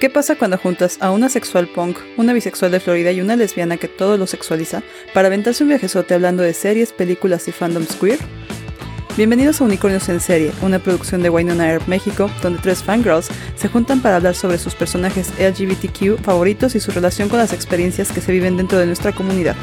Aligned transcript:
¿Qué 0.00 0.08
pasa 0.08 0.36
cuando 0.36 0.58
juntas 0.58 0.96
a 1.00 1.10
una 1.10 1.28
sexual 1.28 1.66
punk, 1.66 1.98
una 2.16 2.32
bisexual 2.32 2.70
de 2.70 2.78
Florida 2.78 3.10
y 3.10 3.20
una 3.20 3.34
lesbiana 3.34 3.78
que 3.78 3.88
todo 3.88 4.16
lo 4.16 4.28
sexualiza 4.28 4.84
para 5.12 5.26
aventarse 5.26 5.64
un 5.64 5.70
viajezote 5.70 6.14
hablando 6.14 6.44
de 6.44 6.54
series, 6.54 6.92
películas 6.92 7.48
y 7.48 7.52
fandoms 7.52 7.96
queer? 7.96 8.20
Bienvenidos 9.16 9.60
a 9.60 9.64
Unicornios 9.64 10.08
en 10.08 10.20
Serie, 10.20 10.52
una 10.62 10.78
producción 10.78 11.20
de 11.20 11.30
Wynonna 11.30 11.68
Earp 11.68 11.88
México, 11.88 12.30
donde 12.42 12.62
tres 12.62 12.84
fangirls 12.84 13.26
se 13.56 13.66
juntan 13.66 14.00
para 14.00 14.14
hablar 14.14 14.36
sobre 14.36 14.58
sus 14.58 14.76
personajes 14.76 15.32
LGBTQ 15.40 16.22
favoritos 16.22 16.76
y 16.76 16.80
su 16.80 16.92
relación 16.92 17.28
con 17.28 17.40
las 17.40 17.52
experiencias 17.52 18.12
que 18.12 18.20
se 18.20 18.30
viven 18.30 18.56
dentro 18.56 18.78
de 18.78 18.86
nuestra 18.86 19.10
comunidad. 19.10 19.56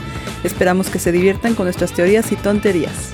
Esperamos 0.43 0.89
que 0.89 0.99
se 0.99 1.13
diviertan 1.13 1.55
con 1.55 1.67
nuestras 1.67 1.93
teorías 1.93 2.33
y 2.33 2.35
tonterías. 2.35 3.13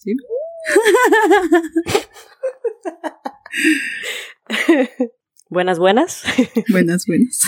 ¿Sí? 0.00 0.16
buenas, 5.50 5.78
buenas. 5.78 6.24
buenas, 6.70 7.04
buenas. 7.06 7.42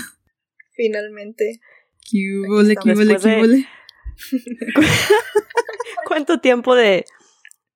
Finalmente. 0.77 1.61
¿Cuánto 6.07 6.41
tiempo 6.41 6.75
de, 6.75 7.07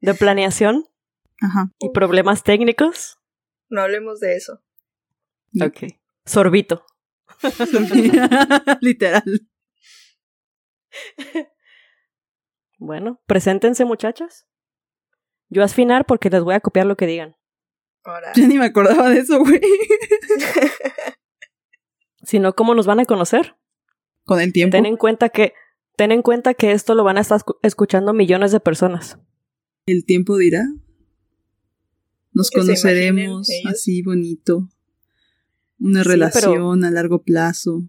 de 0.03 0.15
planeación? 0.15 0.87
Ajá. 1.41 1.73
¿Y 1.79 1.89
problemas 1.91 2.43
técnicos? 2.43 3.19
No 3.71 3.81
hablemos 3.81 4.21
de 4.21 4.37
eso. 4.37 4.63
Ok. 5.59 5.85
Sorbito. 6.27 6.85
Literal. 8.83 9.49
Bueno, 12.79 13.23
preséntense 13.27 13.87
muchachas. 13.87 14.47
Yo 15.49 15.63
a 15.63 15.67
afinar 15.67 16.07
porque 16.07 16.31
les 16.31 16.43
voy 16.43 16.55
a 16.55 16.61
copiar 16.61 16.87
lo 16.87 16.97
que 16.97 17.07
digan. 17.07 17.37
Ahora. 18.05 18.33
Ya 18.35 18.47
ni 18.47 18.59
me 18.59 18.67
acordaba 18.67 19.11
de 19.11 19.19
eso, 19.19 19.39
güey. 19.39 19.61
si 22.23 22.39
no, 22.39 22.55
¿cómo 22.55 22.75
nos 22.75 22.87
van 22.87 23.01
a 23.01 23.05
conocer? 23.05 23.57
Con 24.25 24.41
el 24.41 24.53
tiempo. 24.53 24.77
Ten 24.77 24.87
en 24.87 24.97
cuenta 24.97 25.29
que, 25.29 25.55
ten 25.97 26.13
en 26.13 26.23
cuenta 26.23 26.55
que 26.55 26.73
esto 26.73 26.95
lo 26.95 27.05
van 27.05 27.19
a 27.19 27.21
estar 27.21 27.41
escuchando 27.63 28.13
millones 28.13 28.53
de 28.53 28.61
personas. 28.61 29.19
El 29.87 30.05
tiempo 30.05 30.37
dirá. 30.37 30.67
Nos 32.33 32.51
conoceremos 32.51 33.49
así 33.67 34.03
bonito. 34.03 34.69
Una 35.79 36.03
sí, 36.03 36.09
relación 36.09 36.85
a 36.85 36.91
largo 36.91 37.23
plazo. 37.23 37.89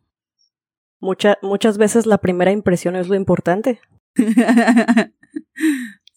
Mucha, 0.99 1.37
muchas 1.41 1.77
veces 1.77 2.05
la 2.05 2.19
primera 2.19 2.51
impresión 2.51 2.95
es 2.95 3.07
lo 3.07 3.15
importante. 3.15 3.79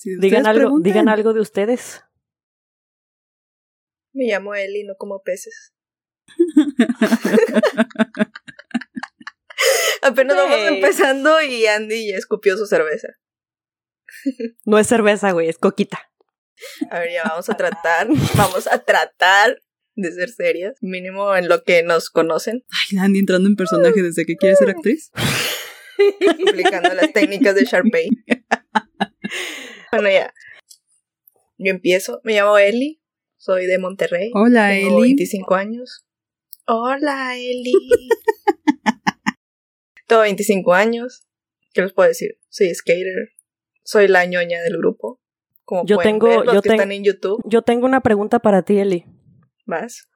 si 0.01 0.17
digan, 0.17 0.47
algo, 0.47 0.81
digan 0.81 1.11
algo 1.11 1.35
de 1.35 1.43
ustedes. 1.43 2.03
Me 4.15 4.25
llamo 4.25 4.55
Eli, 4.55 4.85
no 4.85 4.95
como 4.97 5.23
peces. 5.23 5.75
Apenas 10.03 10.39
vamos 10.39 10.59
empezando 10.69 11.43
y 11.43 11.67
Andy 11.67 12.09
ya 12.09 12.17
escupió 12.17 12.57
su 12.57 12.65
cerveza. 12.65 13.09
No 14.65 14.79
es 14.79 14.87
cerveza, 14.87 15.33
güey, 15.33 15.51
es 15.51 15.59
coquita. 15.59 16.11
A 16.91 17.01
ver, 17.01 17.13
ya 17.13 17.25
vamos 17.25 17.51
a 17.51 17.59
tratar, 17.59 18.09
vamos 18.37 18.69
a 18.69 18.83
tratar 18.83 19.61
de 19.97 20.13
ser 20.13 20.31
serias, 20.31 20.79
mínimo 20.81 21.37
en 21.37 21.47
lo 21.47 21.63
que 21.63 21.83
nos 21.83 22.09
conocen. 22.09 22.65
Ay, 22.71 22.97
Andy 22.97 23.19
entrando 23.19 23.51
en 23.51 23.57
personaje 23.57 24.03
desde 24.03 24.25
que 24.25 24.37
quiere 24.37 24.57
ser 24.57 24.71
actriz. 24.71 25.11
Aplicando 26.49 26.95
las 26.95 27.13
técnicas 27.13 27.55
de 27.55 27.67
Sharpay. 27.67 28.09
Bueno, 29.93 30.11
ya. 30.11 30.33
Yo 31.59 31.71
empiezo. 31.71 32.21
Me 32.25 32.35
llamo 32.35 32.59
Eli. 32.59 33.01
Soy 33.37 33.67
de 33.67 33.79
Monterrey. 33.79 34.31
Hola, 34.35 34.71
Tengo 34.71 34.99
Eli. 34.99 35.09
25 35.15 35.55
años. 35.55 36.07
Hola, 36.67 37.37
Eli. 37.37 37.73
Tengo 40.07 40.23
25 40.23 40.75
años. 40.75 41.27
¿Qué 41.73 41.83
les 41.83 41.93
puedo 41.93 42.09
decir? 42.09 42.39
Soy 42.49 42.75
skater. 42.75 43.31
Soy 43.83 44.09
la 44.09 44.25
ñoña 44.27 44.61
del 44.63 44.77
grupo. 44.79 45.21
Como 45.65 45.85
yo 45.87 45.97
pueden 45.97 46.15
tengo, 46.15 46.27
ver, 46.29 46.45
los 46.47 46.55
yo 46.55 46.63
que 46.63 46.69
ten- 46.69 46.79
están 46.81 46.93
en 46.93 47.05
YouTube. 47.05 47.41
Yo 47.45 47.63
tengo 47.63 47.87
una 47.87 48.01
pregunta 48.01 48.41
para 48.41 48.63
ti, 48.63 48.79
Eli. 48.79 49.05
¿Vas? 49.67 50.09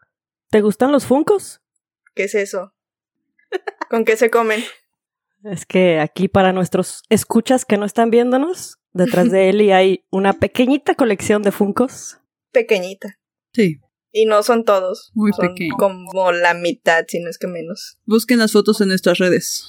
¿Te 0.50 0.60
gustan 0.60 0.90
los 0.92 1.06
funcos? 1.06 1.60
¿Qué 2.14 2.24
es 2.24 2.34
eso? 2.34 2.74
¿Con 3.88 4.04
qué 4.04 4.16
se 4.16 4.30
comen? 4.30 4.62
Es 5.44 5.64
que 5.66 6.00
aquí 6.00 6.28
para 6.28 6.52
nuestros 6.52 7.02
escuchas 7.08 7.64
que 7.64 7.76
no 7.76 7.84
están 7.86 8.10
viéndonos, 8.10 8.78
detrás 8.94 9.30
de 9.30 9.50
Eli 9.50 9.70
hay 9.72 10.04
una 10.10 10.32
pequeñita 10.32 10.94
colección 10.94 11.42
de 11.42 11.52
funcos. 11.52 12.18
Pequeñita. 12.52 13.18
Sí, 13.52 13.80
Y 14.12 14.24
no 14.26 14.42
son 14.42 14.64
todos. 14.64 15.10
Muy 15.14 15.32
son 15.32 15.48
pequeño. 15.48 15.74
Como 15.76 16.32
la 16.32 16.54
mitad, 16.54 17.04
si 17.08 17.20
no 17.20 17.28
es 17.28 17.36
que 17.38 17.46
menos. 17.48 17.98
busquen 18.06 18.38
las 18.38 18.52
fotos 18.52 18.80
en 18.80 18.88
nuestras 18.88 19.18
redes. 19.18 19.64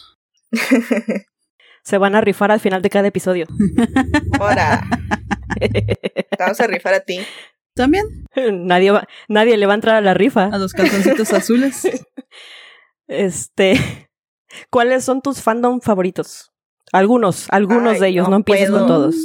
Se 1.83 1.97
van 1.97 2.15
a 2.15 2.21
rifar 2.21 2.51
al 2.51 2.59
final 2.59 2.81
de 2.81 2.89
cada 2.89 3.07
episodio. 3.07 3.45
Ahora, 4.39 4.81
te 5.59 6.27
vamos 6.39 6.59
a 6.59 6.67
rifar 6.67 6.93
a 6.95 6.99
ti. 7.01 7.19
También 7.75 8.05
nadie, 8.35 8.91
va- 8.91 9.07
nadie 9.27 9.57
le 9.57 9.65
va 9.65 9.73
a 9.73 9.75
entrar 9.75 9.95
a 9.97 10.01
la 10.01 10.13
rifa. 10.13 10.45
a 10.45 10.57
los 10.57 10.73
calzoncitos 10.73 11.31
azules. 11.33 11.83
Este, 13.07 14.09
¿cuáles 14.71 15.03
son 15.05 15.21
tus 15.21 15.39
fandom 15.41 15.79
favoritos? 15.79 16.51
Algunos, 16.91 17.47
algunos 17.49 17.95
Ay, 17.95 17.99
de 17.99 18.07
ellos, 18.09 18.25
no 18.25 18.31
no, 18.31 18.35
empieces 18.37 18.69
puedo. 18.69 18.79
con 18.85 18.87
todos. 18.87 19.15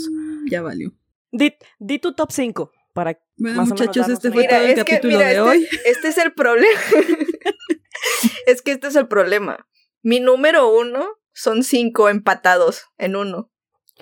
Ya 0.50 0.62
valió. 0.62 0.92
Di, 1.32 1.54
di 1.78 1.98
tu 1.98 2.14
top 2.14 2.32
5 2.32 2.72
para 2.92 3.20
Bueno, 3.36 3.64
muchachos, 3.66 4.08
este 4.08 4.32
fue 4.32 4.48
todo 4.48 4.58
el 4.60 4.74
que, 4.74 4.84
capítulo 4.84 5.16
mira, 5.18 5.26
de 5.28 5.32
este, 5.34 5.40
hoy. 5.42 5.68
este 5.84 6.08
es 6.08 6.18
el 6.18 6.32
problema. 6.32 6.80
es 8.46 8.62
que 8.62 8.72
este 8.72 8.88
es 8.88 8.96
el 8.96 9.06
problema. 9.08 9.68
Mi 10.02 10.20
número 10.20 10.68
uno 10.74 11.08
son 11.32 11.62
cinco 11.62 12.08
empatados 12.08 12.84
en 12.98 13.16
uno. 13.16 13.50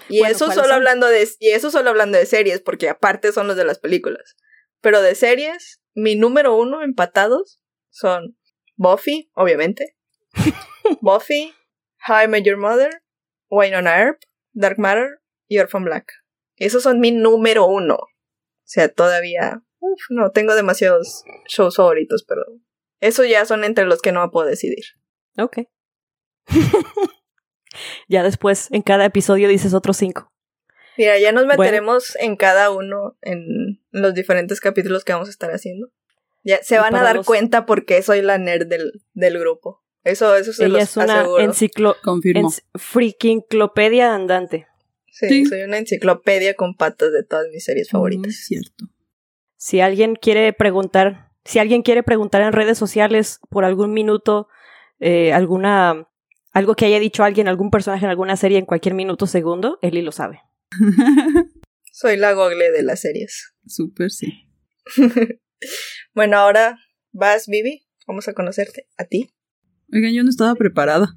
Y 0.09 0.21
Bueno, 0.21 0.33
eso 0.35 0.47
¿cuáles 0.47 0.55
solo 0.55 0.69
son? 0.69 0.75
hablando 0.77 1.07
de 1.09 1.29
y 1.41 1.49
eso 1.51 1.71
solo 1.71 1.91
hablando 1.91 2.17
de 2.19 2.27
series, 2.27 2.61
porque 2.61 2.89
aparte 2.89 3.33
son 3.33 3.49
los 3.49 3.57
de 3.57 3.65
las 3.65 3.79
películas. 3.79 4.37
Pero 4.81 5.03
de 5.03 5.15
series, 5.15 5.81
mi 5.95 6.15
número 6.15 6.57
uno 6.57 6.83
empatados 6.83 7.61
son 7.91 8.39
Buffy, 8.77 9.31
obviamente. 9.35 9.97
Buffy, 11.01 11.53
How 12.07 12.23
I 12.25 12.29
Met 12.29 12.45
Your 12.45 12.59
Mother, 12.59 13.03
Wynonna 13.51 13.99
Earp, 14.01 14.21
Dark 14.53 14.79
Matter 14.79 15.21
y 15.47 15.59
Orphan 15.59 15.85
Black. 15.85 16.13
Esos 16.57 16.83
son 16.83 17.01
mi 17.01 17.13
número 17.13 17.67
uno. 17.67 17.95
O 17.97 18.09
sea, 18.65 18.89
todavía. 18.93 19.63
Uf, 19.81 20.01
no, 20.11 20.31
tengo 20.33 20.55
demasiados 20.55 21.25
shows 21.49 21.77
favoritos, 21.77 22.25
pero. 22.29 22.43
Esos 23.01 23.29
ya 23.29 23.45
son 23.45 23.65
entre 23.65 23.85
los 23.85 24.03
que 24.03 24.13
no 24.13 24.29
puedo 24.31 24.47
decidir. 24.49 24.85
Ok. 25.39 25.59
ya 28.09 28.23
después, 28.23 28.69
en 28.73 28.83
cada 28.83 29.05
episodio 29.05 29.49
dices 29.49 29.75
otros 29.75 29.97
cinco. 29.97 30.33
Mira, 30.97 31.19
ya 31.19 31.31
nos 31.33 31.45
Bueno. 31.47 31.61
meteremos 31.63 32.17
en 32.17 32.37
cada 32.37 32.71
uno 32.71 33.17
en 33.23 33.81
los 33.91 34.15
diferentes 34.15 34.61
capítulos 34.61 35.05
que 35.05 35.13
vamos 35.13 35.29
a 35.29 35.31
estar 35.31 35.51
haciendo. 35.51 35.91
Ya 36.43 36.59
se 36.63 36.79
van 36.79 36.95
a 36.97 37.03
dar 37.03 37.17
los- 37.17 37.27
cuenta 37.27 37.67
por 37.67 37.85
qué 37.85 38.03
soy 38.03 38.21
la 38.23 38.39
nerd 38.39 38.67
del, 38.67 38.93
del 39.13 39.39
grupo. 39.39 39.85
Eso, 40.09 40.35
eso 40.37 40.53
se 40.53 40.65
Ella 40.67 40.75
los 40.75 40.83
es 40.85 40.97
una 40.97 41.25
enciclo 41.41 41.97
Confirmo. 42.03 42.49
enc- 42.51 42.63
freakinclopedia 42.75 44.15
andante. 44.15 44.67
Sí, 45.11 45.29
Sí. 45.29 45.47
soy 45.47 45.63
una 45.63 45.79
enciclopedia 45.79 46.55
con 46.55 46.75
patas 46.77 47.13
de 47.13 47.25
todas 47.25 47.47
mis 47.53 47.65
series 47.65 47.89
Muy 47.89 47.99
favoritas. 47.99 48.35
cierto. 48.37 48.87
Si 49.57 49.81
alguien 49.81 50.15
quiere 50.15 50.53
preguntar, 50.53 51.31
si 51.45 51.59
alguien 51.59 51.83
quiere 51.83 52.03
preguntar 52.03 52.43
en 52.43 52.53
redes 52.53 52.79
sociales 52.79 53.41
por 53.51 53.65
algún 53.65 53.93
minuto, 53.93 54.49
eh, 55.01 55.33
alguna, 55.33 56.09
algo 56.53 56.75
que 56.77 56.87
haya 56.87 57.01
dicho 57.01 57.25
alguien, 57.25 57.49
algún 57.49 57.71
personaje 57.71 58.05
en 58.05 58.11
alguna 58.11 58.37
serie 58.37 58.59
en 58.59 58.67
cualquier 58.67 58.95
minuto 58.95 59.27
segundo, 59.27 59.79
Eli 59.83 60.03
lo 60.03 60.13
sabe. 60.13 60.41
Soy 61.93 62.17
la 62.17 62.33
gogle 62.33 62.71
de 62.71 62.83
las 62.85 63.01
series. 63.01 63.55
Súper, 63.67 64.11
sí. 64.13 64.49
bueno, 66.15 66.39
ahora 66.39 66.79
vas, 67.13 67.47
Vivi. 67.49 67.85
Vamos 68.07 68.29
a 68.29 68.33
conocerte. 68.35 68.87
A 68.97 69.05
ti. 69.05 69.35
Oigan, 69.93 70.13
yo 70.13 70.23
no 70.23 70.31
estaba 70.31 70.55
preparada. 70.55 71.15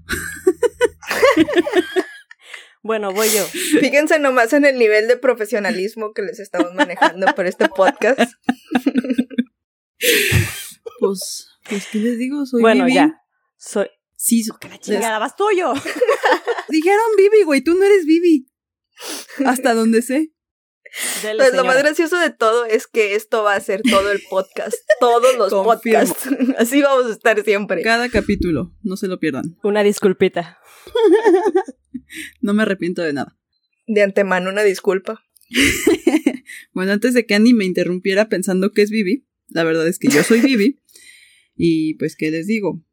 Bueno, 2.84 3.12
voy 3.14 3.28
yo. 3.28 3.44
Fíjense 3.80 4.18
nomás 4.18 4.54
en 4.54 4.66
el 4.66 4.78
nivel 4.80 5.08
de 5.08 5.16
profesionalismo 5.18 6.14
que 6.14 6.24
les 6.24 6.40
estamos 6.40 6.74
manejando 6.74 7.28
por 7.36 7.46
este 7.46 7.70
podcast. 7.70 8.20
Pues, 11.00 11.48
pues 11.70 11.88
¿qué 11.92 12.00
les 12.00 12.18
digo? 12.18 12.46
Soy 12.46 12.62
bueno, 12.62 12.86
Vivi. 12.86 12.96
ya. 12.96 13.22
Soy. 13.58 13.88
Sí, 14.16 14.44
so- 14.44 14.58
¡Que 14.60 14.68
la 14.70 14.80
chingada, 14.80 15.20
vas 15.20 15.36
tuyo! 15.36 15.74
dijeron 16.70 17.06
Vivi, 17.18 17.44
güey, 17.44 17.62
tú 17.62 17.76
no 17.76 17.84
eres 17.84 18.06
Vivi. 18.06 18.48
Hasta 19.46 19.74
donde 19.74 20.02
sé. 20.02 20.32
Dele, 21.24 21.38
Pues 21.38 21.54
lo 21.54 21.64
más 21.64 21.78
gracioso 21.78 22.20
de 22.20 22.32
todo 22.32 22.66
es 22.66 22.86
que 22.88 23.16
esto 23.16 23.44
va 23.44 23.56
a 23.56 23.60
ser 23.62 23.82
todo 23.82 24.12
el 24.12 24.22
podcast. 24.30 24.76
Todos 25.00 25.38
los 25.38 25.52
Confirmo. 25.52 25.64
podcasts. 26.04 26.28
Así 26.58 26.82
vamos 26.82 27.06
a 27.06 27.14
estar 27.14 27.42
siempre. 27.44 27.82
Cada 27.82 28.10
capítulo, 28.10 28.74
no 28.84 28.98
se 28.98 29.08
lo 29.08 29.20
pierdan. 29.20 29.58
Una 29.64 29.84
disculpita. 29.84 30.60
No 32.42 32.54
me 32.54 32.64
arrepiento 32.64 33.02
de 33.02 33.14
nada. 33.14 33.38
De 33.88 34.02
antemano, 34.02 34.50
una 34.50 34.64
disculpa. 34.64 35.24
bueno, 36.74 36.92
antes 36.92 37.14
de 37.14 37.26
que 37.26 37.36
Annie 37.36 37.54
me 37.54 37.64
interrumpiera 37.64 38.28
pensando 38.28 38.74
que 38.74 38.82
es 38.82 38.90
Vivi, 38.90 39.26
la 39.48 39.64
verdad 39.64 39.88
es 39.88 39.98
que 39.98 40.10
yo 40.10 40.22
soy 40.24 40.42
Vivi. 40.42 40.80
y 41.56 41.94
pues, 41.94 42.18
¿qué 42.18 42.30
les 42.32 42.48
digo? 42.48 42.84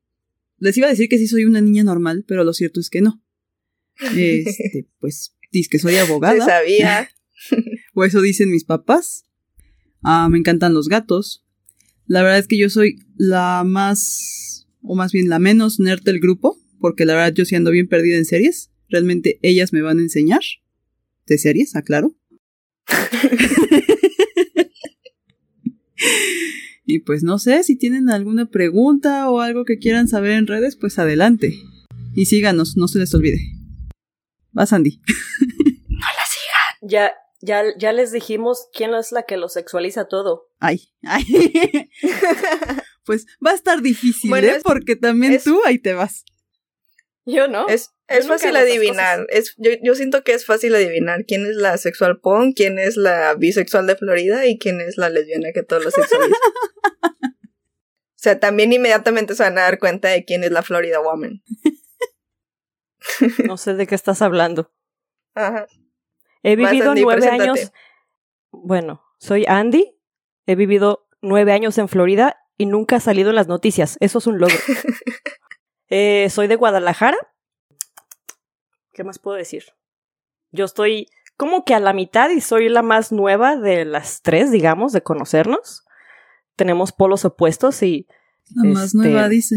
Les 0.59 0.77
iba 0.77 0.87
a 0.87 0.91
decir 0.91 1.09
que 1.09 1.19
sí 1.19 1.27
soy 1.27 1.45
una 1.47 1.61
niña 1.61 1.83
normal, 1.83 2.25
pero 2.29 2.45
lo 2.45 2.53
cierto 2.53 2.79
es 2.79 2.91
que 2.91 3.01
no. 3.01 3.21
Este, 4.15 4.87
pues, 5.01 5.35
dice 5.51 5.69
que 5.69 5.79
soy 5.81 5.97
abogada. 5.97 6.39
Se 6.45 6.49
sabía. 6.51 7.11
O 7.99 8.05
eso 8.05 8.23
dicen 8.23 8.53
mis 8.53 8.63
papás. 8.63 9.25
Ah, 10.05 10.29
me 10.31 10.39
encantan 10.39 10.73
los 10.73 10.89
gatos. 10.89 11.45
La 12.07 12.23
verdad 12.23 12.39
es 12.39 12.47
que 12.47 12.57
yo 12.57 12.71
soy 12.71 13.01
la 13.17 13.65
más, 13.67 14.69
o 14.83 14.95
más 14.95 15.11
bien 15.11 15.29
la 15.29 15.41
menos 15.41 15.81
nerd 15.81 16.05
del 16.05 16.21
grupo, 16.21 16.57
porque 16.79 17.05
la 17.05 17.15
verdad 17.15 17.35
yo 17.35 17.45
sí 17.45 17.57
ando 17.57 17.73
bien 17.73 17.89
perdida 17.89 18.17
en 18.17 18.25
series. 18.25 18.71
Realmente 18.89 19.41
ellas 19.43 19.73
me 19.73 19.83
van 19.83 19.99
a 19.99 20.03
enseñar. 20.03 20.43
De 21.27 21.39
series, 21.39 21.75
aclaro. 21.75 22.15
y 26.87 27.01
pues 27.01 27.25
no 27.25 27.41
sé, 27.41 27.65
si 27.65 27.75
tienen 27.75 28.11
alguna 28.11 28.49
pregunta 28.49 29.29
o 29.29 29.41
algo 29.41 29.65
que 29.65 29.79
quieran 29.79 30.07
saber 30.07 30.31
en 30.33 30.47
redes, 30.47 30.77
pues 30.77 31.01
adelante. 31.01 31.59
Y 32.15 32.27
síganos, 32.27 32.77
no 32.77 32.87
se 32.87 33.01
les 33.01 33.13
olvide. 33.13 33.41
Vas, 34.53 34.73
Andy. 34.73 35.01
no 35.89 35.99
la 35.99 36.27
sigan. 36.29 36.89
Ya, 36.89 37.11
ya, 37.41 37.65
ya 37.77 37.93
les 37.93 38.13
dijimos 38.13 38.69
quién 38.73 38.95
es 38.95 39.13
la 39.13 39.23
que 39.23 39.37
lo 39.37 39.49
sexualiza 39.49 40.09
todo. 40.09 40.49
Ay, 40.59 40.93
ay. 41.05 41.25
pues 43.05 43.27
va 43.45 43.53
a 43.53 43.55
estar 43.55 43.81
difícil, 43.81 44.33
¿eh? 44.45 44.61
Porque 44.63 44.97
también 44.97 45.41
tú 45.43 45.61
ahí 45.65 45.79
te 45.79 45.95
vas. 45.95 46.25
Yo 47.25 47.47
no. 47.47 47.69
Es, 47.69 47.91
es 48.07 48.27
fácil 48.27 48.57
adivinar. 48.57 49.27
Es, 49.29 49.55
yo, 49.59 49.71
yo, 49.83 49.95
siento 49.95 50.25
que 50.25 50.33
es 50.33 50.47
fácil 50.47 50.75
adivinar 50.75 51.27
quién 51.27 51.47
es 51.47 51.57
la 51.57 51.77
sexual 51.77 52.21
punk, 52.21 52.57
quién 52.57 52.79
es 52.79 52.97
la 52.97 53.35
bisexual 53.35 53.87
de 53.87 53.97
Florida 53.97 54.47
y 54.47 54.59
quién 54.59 54.81
es 54.81 54.97
la 54.97 55.11
lesbiana 55.11 55.53
que 55.53 55.63
todos 55.63 55.85
los 55.85 55.95
sexualiza. 55.95 56.37
o 57.03 58.17
sea, 58.17 58.41
también 58.41 58.73
inmediatamente 58.73 59.35
se 59.35 59.43
van 59.43 59.59
a 59.59 59.63
dar 59.63 59.79
cuenta 59.79 60.09
de 60.09 60.25
quién 60.25 60.43
es 60.43 60.51
la 60.51 60.63
Florida 60.63 61.01
Woman. 61.01 61.43
no 63.47 63.57
sé 63.59 63.75
de 63.75 63.87
qué 63.87 63.95
estás 63.95 64.23
hablando. 64.23 64.73
Ajá. 65.35 65.67
He 66.43 66.57
vivido 66.57 66.95
nueve 66.95 67.29
años. 67.29 67.73
Bueno, 68.51 69.03
soy 69.19 69.45
Andy. 69.47 69.95
He 70.47 70.55
vivido 70.55 71.07
nueve 71.21 71.53
años 71.53 71.79
en 71.79 71.89
Florida 71.89 72.37
y 72.57 72.67
nunca 72.67 72.97
he 72.97 73.01
salido 73.01 73.31
en 73.31 73.37
las 73.37 73.49
noticias. 73.49 73.97
Eso 74.01 74.19
es 74.19 74.27
un 74.27 74.39
logro. 74.39 74.57
Eh, 75.91 76.29
soy 76.29 76.49
de 76.49 76.57
Guadalajara. 76.57 77.17
¿Qué 78.93 79.05
más 79.05 79.19
puedo 79.19 79.39
decir? 79.39 79.65
Yo 80.53 80.67
estoy 80.67 81.09
como 81.39 81.65
que 81.65 81.73
a 81.73 81.81
la 81.81 81.95
mitad 81.95 82.29
y 82.29 82.43
soy 82.43 82.69
la 82.69 82.83
más 82.83 83.11
nueva 83.11 83.57
de 83.57 83.87
las 83.87 84.21
tres, 84.21 84.51
digamos, 84.51 84.93
de 84.93 85.03
conocernos. 85.03 85.87
Tenemos 86.57 86.93
polos 86.93 87.25
opuestos 87.25 87.83
y... 87.83 88.07
La 88.55 88.65
más 88.65 88.85
este, 88.87 88.99
nueva, 88.99 89.31
dice. 89.31 89.57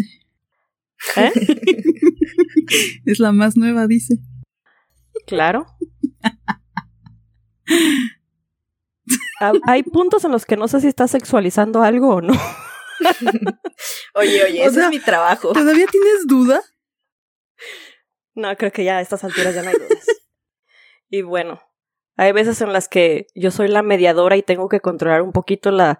¿Eh? 1.17 1.31
es 3.05 3.19
la 3.19 3.33
más 3.33 3.57
nueva, 3.57 3.87
dice. 3.87 4.19
Claro. 5.27 5.65
Hay 9.63 9.83
puntos 9.83 10.23
en 10.25 10.31
los 10.31 10.45
que 10.45 10.57
no 10.57 10.67
sé 10.67 10.81
si 10.81 10.87
estás 10.87 11.11
sexualizando 11.11 11.81
algo 11.81 12.15
o 12.15 12.21
no. 12.21 12.33
oye, 14.13 14.43
oye, 14.43 14.65
ese 14.65 14.81
es 14.81 14.89
mi 14.89 14.99
trabajo. 14.99 15.53
¿Todavía 15.53 15.87
tienes 15.87 16.27
duda? 16.27 16.61
No, 18.35 18.55
creo 18.55 18.71
que 18.71 18.83
ya 18.83 18.97
a 18.97 19.01
estas 19.01 19.23
alturas 19.23 19.55
ya 19.55 19.63
no 19.63 19.69
hay 19.69 19.75
dudas. 19.75 20.05
y 21.09 21.21
bueno, 21.23 21.61
hay 22.17 22.31
veces 22.31 22.61
en 22.61 22.71
las 22.71 22.87
que 22.87 23.27
yo 23.35 23.51
soy 23.51 23.67
la 23.67 23.81
mediadora 23.81 24.37
y 24.37 24.43
tengo 24.43 24.69
que 24.69 24.79
controlar 24.79 25.21
un 25.21 25.31
poquito 25.31 25.71
la 25.71 25.99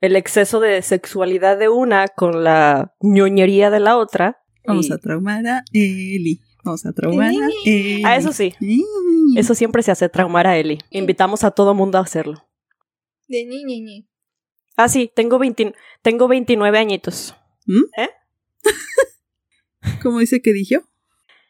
el 0.00 0.16
exceso 0.16 0.60
de 0.60 0.80
sexualidad 0.82 1.58
de 1.58 1.68
una 1.68 2.08
con 2.08 2.42
la 2.42 2.94
ñoñería 3.00 3.70
de 3.70 3.80
la 3.80 3.98
otra. 3.98 4.42
Vamos 4.66 4.90
a 4.90 4.98
traumar 4.98 5.46
a 5.46 5.62
Eli. 5.72 6.40
Vamos 6.64 6.84
a 6.84 6.92
traumar 6.92 7.30
a. 7.30 7.48
Ah, 8.04 8.16
eso 8.16 8.32
sí. 8.32 8.54
Eso 9.36 9.54
siempre 9.54 9.82
se 9.82 9.90
hace, 9.90 10.08
traumar 10.08 10.46
a 10.46 10.58
Eli. 10.58 10.78
Invitamos 10.90 11.44
a 11.44 11.50
todo 11.50 11.74
mundo 11.74 11.98
a 11.98 12.02
hacerlo. 12.02 12.46
De 13.28 13.44
ni, 13.44 13.64
ni, 13.64 14.08
Ah, 14.76 14.88
sí, 14.88 15.10
tengo, 15.14 15.38
20, 15.38 15.74
tengo 16.02 16.28
29 16.28 16.78
añitos. 16.78 17.34
¿Mm? 17.66 17.84
¿Eh? 17.98 18.10
¿Cómo 20.02 20.18
dice 20.18 20.40
que 20.42 20.52
dijo? 20.52 20.82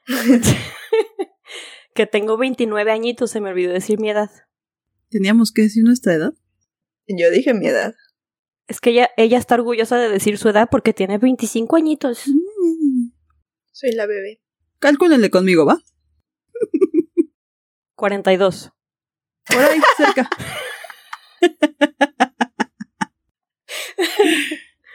que 1.94 2.06
tengo 2.06 2.36
29 2.36 2.90
añitos, 2.90 3.30
se 3.30 3.40
me 3.40 3.50
olvidó 3.50 3.72
decir 3.72 3.98
mi 3.98 4.10
edad. 4.10 4.30
¿Teníamos 5.08 5.52
que 5.52 5.62
decir 5.62 5.84
nuestra 5.84 6.14
edad? 6.14 6.34
Yo 7.06 7.30
dije 7.30 7.54
mi 7.54 7.66
edad. 7.66 7.94
Es 8.68 8.80
que 8.80 8.90
ella, 8.90 9.10
ella 9.16 9.38
está 9.38 9.56
orgullosa 9.56 9.98
de 9.98 10.08
decir 10.08 10.38
su 10.38 10.48
edad 10.48 10.68
porque 10.70 10.92
tiene 10.92 11.18
25 11.18 11.76
añitos. 11.76 12.26
Mm. 12.28 13.10
Soy 13.72 13.92
la 13.92 14.06
bebé. 14.06 14.40
Cálculenle 14.80 15.30
conmigo, 15.30 15.66
¿va? 15.66 15.78
42. 17.94 18.72
Por 19.46 19.58
ahí, 19.58 19.80
cerca. 19.96 20.30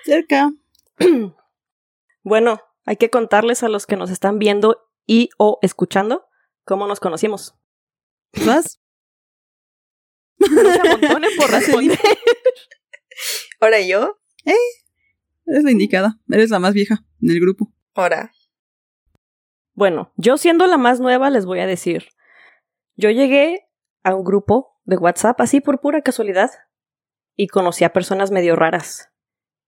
Cerca. 0.03 0.51
bueno, 2.23 2.59
hay 2.85 2.97
que 2.97 3.11
contarles 3.11 3.61
a 3.61 3.69
los 3.69 3.85
que 3.85 3.95
nos 3.95 4.09
están 4.09 4.39
viendo 4.39 4.89
y 5.05 5.29
o 5.37 5.59
escuchando 5.61 6.25
cómo 6.63 6.87
nos 6.87 6.99
conocimos. 6.99 7.55
¿Vas? 8.45 8.81
por 11.37 11.51
responder. 11.51 11.99
¿Ahora 13.59 13.81
yo? 13.81 14.19
Eh, 14.45 14.53
eres 15.45 15.63
la 15.63 15.71
indicada. 15.71 16.19
Eres 16.29 16.49
la 16.49 16.59
más 16.59 16.73
vieja 16.73 17.03
en 17.21 17.29
el 17.31 17.39
grupo. 17.39 17.71
Ahora. 17.93 18.31
Bueno, 19.75 20.13
yo 20.15 20.37
siendo 20.37 20.65
la 20.67 20.77
más 20.77 20.99
nueva 20.99 21.29
les 21.29 21.45
voy 21.45 21.59
a 21.59 21.67
decir. 21.67 22.09
Yo 22.95 23.09
llegué 23.11 23.67
a 24.03 24.15
un 24.15 24.23
grupo 24.23 24.79
de 24.85 24.95
WhatsApp 24.95 25.39
así 25.41 25.59
por 25.59 25.81
pura 25.81 26.01
casualidad 26.01 26.49
y 27.35 27.47
conocí 27.47 27.83
a 27.83 27.91
personas 27.91 28.31
medio 28.31 28.55
raras. 28.55 29.09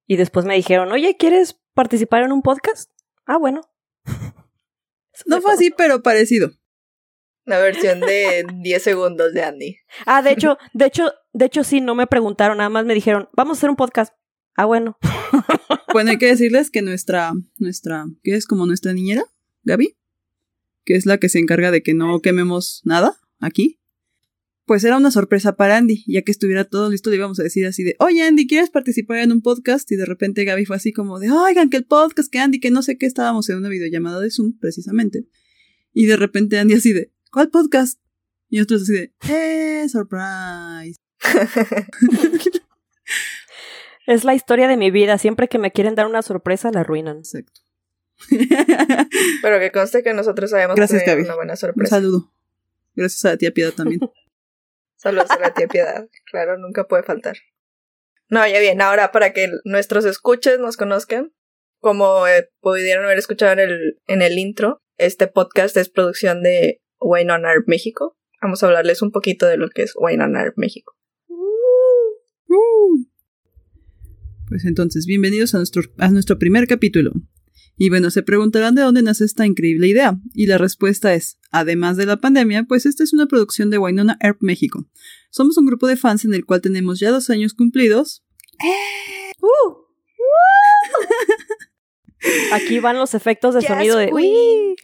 Y 0.05 0.15
después 0.15 0.45
me 0.45 0.55
dijeron, 0.55 0.91
oye, 0.93 1.17
¿quieres 1.17 1.59
participar 1.73 2.23
en 2.23 2.31
un 2.31 2.41
podcast? 2.41 2.89
Ah, 3.25 3.37
bueno. 3.37 3.61
no 5.25 5.41
fue 5.41 5.51
así, 5.51 5.71
pero 5.71 6.01
parecido. 6.01 6.51
La 7.43 7.59
versión 7.59 7.99
de 7.99 8.45
10 8.61 8.81
segundos 8.81 9.33
de 9.33 9.43
Andy. 9.43 9.77
Ah, 10.05 10.21
de 10.21 10.31
hecho, 10.31 10.57
de 10.73 10.85
hecho, 10.85 11.11
de 11.33 11.45
hecho 11.45 11.65
sí, 11.65 11.81
no 11.81 11.95
me 11.95 12.07
preguntaron, 12.07 12.57
nada 12.57 12.69
más 12.69 12.85
me 12.85 12.93
dijeron, 12.93 13.27
vamos 13.33 13.57
a 13.57 13.59
hacer 13.59 13.69
un 13.69 13.75
podcast. 13.75 14.13
Ah, 14.55 14.65
bueno. 14.65 14.97
Bueno, 15.93 16.11
hay 16.11 16.17
que 16.17 16.27
decirles 16.27 16.69
que 16.69 16.83
nuestra, 16.83 17.31
nuestra, 17.57 18.05
que 18.21 18.35
es 18.35 18.45
como 18.45 18.67
nuestra 18.67 18.93
niñera, 18.93 19.23
Gaby, 19.63 19.96
que 20.87 20.95
es 20.95 21.05
la 21.05 21.17
que 21.17 21.27
se 21.27 21.37
encarga 21.37 21.69
de 21.69 21.83
que 21.83 21.93
no 21.93 22.21
quememos 22.21 22.81
nada 22.85 23.19
aquí, 23.41 23.81
pues 24.65 24.85
era 24.85 24.95
una 24.95 25.11
sorpresa 25.11 25.57
para 25.57 25.75
Andy, 25.75 26.05
ya 26.07 26.21
que 26.21 26.31
estuviera 26.31 26.63
todo 26.63 26.89
listo, 26.89 27.09
le 27.09 27.17
íbamos 27.17 27.37
a 27.41 27.43
decir 27.43 27.65
así 27.65 27.83
de, 27.83 27.97
oye 27.99 28.23
Andy, 28.23 28.47
¿quieres 28.47 28.69
participar 28.69 29.17
en 29.17 29.33
un 29.33 29.41
podcast? 29.41 29.91
Y 29.91 29.97
de 29.97 30.05
repente 30.05 30.45
Gaby 30.45 30.65
fue 30.65 30.77
así 30.77 30.93
como 30.93 31.19
de, 31.19 31.29
oigan, 31.29 31.69
que 31.69 31.75
el 31.75 31.83
podcast, 31.83 32.31
que 32.31 32.39
Andy, 32.39 32.61
que 32.61 32.71
no 32.71 32.81
sé 32.83 32.97
qué, 32.97 33.05
estábamos 33.05 33.49
en 33.49 33.57
una 33.57 33.67
videollamada 33.67 34.21
de 34.21 34.31
Zoom, 34.31 34.57
precisamente. 34.57 35.27
Y 35.91 36.05
de 36.05 36.15
repente 36.15 36.57
Andy 36.57 36.75
así 36.75 36.93
de, 36.93 37.11
¿cuál 37.33 37.49
podcast? 37.49 37.99
Y 38.47 38.61
otros 38.61 38.83
así 38.83 38.93
de, 38.93 39.13
¡eh, 39.27 39.89
surprise! 39.89 41.01
es 44.07 44.23
la 44.23 44.35
historia 44.35 44.69
de 44.69 44.77
mi 44.77 44.89
vida, 44.89 45.17
siempre 45.17 45.49
que 45.49 45.59
me 45.59 45.71
quieren 45.71 45.95
dar 45.95 46.07
una 46.07 46.21
sorpresa 46.21 46.71
la 46.71 46.79
arruinan. 46.79 47.17
Exacto. 47.17 47.66
Pero 49.41 49.59
que 49.59 49.71
conste 49.71 50.03
que 50.03 50.13
nosotros 50.13 50.49
sabemos 50.49 50.75
Gracias, 50.75 51.03
que 51.03 51.11
Gaby. 51.11 51.23
una 51.23 51.35
buena 51.35 51.55
sorpresa. 51.55 51.95
Un 51.97 52.01
saludo. 52.01 52.33
Gracias 52.95 53.25
a 53.25 53.29
la 53.29 53.37
tía 53.37 53.51
Piedad 53.51 53.73
también. 53.73 54.01
Saludos 54.95 55.29
a 55.29 55.39
la 55.39 55.53
tía 55.53 55.67
Piedad. 55.67 56.07
Claro, 56.31 56.57
nunca 56.57 56.87
puede 56.87 57.03
faltar. 57.03 57.37
No, 58.29 58.45
ya 58.47 58.59
bien, 58.59 58.81
ahora 58.81 59.11
para 59.11 59.31
que 59.31 59.49
nuestros 59.63 60.03
escuches 60.05 60.59
nos 60.59 60.75
conozcan, 60.75 61.31
como 61.79 62.27
eh, 62.27 62.49
pudieron 62.59 63.05
haber 63.05 63.19
escuchado 63.19 63.53
en 63.53 63.59
el, 63.59 64.01
en 64.07 64.21
el 64.21 64.37
intro, 64.37 64.81
este 64.97 65.27
podcast 65.27 65.77
es 65.77 65.89
producción 65.89 66.41
de 66.41 66.81
Wayne 66.99 67.31
on 67.31 67.45
Art 67.45 67.65
México. 67.67 68.17
Vamos 68.41 68.63
a 68.63 68.67
hablarles 68.67 69.01
un 69.01 69.11
poquito 69.11 69.45
de 69.45 69.57
lo 69.57 69.69
que 69.69 69.83
es 69.83 69.93
Wayne 69.95 70.23
on 70.23 70.35
Art 70.35 70.55
México. 70.57 70.95
Uh. 71.27 73.05
Pues 74.49 74.65
entonces, 74.65 75.05
bienvenidos 75.05 75.53
a 75.53 75.57
nuestro, 75.57 75.83
a 75.97 76.09
nuestro 76.09 76.39
primer 76.39 76.67
capítulo. 76.67 77.11
Y 77.77 77.89
bueno, 77.89 78.09
se 78.09 78.23
preguntarán 78.23 78.73
de 78.75 78.81
dónde 78.81 79.03
nace 79.03 79.23
esta 79.23 79.45
increíble 79.45 79.87
idea. 79.87 80.19
Y 80.33 80.47
la 80.47 80.57
respuesta 80.57 81.13
es, 81.13 81.37
además 81.51 81.95
de 81.95 82.07
la 82.07 82.17
pandemia, 82.17 82.63
pues 82.63 82.85
esta 82.87 83.03
es 83.03 83.13
una 83.13 83.27
producción 83.27 83.69
de 83.69 83.77
Winona 83.77 84.17
Earp 84.19 84.41
México. 84.41 84.87
Somos 85.29 85.57
un 85.57 85.67
grupo 85.67 85.85
de 85.87 85.95
fans 85.95 86.25
en 86.25 86.33
el 86.33 86.45
cual 86.45 86.61
tenemos 86.61 86.99
ya 86.99 87.11
dos 87.11 87.29
años 87.29 87.53
cumplidos. 87.53 88.25
Uh. 89.39 89.75
Aquí 92.53 92.79
van 92.79 92.97
los 92.97 93.13
efectos 93.13 93.53
de 93.53 93.61
sonido 93.61 93.97
de... 93.97 94.09
Queen. 94.11 94.75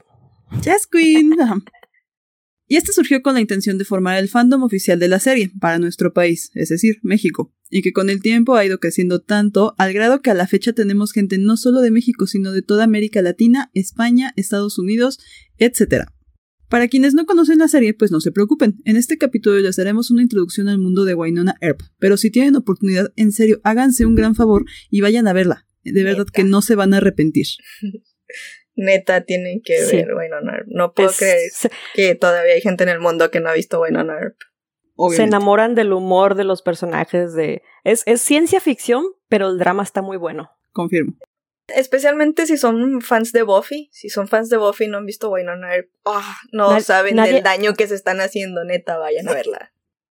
Queen. 0.91 1.35
Y 2.73 2.75
este 2.75 2.91
surgió 2.91 3.21
con 3.21 3.35
la 3.35 3.39
intención 3.39 3.77
de 3.77 3.85
formar 3.85 4.17
el 4.17 4.29
fandom 4.29 4.63
oficial 4.63 4.97
de 4.97 5.07
la 5.07 5.19
serie 5.19 5.51
para 5.59 5.77
nuestro 5.77 6.11
país, 6.11 6.49
es 6.55 6.69
decir, 6.69 6.97
México, 7.03 7.53
y 7.69 7.83
que 7.83 7.93
con 7.93 8.09
el 8.09 8.19
tiempo 8.19 8.55
ha 8.55 8.65
ido 8.65 8.79
creciendo 8.79 9.21
tanto 9.21 9.75
al 9.77 9.93
grado 9.93 10.23
que 10.23 10.31
a 10.31 10.33
la 10.33 10.47
fecha 10.47 10.73
tenemos 10.73 11.11
gente 11.11 11.37
no 11.37 11.55
solo 11.55 11.81
de 11.81 11.91
México, 11.91 12.25
sino 12.25 12.51
de 12.51 12.63
toda 12.63 12.85
América 12.85 13.21
Latina, 13.21 13.69
España, 13.75 14.33
Estados 14.37 14.79
Unidos, 14.79 15.19
etc. 15.59 16.05
Para 16.67 16.87
quienes 16.87 17.13
no 17.13 17.27
conocen 17.27 17.59
la 17.59 17.67
serie, 17.67 17.93
pues 17.93 18.09
no 18.09 18.19
se 18.19 18.31
preocupen. 18.31 18.81
En 18.85 18.97
este 18.97 19.19
capítulo 19.19 19.59
les 19.59 19.75
daremos 19.75 20.09
una 20.09 20.23
introducción 20.23 20.67
al 20.67 20.79
mundo 20.79 21.05
de 21.05 21.13
Wynonna 21.13 21.53
Earp. 21.61 21.81
Pero 21.99 22.17
si 22.17 22.31
tienen 22.31 22.55
oportunidad, 22.55 23.13
en 23.17 23.33
serio, 23.33 23.61
háganse 23.63 24.07
un 24.07 24.15
gran 24.15 24.33
favor 24.33 24.65
y 24.89 25.01
vayan 25.01 25.27
a 25.27 25.33
verla. 25.33 25.67
De 25.83 26.03
verdad 26.03 26.25
que 26.25 26.43
no 26.43 26.63
se 26.63 26.73
van 26.73 26.95
a 26.95 26.97
arrepentir. 26.97 27.45
Neta, 28.75 29.21
tienen 29.21 29.61
que 29.63 29.83
ver 29.85 30.13
Wynonna 30.13 30.57
Earp. 30.57 30.67
No 30.67 30.93
puedo 30.93 31.11
creer 31.11 31.51
que 31.93 32.15
todavía 32.15 32.53
hay 32.53 32.61
gente 32.61 32.83
en 32.83 32.89
el 32.89 32.99
mundo 32.99 33.29
que 33.31 33.39
no 33.39 33.49
ha 33.49 33.53
visto 33.53 33.81
Wynonna 33.81 34.13
Earp. 34.19 34.37
Se 35.15 35.23
enamoran 35.23 35.75
del 35.75 35.91
humor 35.93 36.35
de 36.35 36.43
los 36.43 36.61
personajes 36.61 37.33
de... 37.33 37.63
Es, 37.83 38.03
es 38.05 38.21
ciencia 38.21 38.59
ficción, 38.59 39.05
pero 39.27 39.49
el 39.49 39.57
drama 39.57 39.83
está 39.83 40.01
muy 40.01 40.17
bueno. 40.17 40.51
Confirmo. 40.71 41.17
Especialmente 41.67 42.45
si 42.45 42.57
son 42.57 43.01
fans 43.01 43.31
de 43.31 43.43
Buffy. 43.43 43.89
Si 43.91 44.09
son 44.09 44.27
fans 44.27 44.49
de 44.49 44.57
Buffy 44.57 44.85
y 44.85 44.87
no 44.87 44.97
han 44.97 45.05
visto 45.05 45.29
Wynonna 45.29 45.75
Earp, 45.75 45.89
ah, 46.05 46.37
no 46.51 46.79
saben 46.81 47.15
del 47.15 47.41
daño 47.41 47.73
que 47.73 47.87
se 47.87 47.95
están 47.95 48.19
haciendo, 48.21 48.63
neta, 48.63 48.97
vayan 48.97 49.27
a 49.29 49.33
verla. 49.33 49.73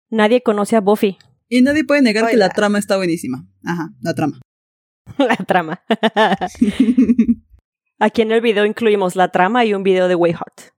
Nadie 0.09 0.41
conoce 0.41 0.75
a 0.75 0.81
Buffy. 0.81 1.17
Y 1.47 1.61
nadie 1.61 1.83
puede 1.83 2.01
negar 2.01 2.29
que 2.29 2.37
la 2.37 2.49
trama 2.49 2.77
está 2.77 2.97
buenísima. 2.97 3.47
Ajá, 3.65 3.89
la 4.01 4.13
trama. 4.13 4.39
la 5.17 5.35
trama. 5.37 5.83
Aquí 7.99 8.21
en 8.21 8.31
el 8.31 8.39
video 8.39 8.65
incluimos 8.65 9.17
la 9.17 9.29
trama 9.29 9.65
y 9.65 9.73
un 9.73 9.83
video 9.83 10.07
de 10.07 10.15
Way 10.15 10.31
Hot. 10.33 10.73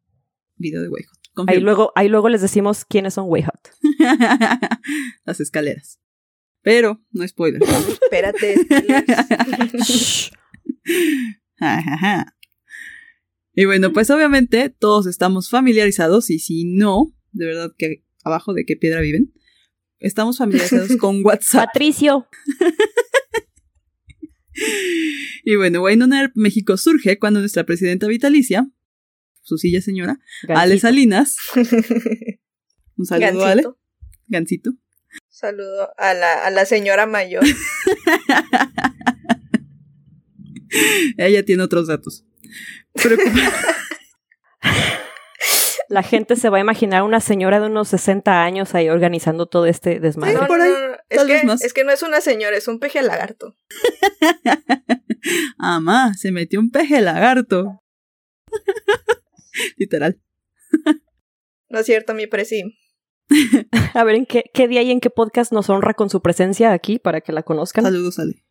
Video 0.55 0.81
de 0.81 0.89
Way 0.89 1.03
Hot. 1.03 1.19
Ahí 1.47 1.59
luego, 1.59 1.91
ahí 1.95 2.09
luego 2.09 2.29
les 2.29 2.41
decimos 2.41 2.83
quiénes 2.83 3.13
son 3.13 3.25
Way 3.29 3.43
Hot. 3.43 3.69
Las 5.25 5.39
escaleras. 5.39 5.99
Pero, 6.63 6.99
no 7.11 7.27
spoiler. 7.27 7.61
Espérate. 8.01 8.55
y 13.53 13.65
bueno, 13.65 13.93
pues 13.93 14.09
obviamente 14.09 14.69
todos 14.69 15.05
estamos 15.05 15.51
familiarizados 15.51 16.31
y 16.31 16.39
si 16.39 16.65
no, 16.65 17.15
de 17.33 17.45
verdad 17.45 17.71
que 17.77 18.03
abajo 18.23 18.55
de 18.55 18.65
qué 18.65 18.75
piedra 18.75 18.99
viven, 18.99 19.31
estamos 19.99 20.39
familiarizados 20.39 20.97
con 20.97 21.23
WhatsApp. 21.23 21.67
Patricio. 21.67 22.27
Y 25.43 25.55
bueno, 25.55 25.81
Wayne 25.81 26.31
México 26.35 26.77
surge 26.77 27.19
cuando 27.19 27.39
nuestra 27.39 27.65
presidenta 27.65 28.07
vitalicia, 28.07 28.69
su 29.41 29.57
silla 29.57 29.81
señora, 29.81 30.19
Ale 30.47 30.79
Salinas. 30.79 31.35
Un 32.97 33.05
saludo, 33.05 33.45
Ale. 33.45 33.63
Gancito. 34.27 34.71
Saludo 35.29 35.89
a 35.97 36.13
la, 36.13 36.45
a 36.45 36.51
la 36.51 36.65
señora 36.65 37.05
mayor. 37.05 37.43
Ella 41.17 41.43
tiene 41.43 41.63
otros 41.63 41.87
datos. 41.87 42.23
La 45.89 46.03
gente 46.03 46.35
se 46.37 46.49
va 46.49 46.57
a 46.57 46.61
imaginar 46.61 47.03
una 47.03 47.19
señora 47.19 47.59
de 47.59 47.65
unos 47.65 47.89
60 47.89 48.43
años 48.43 48.73
ahí 48.75 48.87
organizando 48.87 49.47
todo 49.47 49.65
este 49.65 49.99
desmadre. 49.99 50.37
Es, 51.11 51.73
que, 51.73 51.83
no 51.83 51.91
es 51.91 52.03
una 52.03 52.21
señora, 52.21 52.55
es 52.55 52.67
un 52.67 52.79
peje 52.79 53.01
lagarto. 53.01 53.57
Amá, 55.57 56.13
se 56.13 56.31
metió 56.31 56.59
un 56.59 56.71
peje 56.71 57.01
lagarto. 57.01 57.81
Literal. 59.77 60.19
No 61.69 61.79
es 61.79 61.85
cierto, 61.85 62.13
mi 62.13 62.27
presi. 62.27 62.63
a 63.93 64.03
ver, 64.03 64.15
¿en 64.15 64.25
qué, 64.25 64.45
qué, 64.53 64.67
día 64.67 64.81
y 64.81 64.91
en 64.91 64.99
qué 64.99 65.09
podcast 65.09 65.51
nos 65.51 65.69
honra 65.69 65.93
con 65.93 66.09
su 66.09 66.21
presencia 66.21 66.73
aquí 66.73 66.99
para 66.99 67.21
que 67.21 67.31
la 67.31 67.43
conozcan? 67.43 67.83
Saludos, 67.83 68.19
Ale. 68.19 68.43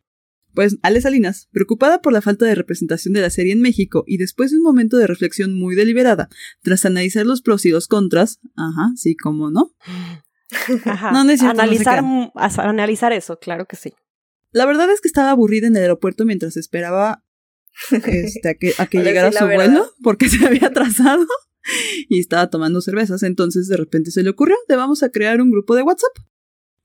Pues 0.53 0.77
Ale 0.81 0.99
Salinas, 0.99 1.47
preocupada 1.51 2.01
por 2.01 2.11
la 2.11 2.21
falta 2.21 2.45
de 2.45 2.55
representación 2.55 3.13
de 3.13 3.21
la 3.21 3.29
serie 3.29 3.53
en 3.53 3.61
México 3.61 4.03
y 4.05 4.17
después 4.17 4.51
de 4.51 4.57
un 4.57 4.63
momento 4.63 4.97
de 4.97 5.07
reflexión 5.07 5.57
muy 5.57 5.75
deliberada, 5.75 6.29
tras 6.61 6.85
analizar 6.85 7.25
los 7.25 7.41
pros 7.41 7.65
y 7.65 7.71
los 7.71 7.87
contras, 7.87 8.39
ajá, 8.55 8.91
sí, 8.95 9.15
cómo 9.15 9.49
no. 9.49 9.73
Ajá. 10.85 11.11
No 11.11 11.19
analizar, 11.19 12.03
analizar 12.59 13.13
eso, 13.13 13.39
claro 13.39 13.65
que 13.65 13.75
sí. 13.75 13.93
La 14.51 14.65
verdad 14.65 14.91
es 14.91 14.99
que 14.99 15.07
estaba 15.07 15.31
aburrida 15.31 15.67
en 15.67 15.75
el 15.75 15.83
aeropuerto 15.83 16.25
mientras 16.25 16.57
esperaba 16.57 17.23
este, 17.91 18.49
a 18.49 18.53
que, 18.55 18.73
a 18.77 18.85
que 18.87 18.99
llegara 19.03 19.31
su 19.31 19.45
vuelo, 19.45 19.93
porque 20.03 20.29
se 20.29 20.45
había 20.45 20.67
atrasado 20.67 21.25
y 22.09 22.19
estaba 22.19 22.49
tomando 22.49 22.81
cervezas. 22.81 23.23
Entonces 23.23 23.67
de 23.67 23.77
repente 23.77 24.11
se 24.11 24.23
le 24.23 24.29
ocurrió, 24.29 24.55
le 24.67 24.75
vamos 24.75 25.03
a 25.03 25.09
crear 25.09 25.41
un 25.41 25.51
grupo 25.51 25.75
de 25.75 25.83
WhatsApp. 25.83 26.11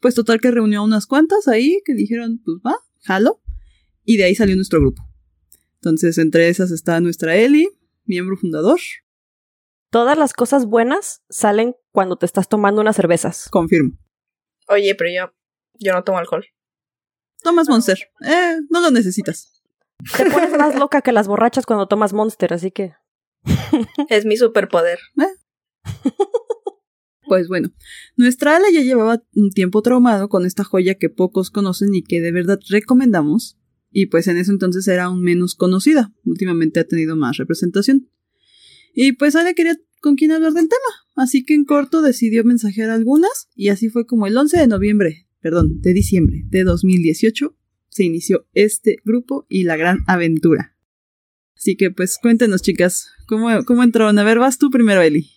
Pues 0.00 0.14
total 0.14 0.40
que 0.40 0.50
reunió 0.50 0.80
a 0.80 0.84
unas 0.84 1.06
cuantas 1.06 1.48
ahí 1.48 1.80
que 1.84 1.94
dijeron, 1.94 2.40
pues 2.44 2.58
va, 2.64 2.76
jalo. 3.02 3.40
Y 4.04 4.18
de 4.18 4.24
ahí 4.24 4.34
salió 4.34 4.54
nuestro 4.54 4.78
grupo. 4.80 5.02
Entonces, 5.76 6.18
entre 6.18 6.48
esas 6.48 6.70
está 6.70 7.00
nuestra 7.00 7.36
Eli, 7.36 7.68
miembro 8.04 8.36
fundador. 8.36 8.78
Todas 9.90 10.18
las 10.18 10.32
cosas 10.32 10.66
buenas 10.66 11.22
salen 11.28 11.74
cuando 11.92 12.16
te 12.16 12.26
estás 12.26 12.48
tomando 12.48 12.80
unas 12.80 12.96
cervezas. 12.96 13.48
Confirmo. 13.50 13.98
Oye, 14.68 14.94
pero 14.94 15.10
yo, 15.10 15.32
yo 15.78 15.92
no 15.92 16.02
tomo 16.04 16.18
alcohol. 16.18 16.44
Tomas 17.42 17.68
Monster. 17.68 17.98
Eh, 18.26 18.56
no 18.70 18.80
lo 18.80 18.90
necesitas. 18.90 19.62
Te 20.16 20.28
pones 20.30 20.56
más 20.58 20.74
loca 20.78 21.02
que 21.02 21.12
las 21.12 21.28
borrachas 21.28 21.66
cuando 21.66 21.86
tomas 21.86 22.12
Monster, 22.12 22.52
así 22.52 22.70
que. 22.70 22.94
es 24.08 24.24
mi 24.24 24.36
superpoder. 24.36 24.98
Eh. 25.20 26.12
Pues 27.26 27.48
bueno, 27.48 27.72
nuestra 28.16 28.56
ala 28.56 28.66
ya 28.72 28.82
llevaba 28.82 29.22
un 29.34 29.50
tiempo 29.50 29.82
traumado 29.82 30.28
con 30.28 30.46
esta 30.46 30.62
joya 30.62 30.94
que 30.94 31.10
pocos 31.10 31.50
conocen 31.50 31.94
y 31.94 32.02
que 32.02 32.20
de 32.20 32.30
verdad 32.30 32.60
recomendamos, 32.68 33.58
y 33.90 34.06
pues 34.06 34.28
en 34.28 34.36
ese 34.36 34.52
entonces 34.52 34.86
era 34.86 35.04
aún 35.04 35.22
menos 35.22 35.54
conocida. 35.54 36.12
Últimamente 36.24 36.80
ha 36.80 36.84
tenido 36.84 37.16
más 37.16 37.36
representación. 37.36 38.08
Y 38.98 39.12
pues 39.12 39.36
Ale 39.36 39.54
quería 39.54 39.76
con 40.00 40.16
quién 40.16 40.32
hablar 40.32 40.52
del 40.54 40.68
tema, 40.68 41.06
así 41.14 41.44
que 41.44 41.54
en 41.54 41.64
corto 41.64 42.02
decidió 42.02 42.42
mensajear 42.44 42.90
algunas 42.90 43.48
y 43.54 43.68
así 43.68 43.90
fue 43.90 44.06
como 44.06 44.26
el 44.26 44.36
11 44.36 44.58
de 44.58 44.66
noviembre, 44.66 45.28
perdón, 45.40 45.80
de 45.80 45.92
diciembre 45.92 46.42
de 46.46 46.64
2018 46.64 47.54
se 47.88 48.04
inició 48.04 48.46
este 48.52 48.96
grupo 49.04 49.46
y 49.48 49.64
la 49.64 49.76
gran 49.76 49.98
aventura. 50.06 50.76
Así 51.56 51.76
que 51.76 51.90
pues 51.90 52.18
cuéntenos 52.20 52.62
chicas, 52.62 53.08
¿cómo, 53.26 53.64
cómo 53.64 53.82
entraron? 53.82 54.18
A 54.18 54.24
ver, 54.24 54.38
vas 54.38 54.58
tú 54.58 54.70
primero, 54.70 55.02
Eli. 55.02 55.30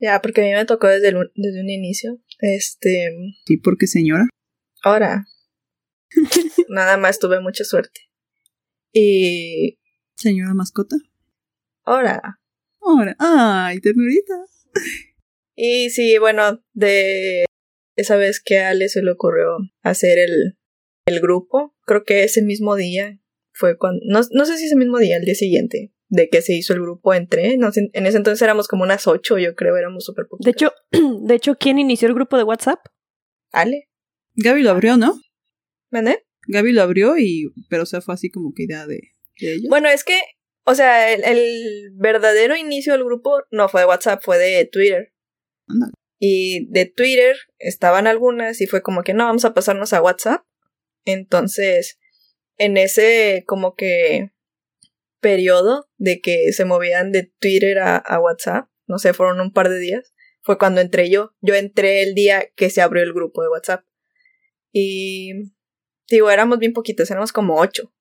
Ya, 0.00 0.20
porque 0.22 0.40
a 0.40 0.44
mí 0.44 0.52
me 0.52 0.64
tocó 0.64 0.86
desde, 0.86 1.12
desde 1.34 1.60
un 1.60 1.70
inicio. 1.70 2.20
Este... 2.38 3.10
¿Sí, 3.44 3.56
porque 3.56 3.88
señora? 3.88 4.28
Ahora, 4.82 5.26
Nada 6.68 6.96
más 6.96 7.18
tuve 7.18 7.40
mucha 7.40 7.64
suerte. 7.64 8.00
Y. 8.92 9.78
Señora 10.16 10.54
mascota. 10.54 10.96
Ahora. 11.84 12.40
Ahora. 12.88 13.16
Ay, 13.18 13.80
ternurita. 13.80 14.34
Y 15.54 15.90
sí, 15.90 16.18
bueno, 16.18 16.62
de 16.72 17.44
esa 17.96 18.16
vez 18.16 18.40
que 18.40 18.58
a 18.58 18.70
Ale 18.70 18.88
se 18.88 19.02
le 19.02 19.10
ocurrió 19.10 19.58
hacer 19.82 20.18
el, 20.18 20.56
el 21.06 21.20
grupo, 21.20 21.74
creo 21.84 22.04
que 22.04 22.22
ese 22.22 22.42
mismo 22.42 22.76
día 22.76 23.20
fue 23.52 23.76
cuando. 23.76 24.00
No, 24.06 24.20
no 24.30 24.44
sé 24.46 24.56
si 24.56 24.66
ese 24.66 24.76
mismo 24.76 24.98
día, 24.98 25.16
el 25.16 25.24
día 25.24 25.34
siguiente, 25.34 25.92
de 26.08 26.28
que 26.28 26.42
se 26.42 26.54
hizo 26.54 26.72
el 26.72 26.80
grupo 26.80 27.14
entré. 27.14 27.56
No, 27.56 27.70
en 27.74 28.06
ese 28.06 28.16
entonces 28.16 28.40
éramos 28.42 28.68
como 28.68 28.84
unas 28.84 29.06
ocho, 29.06 29.38
yo 29.38 29.54
creo, 29.54 29.76
éramos 29.76 30.04
súper 30.04 30.26
poquitos. 30.28 30.44
De 30.44 30.50
hecho, 30.52 30.72
de 31.26 31.34
hecho, 31.34 31.56
¿quién 31.56 31.78
inició 31.78 32.08
el 32.08 32.14
grupo 32.14 32.36
de 32.36 32.44
WhatsApp? 32.44 32.78
Ale. 33.52 33.88
Gaby 34.36 34.62
lo 34.62 34.70
abrió, 34.70 34.96
¿no? 34.96 35.20
¿Vale? 35.90 36.26
Gaby 36.46 36.72
lo 36.72 36.82
abrió 36.82 37.18
y. 37.18 37.52
Pero 37.68 37.82
o 37.82 37.86
sea, 37.86 38.00
fue 38.00 38.14
así 38.14 38.30
como 38.30 38.52
que 38.54 38.64
idea 38.64 38.86
de, 38.86 39.00
ella. 39.40 39.68
Bueno, 39.68 39.88
es 39.88 40.04
que. 40.04 40.18
O 40.68 40.74
sea, 40.74 41.10
el, 41.14 41.92
verdadero 41.94 42.54
inicio 42.54 42.92
del 42.92 43.02
grupo 43.02 43.42
no 43.50 43.70
fue 43.70 43.80
de 43.80 43.86
WhatsApp, 43.86 44.22
fue 44.22 44.36
de 44.36 44.66
Twitter. 44.66 45.14
Y 46.18 46.70
de 46.70 46.84
Twitter 46.84 47.36
estaban 47.58 48.06
algunas 48.06 48.60
y 48.60 48.66
fue 48.66 48.82
como 48.82 49.02
que 49.02 49.14
no, 49.14 49.24
vamos 49.24 49.46
a 49.46 49.54
pasarnos 49.54 49.94
a 49.94 50.02
WhatsApp. 50.02 50.44
Entonces, 51.06 51.98
en 52.58 52.76
ese 52.76 53.44
como 53.46 53.76
que 53.76 54.32
periodo 55.20 55.88
de 55.96 56.20
que 56.20 56.52
se 56.52 56.66
movían 56.66 57.12
de 57.12 57.32
Twitter 57.38 57.78
a, 57.78 57.96
a 57.96 58.20
WhatsApp, 58.20 58.68
no 58.86 58.98
sé, 58.98 59.14
fueron 59.14 59.40
un 59.40 59.54
par 59.54 59.70
de 59.70 59.78
días, 59.78 60.12
fue 60.42 60.58
cuando 60.58 60.82
entré 60.82 61.08
yo. 61.08 61.34
Yo 61.40 61.54
entré 61.54 62.02
el 62.02 62.14
día 62.14 62.46
que 62.56 62.68
se 62.68 62.82
abrió 62.82 63.02
el 63.02 63.14
grupo 63.14 63.40
de 63.40 63.48
WhatsApp. 63.48 63.86
Y 64.70 65.32
Digo, 66.08 66.30
éramos 66.30 66.58
bien 66.58 66.72
poquitos, 66.72 67.10
éramos 67.10 67.32
como 67.32 67.56
ocho. 67.58 67.92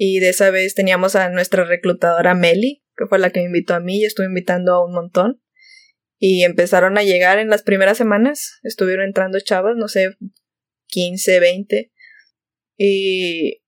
Y 0.00 0.20
de 0.20 0.28
esa 0.28 0.50
vez 0.50 0.74
teníamos 0.74 1.16
a 1.16 1.28
nuestra 1.28 1.64
reclutadora 1.64 2.36
Meli, 2.36 2.84
que 2.96 3.06
fue 3.06 3.18
la 3.18 3.30
que 3.30 3.40
me 3.40 3.46
invitó 3.46 3.74
a 3.74 3.80
mí 3.80 3.98
y 3.98 4.04
estuve 4.04 4.26
invitando 4.26 4.72
a 4.72 4.86
un 4.86 4.94
montón. 4.94 5.42
Y 6.18 6.44
empezaron 6.44 6.96
a 6.98 7.02
llegar 7.02 7.38
en 7.38 7.50
las 7.50 7.64
primeras 7.64 7.98
semanas, 7.98 8.60
estuvieron 8.62 9.06
entrando 9.06 9.40
chavas, 9.40 9.76
no 9.76 9.88
sé, 9.88 10.16
15, 10.86 11.40
20. 11.40 11.92
Y 12.76 13.62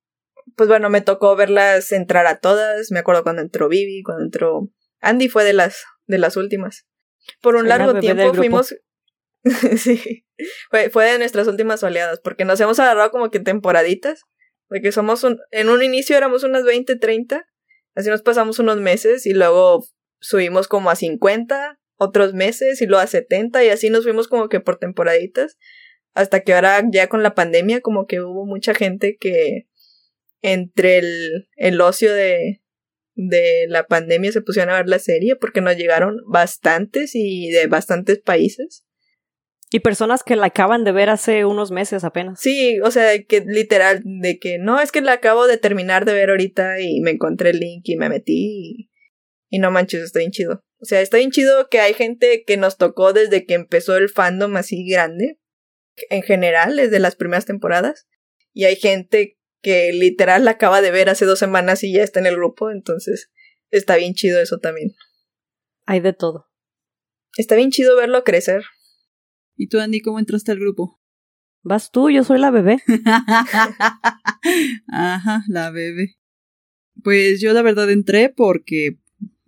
pues 0.54 0.68
bueno, 0.68 0.88
me 0.88 1.00
tocó 1.00 1.34
verlas 1.34 1.90
entrar 1.90 2.28
a 2.28 2.38
todas. 2.38 2.92
Me 2.92 3.00
acuerdo 3.00 3.24
cuando 3.24 3.42
entró 3.42 3.68
Vivi, 3.68 4.02
cuando 4.04 4.24
entró 4.24 4.70
Andy 5.00 5.28
fue 5.28 5.42
de 5.42 5.52
las 5.52 5.84
de 6.06 6.18
las 6.18 6.36
últimas. 6.36 6.86
Por 7.40 7.56
un 7.56 7.62
Soy 7.62 7.68
largo 7.70 7.98
tiempo 7.98 8.34
fuimos. 8.34 8.76
sí. 9.76 10.24
Fue, 10.70 10.90
fue 10.90 11.10
de 11.10 11.18
nuestras 11.18 11.48
últimas 11.48 11.82
oleadas, 11.82 12.20
porque 12.20 12.44
nos 12.44 12.60
hemos 12.60 12.78
agarrado 12.78 13.10
como 13.10 13.30
que 13.30 13.38
en 13.38 13.60
temporaditas. 14.70 14.70
Porque 14.70 14.92
somos 14.92 15.24
un. 15.24 15.38
En 15.50 15.68
un 15.68 15.82
inicio 15.82 16.16
éramos 16.16 16.42
unas 16.42 16.64
20, 16.64 16.96
30. 16.96 17.46
Así 17.94 18.08
nos 18.08 18.22
pasamos 18.22 18.58
unos 18.58 18.78
meses 18.78 19.26
y 19.26 19.34
luego 19.34 19.84
subimos 20.20 20.68
como 20.68 20.90
a 20.90 20.96
50 20.96 21.80
otros 21.96 22.34
meses 22.34 22.80
y 22.80 22.86
luego 22.86 23.02
a 23.02 23.06
70 23.06 23.64
y 23.64 23.68
así 23.68 23.90
nos 23.90 24.04
fuimos 24.04 24.28
como 24.28 24.48
que 24.48 24.60
por 24.60 24.78
temporaditas. 24.78 25.58
Hasta 26.14 26.40
que 26.40 26.54
ahora 26.54 26.82
ya 26.90 27.08
con 27.08 27.22
la 27.22 27.34
pandemia 27.34 27.80
como 27.80 28.06
que 28.06 28.20
hubo 28.20 28.46
mucha 28.46 28.74
gente 28.74 29.16
que 29.20 29.68
entre 30.42 30.98
el, 30.98 31.48
el 31.56 31.80
ocio 31.80 32.12
de, 32.14 32.62
de 33.14 33.66
la 33.68 33.86
pandemia 33.86 34.32
se 34.32 34.40
pusieron 34.40 34.72
a 34.72 34.78
ver 34.78 34.88
la 34.88 34.98
serie 34.98 35.36
porque 35.36 35.60
nos 35.60 35.76
llegaron 35.76 36.16
bastantes 36.26 37.14
y 37.14 37.50
de 37.50 37.66
bastantes 37.66 38.18
países. 38.18 38.84
Y 39.72 39.80
personas 39.80 40.24
que 40.24 40.34
la 40.34 40.46
acaban 40.46 40.82
de 40.82 40.90
ver 40.90 41.10
hace 41.10 41.44
unos 41.44 41.70
meses 41.70 42.02
apenas. 42.02 42.40
Sí, 42.40 42.80
o 42.80 42.90
sea, 42.90 43.22
que 43.22 43.40
literal, 43.46 44.02
de 44.04 44.38
que 44.40 44.58
no, 44.58 44.80
es 44.80 44.90
que 44.90 45.00
la 45.00 45.12
acabo 45.12 45.46
de 45.46 45.58
terminar 45.58 46.04
de 46.04 46.12
ver 46.12 46.30
ahorita 46.30 46.80
y 46.80 47.00
me 47.00 47.12
encontré 47.12 47.50
el 47.50 47.60
link 47.60 47.82
y 47.84 47.96
me 47.96 48.08
metí 48.08 48.32
y, 48.34 48.90
y 49.48 49.58
no 49.60 49.70
manches, 49.70 50.02
está 50.02 50.18
bien 50.18 50.32
chido. 50.32 50.64
O 50.80 50.86
sea, 50.86 51.00
está 51.00 51.18
bien 51.18 51.30
chido 51.30 51.68
que 51.68 51.78
hay 51.80 51.94
gente 51.94 52.42
que 52.44 52.56
nos 52.56 52.78
tocó 52.78 53.12
desde 53.12 53.44
que 53.46 53.54
empezó 53.54 53.96
el 53.96 54.08
fandom 54.08 54.56
así 54.56 54.88
grande, 54.88 55.38
en 56.08 56.22
general, 56.22 56.76
desde 56.76 56.98
las 56.98 57.14
primeras 57.14 57.44
temporadas, 57.44 58.08
y 58.52 58.64
hay 58.64 58.76
gente 58.76 59.38
que 59.62 59.92
literal 59.92 60.44
la 60.44 60.52
acaba 60.52 60.80
de 60.80 60.90
ver 60.90 61.10
hace 61.10 61.26
dos 61.26 61.38
semanas 61.38 61.84
y 61.84 61.92
ya 61.92 62.02
está 62.02 62.18
en 62.18 62.26
el 62.26 62.36
grupo, 62.36 62.70
entonces 62.70 63.30
está 63.70 63.96
bien 63.96 64.14
chido 64.14 64.40
eso 64.40 64.58
también. 64.58 64.92
Hay 65.86 66.00
de 66.00 66.12
todo. 66.12 66.48
Está 67.36 67.56
bien 67.56 67.70
chido 67.70 67.96
verlo 67.96 68.24
crecer. 68.24 68.62
¿Y 69.60 69.66
tú, 69.66 69.78
Andy, 69.78 70.00
cómo 70.00 70.18
entraste 70.18 70.52
al 70.52 70.58
grupo? 70.58 70.98
Vas 71.62 71.90
tú, 71.90 72.08
yo 72.08 72.24
soy 72.24 72.38
la 72.38 72.50
bebé. 72.50 72.82
Ajá, 74.88 75.44
la 75.48 75.70
bebé. 75.70 76.16
Pues 77.04 77.42
yo 77.42 77.52
la 77.52 77.60
verdad 77.60 77.90
entré 77.90 78.32
porque 78.34 78.98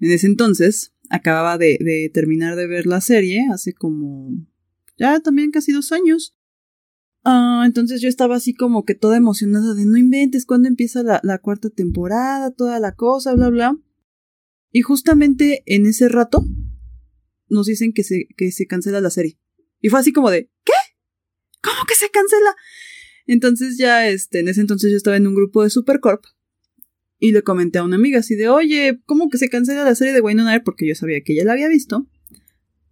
en 0.01 0.13
ese 0.13 0.27
entonces 0.27 0.93
acababa 1.09 1.57
de, 1.57 1.79
de 1.81 2.11
terminar 2.13 2.57
de 2.57 2.67
ver 2.67 2.85
la 2.85 3.01
serie 3.01 3.47
hace 3.51 3.73
como 3.73 4.33
ya 4.99 5.19
también 5.21 5.51
casi 5.51 5.73
dos 5.73 5.93
años. 5.93 6.37
Ah, 7.25 7.63
entonces 7.65 8.03
yo 8.03 8.11
estaba 8.11 8.37
así 8.37 8.53
como 8.53 8.85
que 8.85 8.95
toda 8.95 9.17
emocionada 9.17 9.73
de 9.73 9.87
no 9.87 9.97
inventes 9.97 10.45
cuándo 10.45 10.69
empieza 10.69 11.03
la, 11.03 11.21
la 11.23 11.39
cuarta 11.39 11.71
temporada, 11.71 12.51
toda 12.51 12.79
la 12.81 12.95
cosa, 12.95 13.35
bla, 13.35 13.49
bla. 13.49 13.79
Y 14.73 14.83
justamente 14.83 15.63
en 15.65 15.87
ese 15.87 16.11
rato 16.11 16.45
nos 17.49 17.65
dicen 17.65 17.95
que 17.95 18.05
se, 18.05 18.27
que 18.37 18.53
se 18.53 18.67
cancela 18.67 19.01
la 19.01 19.09
serie. 19.09 19.39
Y 19.83 19.91
fue 19.91 20.01
así 20.01 20.13
como 20.13 20.31
de, 20.31 20.49
¿qué? 20.65 20.73
¿Cómo 21.63 21.85
que 21.87 21.95
se 21.95 22.09
cancela? 22.09 22.57
Entonces 23.27 23.77
ya, 23.77 24.09
este, 24.09 24.39
en 24.41 24.49
ese 24.49 24.63
entonces 24.63 24.91
yo 24.91 24.97
estaba 24.97 25.17
en 25.17 25.27
un 25.27 25.35
grupo 25.35 25.63
de 25.63 25.71
Supercorp 25.71 26.25
y 27.19 27.33
le 27.33 27.43
comenté 27.43 27.79
a 27.79 27.85
una 27.85 27.97
amiga 27.97 28.21
así 28.21 28.35
de, 28.35 28.49
oye, 28.49 29.01
¿cómo 29.05 29.29
que 29.29 29.39
se 29.39 29.49
cancela 29.49 29.85
la 29.85 29.95
serie 29.95 30.13
de 30.13 30.21
Wayne 30.21 30.51
Air? 30.51 30.63
Porque 30.65 30.89
yo 30.89 30.95
sabía 30.95 31.21
que 31.21 31.35
ella 31.35 31.45
la 31.45 31.53
había 31.53 31.69
visto. 31.69 32.07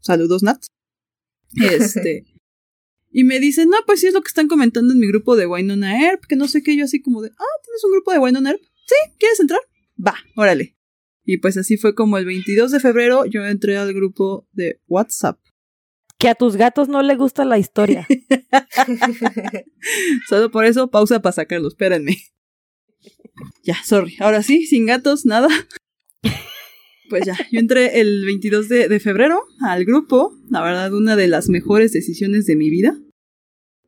Saludos, 0.00 0.42
Nat. 0.42 0.62
Este. 1.56 2.26
y 3.11 3.25
me 3.25 3.40
dice, 3.40 3.66
no, 3.66 3.76
pues 3.87 4.00
sí 4.00 4.06
es 4.06 4.14
lo 4.14 4.23
que 4.23 4.28
están 4.28 4.47
comentando 4.47 4.92
en 4.92 5.00
mi 5.00 5.09
grupo 5.09 5.35
de 5.35 5.47
Wynonna 5.47 6.00
Earp, 6.06 6.26
que 6.26 6.37
no 6.37 6.47
sé 6.47 6.62
qué, 6.62 6.76
yo 6.76 6.85
así 6.85 7.02
como 7.02 7.23
de, 7.23 7.30
ah, 7.30 7.61
¿tienes 7.64 7.82
un 7.85 7.92
grupo 7.92 8.12
de 8.12 8.18
Wynonna 8.18 8.50
Earp? 8.50 8.62
Sí, 8.87 8.94
¿quieres 9.18 9.40
entrar? 9.40 9.61
Va, 9.99 10.14
órale. 10.37 10.76
Y 11.25 11.38
pues 11.38 11.56
así 11.56 11.76
fue 11.76 11.94
como 11.94 12.18
el 12.18 12.25
22 12.25 12.70
de 12.70 12.80
febrero 12.80 13.25
yo 13.26 13.44
entré 13.44 13.76
al 13.76 13.92
grupo 13.92 14.49
de 14.52 14.80
WhatsApp. 14.87 15.40
Que 16.21 16.29
a 16.29 16.35
tus 16.35 16.57
gatos 16.57 16.89
no 16.91 17.03
le 17.03 17.17
gusta 17.17 17.47
la 17.47 17.59
historia. 17.59 18.07
Solo 20.29 20.50
por 20.50 20.66
eso, 20.66 20.90
pausa 20.90 21.23
para 21.23 21.33
sacarlo, 21.33 21.68
espérenme. 21.68 22.18
Ya, 23.64 23.77
sorry. 23.85 24.16
Ahora 24.21 24.42
sí, 24.42 24.66
sin 24.66 24.85
gatos, 24.85 25.25
nada. 25.25 25.49
Pues 27.09 27.25
ya, 27.25 27.35
yo 27.51 27.59
entré 27.59 28.01
el 28.01 28.27
22 28.27 28.68
de, 28.68 28.88
de 28.88 29.01
febrero 29.01 29.42
al 29.66 29.87
grupo. 29.87 30.37
La 30.51 30.62
verdad, 30.62 30.92
una 30.92 31.16
de 31.16 31.27
las 31.27 31.49
mejores 31.49 31.92
decisiones 31.92 32.44
de 32.44 32.55
mi 32.55 32.68
vida. 32.68 33.01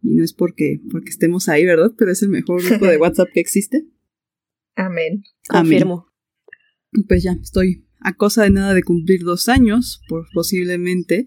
Y 0.01 0.15
no 0.15 0.25
es 0.25 0.33
porque, 0.33 0.81
porque 0.91 1.11
estemos 1.11 1.51
ahí, 1.51 1.67
¿verdad? 1.67 1.93
Pero 1.99 2.13
es 2.13 2.23
el 2.23 2.31
mejor 2.31 2.65
grupo 2.65 2.87
de 2.87 2.97
WhatsApp 2.97 3.29
que 3.35 3.41
existe. 3.41 3.85
Amén. 4.75 5.23
Amén. 5.51 5.71
Confirmo. 5.71 6.07
Y 6.93 7.05
Pues 7.05 7.23
ya, 7.23 7.33
estoy 7.41 7.87
a 8.01 8.15
cosa 8.15 8.45
de 8.45 8.51
nada 8.51 8.73
de 8.73 8.83
cumplir 8.83 9.21
dos 9.21 9.51
años, 9.51 10.01
por 10.09 10.27
posiblemente. 10.33 11.27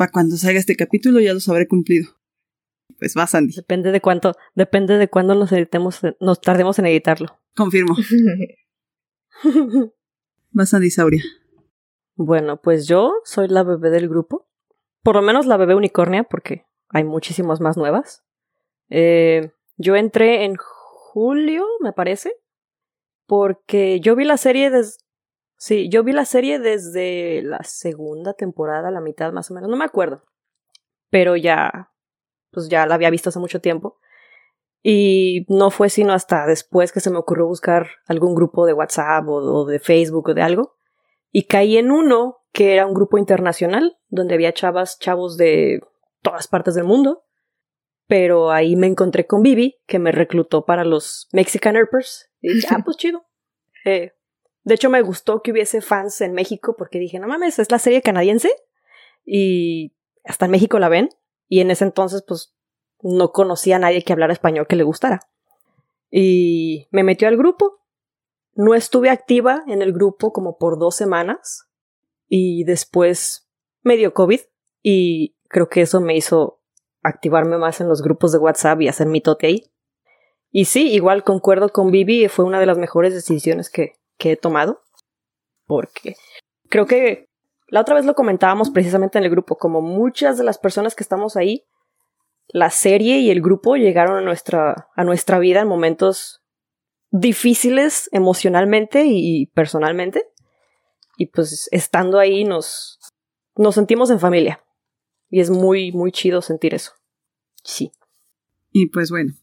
Para 0.00 0.12
cuando 0.12 0.38
salga 0.38 0.58
este 0.58 0.76
capítulo 0.76 1.20
ya 1.20 1.34
los 1.34 1.46
habré 1.50 1.68
cumplido. 1.68 2.08
Pues 2.98 3.14
va, 3.18 3.26
Sandy. 3.26 3.52
Depende 3.54 3.92
de 3.92 4.00
cuánto, 4.00 4.34
depende 4.54 4.96
de 4.96 5.08
cuándo 5.08 5.34
nos 5.34 5.52
editemos, 5.52 6.00
nos 6.20 6.40
tardemos 6.40 6.78
en 6.78 6.86
editarlo. 6.86 7.38
Confirmo. 7.54 7.94
Va, 10.58 10.64
Sandy 10.64 10.88
Sauria. 10.88 11.22
Bueno, 12.14 12.62
pues 12.62 12.88
yo 12.88 13.12
soy 13.24 13.48
la 13.48 13.62
bebé 13.62 13.90
del 13.90 14.08
grupo. 14.08 14.48
Por 15.02 15.16
lo 15.16 15.20
menos 15.20 15.44
la 15.44 15.58
bebé 15.58 15.74
unicornia, 15.74 16.22
porque 16.24 16.64
hay 16.88 17.04
muchísimas 17.04 17.60
más 17.60 17.76
nuevas. 17.76 18.24
Eh, 18.88 19.52
yo 19.76 19.96
entré 19.96 20.46
en 20.46 20.56
julio, 20.56 21.66
me 21.80 21.92
parece. 21.92 22.32
Porque 23.26 24.00
yo 24.00 24.16
vi 24.16 24.24
la 24.24 24.38
serie 24.38 24.70
desde. 24.70 24.94
Sí, 25.60 25.90
yo 25.90 26.02
vi 26.02 26.12
la 26.12 26.24
serie 26.24 26.58
desde 26.58 27.42
la 27.42 27.62
segunda 27.64 28.32
temporada, 28.32 28.90
la 28.90 29.02
mitad 29.02 29.30
más 29.30 29.50
o 29.50 29.54
menos, 29.54 29.68
no 29.68 29.76
me 29.76 29.84
acuerdo. 29.84 30.24
Pero 31.10 31.36
ya. 31.36 31.92
Pues 32.50 32.70
ya 32.70 32.86
la 32.86 32.94
había 32.94 33.10
visto 33.10 33.28
hace 33.28 33.40
mucho 33.40 33.60
tiempo. 33.60 33.98
Y 34.82 35.44
no 35.50 35.70
fue 35.70 35.90
sino 35.90 36.14
hasta 36.14 36.46
después 36.46 36.92
que 36.92 37.00
se 37.00 37.10
me 37.10 37.18
ocurrió 37.18 37.46
buscar 37.46 37.90
algún 38.06 38.34
grupo 38.34 38.64
de 38.64 38.72
WhatsApp 38.72 39.28
o, 39.28 39.34
o 39.34 39.66
de 39.66 39.80
Facebook 39.80 40.30
o 40.30 40.34
de 40.34 40.40
algo. 40.40 40.78
Y 41.30 41.42
caí 41.42 41.76
en 41.76 41.90
uno 41.90 42.38
que 42.52 42.72
era 42.72 42.86
un 42.86 42.94
grupo 42.94 43.18
internacional, 43.18 43.98
donde 44.08 44.36
había 44.36 44.54
chavas, 44.54 44.98
chavos 44.98 45.36
de 45.36 45.82
todas 46.22 46.48
partes 46.48 46.74
del 46.74 46.84
mundo. 46.84 47.24
Pero 48.06 48.50
ahí 48.50 48.76
me 48.76 48.86
encontré 48.86 49.26
con 49.26 49.42
Vivi, 49.42 49.78
que 49.86 49.98
me 49.98 50.10
reclutó 50.10 50.64
para 50.64 50.86
los 50.86 51.28
Mexican 51.34 51.76
Herpers. 51.76 52.30
Y 52.40 52.54
dije, 52.54 52.68
ah, 52.70 52.80
pues 52.82 52.96
chido. 52.96 53.26
Eh, 53.84 54.14
de 54.62 54.74
hecho, 54.74 54.90
me 54.90 55.02
gustó 55.02 55.42
que 55.42 55.52
hubiese 55.52 55.80
fans 55.80 56.20
en 56.20 56.32
México, 56.32 56.74
porque 56.76 56.98
dije, 56.98 57.18
no 57.18 57.28
mames, 57.28 57.58
es 57.58 57.70
la 57.70 57.78
serie 57.78 58.02
canadiense. 58.02 58.50
Y 59.24 59.94
hasta 60.24 60.44
en 60.44 60.50
México 60.50 60.78
la 60.78 60.88
ven. 60.88 61.08
Y 61.48 61.60
en 61.60 61.70
ese 61.70 61.84
entonces, 61.84 62.22
pues, 62.26 62.54
no 63.02 63.32
conocía 63.32 63.76
a 63.76 63.78
nadie 63.78 64.02
que 64.02 64.12
hablara 64.12 64.32
español 64.32 64.66
que 64.66 64.76
le 64.76 64.84
gustara. 64.84 65.20
Y 66.10 66.88
me 66.90 67.02
metió 67.02 67.28
al 67.28 67.36
grupo. 67.36 67.80
No 68.54 68.74
estuve 68.74 69.10
activa 69.10 69.64
en 69.66 69.80
el 69.80 69.92
grupo 69.92 70.32
como 70.32 70.58
por 70.58 70.78
dos 70.78 70.94
semanas. 70.94 71.68
Y 72.28 72.64
después 72.64 73.48
me 73.82 73.96
dio 73.96 74.12
COVID. 74.12 74.40
Y 74.82 75.36
creo 75.48 75.68
que 75.68 75.80
eso 75.80 76.00
me 76.00 76.16
hizo 76.16 76.60
activarme 77.02 77.56
más 77.56 77.80
en 77.80 77.88
los 77.88 78.02
grupos 78.02 78.32
de 78.32 78.38
WhatsApp 78.38 78.82
y 78.82 78.88
hacer 78.88 79.06
mi 79.06 79.22
tote 79.22 79.46
ahí. 79.46 79.72
Y 80.50 80.66
sí, 80.66 80.92
igual 80.92 81.24
concuerdo 81.24 81.70
con 81.70 81.90
Vivi, 81.90 82.28
fue 82.28 82.44
una 82.44 82.60
de 82.60 82.66
las 82.66 82.76
mejores 82.76 83.14
decisiones 83.14 83.70
que, 83.70 83.99
que 84.20 84.32
he 84.32 84.36
tomado. 84.36 84.82
Porque 85.66 86.14
creo 86.68 86.86
que 86.86 87.28
la 87.66 87.80
otra 87.80 87.94
vez 87.94 88.04
lo 88.04 88.14
comentábamos 88.14 88.70
precisamente 88.70 89.18
en 89.18 89.24
el 89.24 89.30
grupo, 89.30 89.56
como 89.56 89.80
muchas 89.80 90.38
de 90.38 90.44
las 90.44 90.58
personas 90.58 90.94
que 90.94 91.02
estamos 91.02 91.36
ahí, 91.36 91.64
la 92.48 92.70
serie 92.70 93.18
y 93.18 93.30
el 93.30 93.40
grupo 93.40 93.76
llegaron 93.76 94.18
a 94.18 94.20
nuestra, 94.20 94.88
a 94.94 95.04
nuestra 95.04 95.38
vida 95.38 95.60
en 95.60 95.68
momentos 95.68 96.42
difíciles 97.10 98.08
emocionalmente 98.12 99.04
y 99.06 99.46
personalmente. 99.46 100.26
Y 101.16 101.26
pues 101.26 101.68
estando 101.70 102.18
ahí 102.18 102.44
nos, 102.44 102.98
nos 103.56 103.74
sentimos 103.74 104.10
en 104.10 104.20
familia. 104.20 104.64
Y 105.28 105.40
es 105.40 105.50
muy, 105.50 105.92
muy 105.92 106.10
chido 106.10 106.42
sentir 106.42 106.74
eso. 106.74 106.92
Sí. 107.62 107.92
Y 108.72 108.86
pues 108.86 109.10
bueno, 109.10 109.34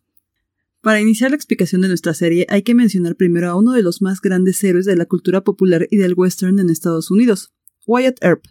para 0.82 1.02
iniciar 1.02 1.32
la 1.32 1.36
explicación 1.36 1.82
de 1.82 1.88
nuestra 1.88 2.14
serie 2.14 2.46
hay 2.50 2.62
que 2.62 2.76
mencionar 2.76 3.16
primero 3.16 3.50
a 3.50 3.56
uno 3.56 3.74
de 3.74 3.82
los 3.84 4.02
más 4.02 4.22
grandes 4.22 4.64
héroes 4.64 4.86
de 4.86 4.96
la 4.96 5.06
cultura 5.06 5.44
popular 5.44 5.88
y 5.90 5.98
del 5.98 6.14
western 6.16 6.60
en 6.60 6.70
Estados 6.70 7.12
Unidos, 7.12 7.54
Wyatt 7.86 8.24
Earp, 8.24 8.44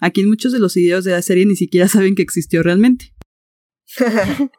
a 0.00 0.10
quien 0.10 0.28
muchos 0.28 0.52
de 0.52 0.58
los 0.58 0.72
seguidores 0.72 1.04
de 1.04 1.12
la 1.12 1.22
serie 1.22 1.46
ni 1.46 1.56
siquiera 1.56 1.88
saben 1.88 2.14
que 2.14 2.22
existió 2.22 2.62
realmente. 2.62 3.14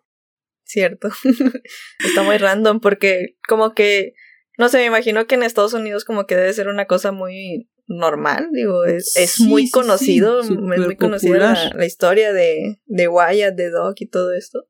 Cierto. 0.66 1.10
Está 2.04 2.24
muy 2.24 2.38
random 2.38 2.80
porque 2.80 3.38
como 3.48 3.74
que, 3.74 4.14
no 4.58 4.70
sé, 4.70 4.78
me 4.78 4.86
imagino 4.86 5.28
que 5.28 5.36
en 5.36 5.44
Estados 5.44 5.74
Unidos 5.74 6.06
como 6.06 6.26
que 6.26 6.36
debe 6.36 6.54
ser 6.54 6.68
una 6.68 6.86
cosa 6.86 7.12
muy 7.12 7.70
normal, 7.88 8.50
digo, 8.54 8.86
es, 8.86 9.16
es 9.18 9.32
Sí, 9.32 9.48
muy 9.48 9.66
sí, 9.66 9.72
conocido, 9.72 10.44
sí, 10.44 10.54
es 10.54 10.60
muy 10.60 10.96
conocida 10.96 11.54
la, 11.54 11.70
la 11.76 11.86
historia 11.86 12.32
de, 12.34 12.80
de 12.86 13.08
Wyatt, 13.08 13.56
de 13.56 13.70
Doc 13.70 14.00
y 14.00 14.08
todo 14.08 14.34
esto. 14.34 14.68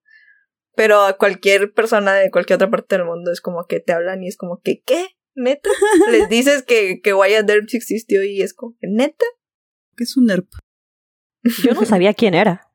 Pero 0.75 1.01
a 1.01 1.17
cualquier 1.17 1.73
persona 1.73 2.13
de 2.13 2.31
cualquier 2.31 2.55
otra 2.55 2.69
parte 2.69 2.97
del 2.97 3.05
mundo 3.05 3.31
es 3.31 3.41
como 3.41 3.65
que 3.65 3.79
te 3.79 3.93
hablan 3.93 4.23
y 4.23 4.27
es 4.27 4.37
como 4.37 4.59
que, 4.61 4.81
¿qué? 4.81 5.17
¿Neta? 5.35 5.69
Les 6.11 6.29
dices 6.29 6.63
que, 6.63 7.01
que 7.01 7.13
Wyatt 7.13 7.49
Earp 7.49 7.67
existió 7.71 8.23
y 8.23 8.41
es 8.41 8.53
como 8.53 8.75
que, 8.79 8.87
¿neta? 8.87 9.25
¿Qué 9.95 10.03
es 10.03 10.17
un 10.17 10.29
ERP? 10.29 10.49
Yo 11.63 11.73
no 11.73 11.85
sabía 11.85 12.13
quién 12.13 12.33
era. 12.33 12.71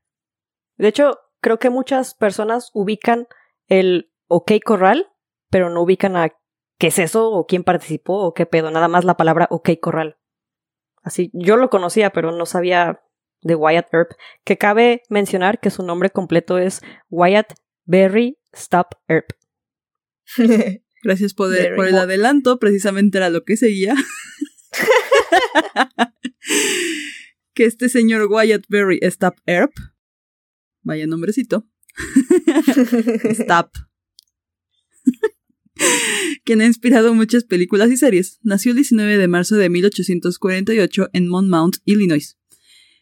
De 0.76 0.88
hecho, 0.88 1.18
creo 1.40 1.58
que 1.58 1.70
muchas 1.70 2.14
personas 2.14 2.70
ubican 2.74 3.26
el 3.66 4.12
OK 4.28 4.52
Corral, 4.64 5.10
pero 5.50 5.70
no 5.70 5.82
ubican 5.82 6.16
a 6.16 6.30
qué 6.78 6.88
es 6.88 6.98
eso 6.98 7.30
o 7.30 7.46
quién 7.46 7.64
participó 7.64 8.18
o 8.20 8.34
qué 8.34 8.46
pedo, 8.46 8.70
nada 8.70 8.88
más 8.88 9.04
la 9.04 9.16
palabra 9.16 9.48
OK 9.50 9.70
Corral. 9.80 10.18
Así, 11.02 11.30
yo 11.32 11.56
lo 11.56 11.70
conocía, 11.70 12.10
pero 12.10 12.32
no 12.32 12.46
sabía 12.46 13.02
de 13.40 13.54
Wyatt 13.54 13.92
Earp, 13.92 14.10
que 14.44 14.58
cabe 14.58 15.02
mencionar 15.08 15.60
que 15.60 15.70
su 15.70 15.82
nombre 15.82 16.10
completo 16.10 16.58
es 16.58 16.82
Wyatt 17.08 17.54
Berry 17.88 18.36
Stop 18.52 18.94
Earp. 19.08 19.30
Gracias 21.02 21.32
por, 21.32 21.50
por 21.74 21.86
el 21.86 21.96
adelanto, 21.96 22.58
precisamente 22.58 23.18
era 23.18 23.30
lo 23.30 23.44
que 23.44 23.56
seguía. 23.56 23.94
que 27.54 27.64
este 27.64 27.88
señor 27.88 28.28
Wyatt 28.30 28.66
Berry 28.68 28.98
Stop 29.02 29.36
Earp, 29.46 29.72
vaya 30.82 31.06
nombrecito, 31.06 31.66
Stop, 33.24 33.70
quien 36.44 36.60
ha 36.60 36.66
inspirado 36.66 37.14
muchas 37.14 37.44
películas 37.44 37.90
y 37.90 37.96
series, 37.96 38.38
nació 38.42 38.72
el 38.72 38.76
19 38.76 39.16
de 39.16 39.28
marzo 39.28 39.56
de 39.56 39.70
1848 39.70 41.08
en 41.14 41.28
Monmouth, 41.28 41.76
Illinois. 41.84 42.36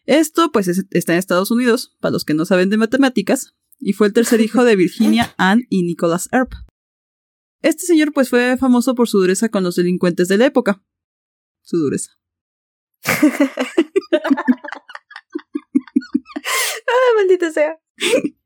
Esto, 0.05 0.51
pues, 0.53 0.69
está 0.69 1.13
en 1.13 1.19
Estados 1.19 1.51
Unidos, 1.51 1.97
para 1.99 2.13
los 2.13 2.23
que 2.23 2.33
no 2.33 2.45
saben 2.45 2.69
de 2.69 2.77
matemáticas, 2.77 3.56
y 3.79 3.93
fue 3.93 4.07
el 4.07 4.13
tercer 4.13 4.41
hijo 4.41 4.63
de 4.63 4.75
Virginia 4.75 5.33
Ann 5.37 5.63
y 5.69 5.83
Nicholas 5.83 6.29
Earp. 6.31 6.53
Este 7.61 7.85
señor, 7.85 8.13
pues, 8.13 8.29
fue 8.29 8.57
famoso 8.57 8.95
por 8.95 9.07
su 9.09 9.19
dureza 9.19 9.49
con 9.49 9.63
los 9.63 9.75
delincuentes 9.75 10.27
de 10.27 10.37
la 10.37 10.45
época. 10.45 10.83
Su 11.61 11.77
dureza. 11.77 12.11
ah, 13.05 13.23
maldita 17.15 17.51
sea. 17.51 17.79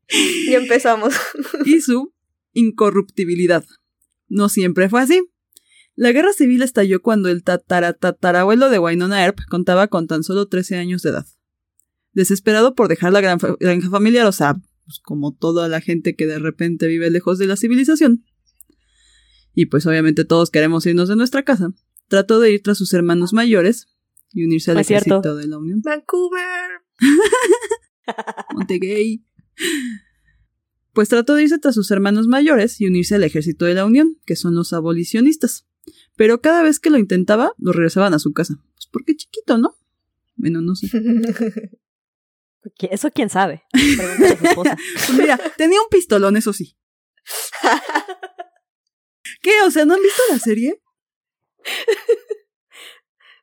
y 0.10 0.54
empezamos. 0.54 1.14
y 1.66 1.82
su 1.82 2.14
incorruptibilidad. 2.54 3.66
No 4.28 4.50
siempre 4.50 4.90
fue 4.90 5.02
así. 5.02 5.22
La 5.96 6.12
guerra 6.14 6.34
civil 6.34 6.62
estalló 6.62 7.02
cuando 7.02 7.30
el 7.30 7.44
tataratatarabuelo 7.44 8.70
de 8.70 8.80
Wynonna 8.80 9.24
Earp 9.24 9.40
contaba 9.50 9.88
con 9.88 10.08
tan 10.08 10.24
solo 10.24 10.48
13 10.48 10.78
años 10.78 11.02
de 11.02 11.10
edad 11.10 11.28
desesperado 12.14 12.76
por 12.76 12.88
dejar 12.88 13.14
la 13.14 13.22
granja 13.22 13.90
familiar, 13.90 14.26
o 14.28 14.32
sea, 14.32 14.56
pues 14.92 15.00
como 15.00 15.34
toda 15.34 15.70
la 15.70 15.80
gente 15.80 16.16
que 16.18 16.28
de 16.28 16.38
repente 16.38 16.88
vive 16.88 17.10
lejos 17.10 17.38
de 17.38 17.48
la 17.48 17.56
civilización. 17.56 18.26
Y 19.54 19.68
pues 19.68 19.86
obviamente 19.86 20.26
todos 20.26 20.52
queremos 20.52 20.86
irnos 20.86 21.08
de 21.08 21.16
nuestra 21.16 21.44
casa. 21.44 21.74
Trató 22.10 22.42
de 22.42 22.52
ir 22.52 22.62
tras 22.62 22.78
sus 22.78 22.94
hermanos 22.94 23.32
mayores 23.32 23.88
y 24.34 24.44
unirse 24.44 24.72
al 24.72 24.80
ejército 24.80 25.36
de 25.36 25.48
la 25.48 25.60
Unión. 25.60 25.82
Vancouver. 25.82 26.82
Montegay. 28.54 29.26
Pues 30.92 31.08
trató 31.08 31.36
de 31.36 31.44
irse 31.44 31.58
tras 31.58 31.76
sus 31.76 31.90
hermanos 31.90 32.28
mayores 32.28 32.82
y 32.82 32.88
unirse 32.88 33.16
al 33.16 33.24
ejército 33.24 33.64
de 33.64 33.76
la 33.76 33.86
Unión, 33.86 34.18
que 34.26 34.36
son 34.36 34.56
los 34.56 34.74
abolicionistas. 34.74 35.68
Pero 36.18 36.42
cada 36.42 36.64
vez 36.64 36.82
que 36.82 36.90
lo 36.90 36.98
intentaba, 36.98 37.54
lo 37.58 37.72
regresaban 37.72 38.14
a 38.14 38.20
su 38.20 38.34
casa. 38.34 38.62
Pues 38.74 38.90
porque 38.92 39.16
chiquito, 39.16 39.58
¿no? 39.58 39.74
Bueno, 40.36 40.60
no 40.60 40.76
sé. 40.76 40.90
Eso 42.80 43.12
quién 43.12 43.30
sabe. 43.30 43.64
Pues 44.56 45.18
mira, 45.18 45.38
tenía 45.58 45.82
un 45.82 45.88
pistolón, 45.90 46.38
eso 46.38 46.54
sí. 46.54 46.78
¿Qué? 49.42 49.62
O 49.66 49.72
sea, 49.72 49.86
¿no 49.86 49.96
han 49.96 50.02
visto 50.02 50.22
la 50.30 50.40
serie? 50.40 50.82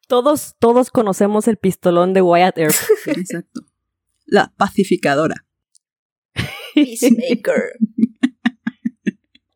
Todos, 0.08 0.56
todos 0.58 0.90
conocemos 0.90 1.48
el 1.48 1.58
pistolón 1.58 2.14
de 2.14 2.22
Wyatt 2.22 2.56
Earp. 2.56 2.74
exacto. 3.06 3.60
La 4.24 4.54
pacificadora. 4.56 5.46
Peacemaker. 6.74 7.74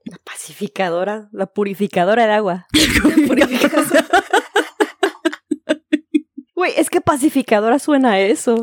La 0.05 0.18
pacificadora, 0.25 1.31
la 1.33 1.46
purificadora 1.46 2.27
de 2.27 2.33
agua. 2.33 2.66
Güey, 6.62 6.75
es 6.77 6.90
que 6.90 7.01
pacificadora 7.01 7.81
suena 7.81 8.12
a 8.12 8.20
eso. 8.20 8.62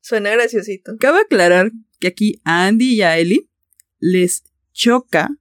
Suena 0.00 0.30
graciosito. 0.30 0.92
Cabe 1.00 1.22
aclarar 1.22 1.72
que 1.98 2.06
aquí 2.06 2.40
a 2.44 2.68
Andy 2.68 2.94
y 2.94 3.02
a 3.02 3.18
Ellie 3.18 3.50
les 3.98 4.44
choca 4.72 5.36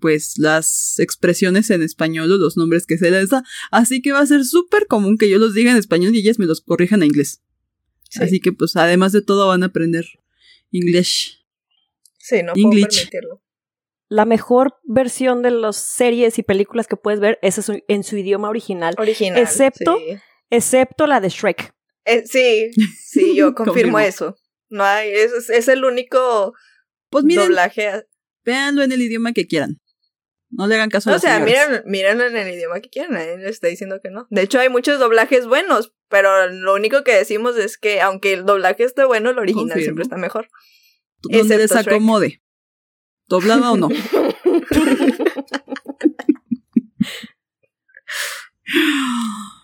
pues 0.00 0.38
las 0.38 0.98
expresiones 0.98 1.68
en 1.68 1.82
español 1.82 2.32
o 2.32 2.38
los 2.38 2.56
nombres 2.56 2.86
que 2.86 2.96
se 2.96 3.10
les 3.10 3.28
da. 3.28 3.44
Así 3.70 4.00
que 4.00 4.12
va 4.12 4.20
a 4.20 4.26
ser 4.26 4.46
súper 4.46 4.86
común 4.86 5.18
que 5.18 5.28
yo 5.28 5.36
los 5.38 5.52
diga 5.52 5.72
en 5.72 5.76
español 5.76 6.14
y 6.14 6.20
ellas 6.20 6.38
me 6.38 6.46
los 6.46 6.62
corrijan 6.62 7.02
en 7.02 7.08
inglés. 7.08 7.42
Así 8.18 8.40
que 8.40 8.52
pues 8.52 8.76
además 8.76 9.12
de 9.12 9.20
todo 9.20 9.48
van 9.48 9.62
a 9.62 9.66
aprender 9.66 10.06
inglés. 10.70 11.44
Sí, 12.16 12.42
no 12.42 12.54
puedo 12.54 12.70
permitirlo. 12.70 13.42
La 14.08 14.24
mejor 14.24 14.78
versión 14.84 15.42
de 15.42 15.50
las 15.50 15.76
series 15.76 16.38
y 16.38 16.42
películas 16.42 16.86
que 16.86 16.96
puedes 16.96 17.20
ver 17.20 17.38
es 17.42 17.60
en 17.88 18.04
su 18.04 18.16
idioma 18.16 18.48
original. 18.48 18.94
Original. 18.96 19.42
Excepto 19.42 19.98
excepto 20.50 21.06
la 21.06 21.20
de 21.20 21.28
Shrek. 21.28 21.74
Eh, 22.04 22.24
sí, 22.26 22.70
sí, 23.04 23.34
yo 23.36 23.54
confirmo, 23.54 23.98
eso. 23.98 24.36
No 24.68 24.84
hay, 24.84 25.10
es, 25.10 25.50
es 25.50 25.68
el 25.68 25.84
único 25.84 26.54
pues 27.10 27.24
miren, 27.24 27.46
doblaje. 27.46 28.04
Véanlo 28.44 28.82
en 28.82 28.92
el 28.92 29.02
idioma 29.02 29.32
que 29.32 29.46
quieran. 29.46 29.80
No 30.50 30.66
le 30.66 30.76
hagan 30.76 30.90
caso 30.90 31.10
a 31.10 31.16
O 31.16 31.18
sea, 31.18 31.40
miren, 31.40 31.82
mírenlo 31.86 32.24
en 32.26 32.36
el 32.36 32.54
idioma 32.54 32.80
que 32.80 32.88
quieran, 32.88 33.14
nadie 33.14 33.36
le 33.36 33.48
está 33.48 33.66
diciendo 33.66 34.00
que 34.02 34.10
no. 34.10 34.26
De 34.30 34.42
hecho, 34.42 34.60
hay 34.60 34.68
muchos 34.68 35.00
doblajes 35.00 35.46
buenos, 35.46 35.92
pero 36.08 36.48
lo 36.48 36.74
único 36.74 37.02
que 37.04 37.14
decimos 37.14 37.56
es 37.56 37.78
que 37.78 38.00
aunque 38.00 38.32
el 38.32 38.46
doblaje 38.46 38.84
esté 38.84 39.04
bueno, 39.04 39.30
el 39.30 39.38
original 39.38 39.80
siempre 39.80 40.02
está 40.02 40.16
mejor. 40.16 40.48
Donde 41.22 41.58
les 41.58 41.72
acomode. 41.72 42.42
¿Doblado 43.28 43.72
o 43.72 43.76
no? 43.76 43.88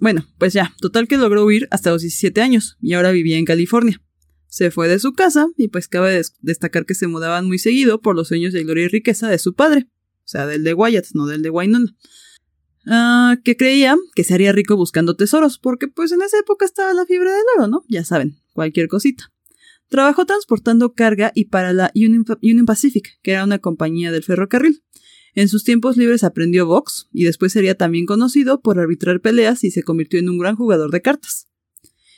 bueno, 0.00 0.26
pues 0.38 0.52
ya, 0.52 0.74
total 0.80 1.06
que 1.08 1.18
logró 1.18 1.44
huir 1.44 1.68
hasta 1.70 1.90
los 1.90 2.02
17 2.02 2.40
años 2.40 2.76
y 2.80 2.94
ahora 2.94 3.10
vivía 3.10 3.38
en 3.38 3.44
California. 3.44 4.00
Se 4.46 4.70
fue 4.70 4.88
de 4.88 4.98
su 4.98 5.12
casa 5.12 5.48
y 5.56 5.68
pues 5.68 5.88
cabe 5.88 6.22
destacar 6.40 6.86
que 6.86 6.94
se 6.94 7.08
mudaban 7.08 7.46
muy 7.46 7.58
seguido 7.58 8.00
por 8.00 8.14
los 8.14 8.28
sueños 8.28 8.52
de 8.52 8.62
gloria 8.62 8.84
y 8.84 8.88
riqueza 8.88 9.28
de 9.28 9.38
su 9.38 9.54
padre, 9.54 9.88
o 9.90 10.28
sea, 10.28 10.46
del 10.46 10.64
de 10.64 10.74
Wyatt, 10.74 11.06
no 11.12 11.26
del 11.26 11.42
de 11.42 11.50
Wynonna. 11.50 11.94
Ah, 12.86 13.36
que 13.42 13.56
creía 13.56 13.96
que 14.14 14.24
se 14.24 14.34
haría 14.34 14.52
rico 14.52 14.76
buscando 14.76 15.16
tesoros, 15.16 15.58
porque 15.58 15.88
pues 15.88 16.12
en 16.12 16.22
esa 16.22 16.38
época 16.38 16.64
estaba 16.64 16.92
la 16.92 17.06
fiebre 17.06 17.30
del 17.30 17.42
oro, 17.56 17.66
¿no? 17.66 17.84
Ya 17.88 18.04
saben, 18.04 18.36
cualquier 18.52 18.88
cosita. 18.88 19.32
Trabajó 19.88 20.26
transportando 20.26 20.94
carga 20.94 21.32
y 21.34 21.46
para 21.46 21.72
la 21.72 21.92
Union 21.94 22.66
Pacific, 22.66 23.18
que 23.22 23.32
era 23.32 23.44
una 23.44 23.58
compañía 23.58 24.12
del 24.12 24.22
ferrocarril. 24.22 24.82
En 25.34 25.48
sus 25.48 25.64
tiempos 25.64 25.96
libres 25.96 26.22
aprendió 26.22 26.66
box 26.66 27.08
y 27.12 27.24
después 27.24 27.52
sería 27.52 27.74
también 27.74 28.06
conocido 28.06 28.60
por 28.60 28.78
arbitrar 28.78 29.20
peleas 29.20 29.64
y 29.64 29.70
se 29.70 29.82
convirtió 29.82 30.20
en 30.20 30.28
un 30.28 30.38
gran 30.38 30.54
jugador 30.54 30.90
de 30.90 31.02
cartas. 31.02 31.48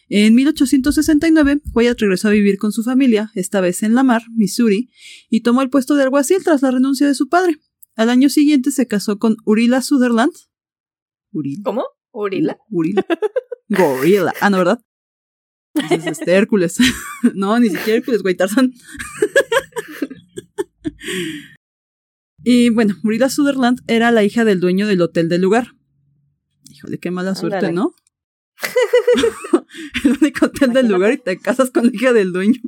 En 0.08 0.34
1869, 0.34 1.62
Wyatt 1.74 2.00
regresó 2.00 2.28
a 2.28 2.32
vivir 2.32 2.58
con 2.58 2.72
su 2.72 2.84
familia, 2.84 3.32
esta 3.34 3.60
vez 3.60 3.82
en 3.82 3.94
Lamar, 3.94 4.22
Missouri, 4.36 4.90
y 5.28 5.40
tomó 5.40 5.62
el 5.62 5.70
puesto 5.70 5.94
de 5.94 6.04
alguacil 6.04 6.44
tras 6.44 6.62
la 6.62 6.70
renuncia 6.70 7.06
de 7.06 7.14
su 7.14 7.28
padre. 7.28 7.58
Al 7.96 8.10
año 8.10 8.28
siguiente 8.28 8.70
se 8.70 8.86
casó 8.86 9.18
con 9.18 9.36
Urila 9.44 9.82
Sutherland. 9.82 10.32
¿Cómo? 11.64 11.84
¿Urila? 12.12 12.58
Urila. 12.70 13.04
Gorilla. 13.68 14.32
Ah, 14.40 14.50
no, 14.50 14.58
¿verdad? 14.58 14.80
Es 15.90 16.06
este 16.06 16.32
Hércules. 16.32 16.76
no, 17.34 17.58
ni 17.58 17.68
siquiera 17.68 17.98
Hércules, 17.98 18.22
güey, 18.22 18.36
Tarzán. 18.36 18.72
Y 22.48 22.70
bueno, 22.70 22.94
Murida 23.02 23.28
Sutherland 23.28 23.80
era 23.88 24.12
la 24.12 24.22
hija 24.22 24.44
del 24.44 24.60
dueño 24.60 24.86
del 24.86 25.02
hotel 25.02 25.28
del 25.28 25.40
lugar. 25.40 25.72
Híjole, 26.70 27.00
qué 27.00 27.10
mala 27.10 27.34
suerte, 27.34 27.72
¿no? 27.72 27.92
el 30.04 30.12
único 30.12 30.46
hotel 30.46 30.72
del 30.72 30.86
lugar 30.86 31.12
y 31.12 31.18
te 31.18 31.40
casas 31.40 31.72
con 31.72 31.86
la 31.86 31.92
hija 31.92 32.12
del 32.12 32.32
dueño. 32.32 32.60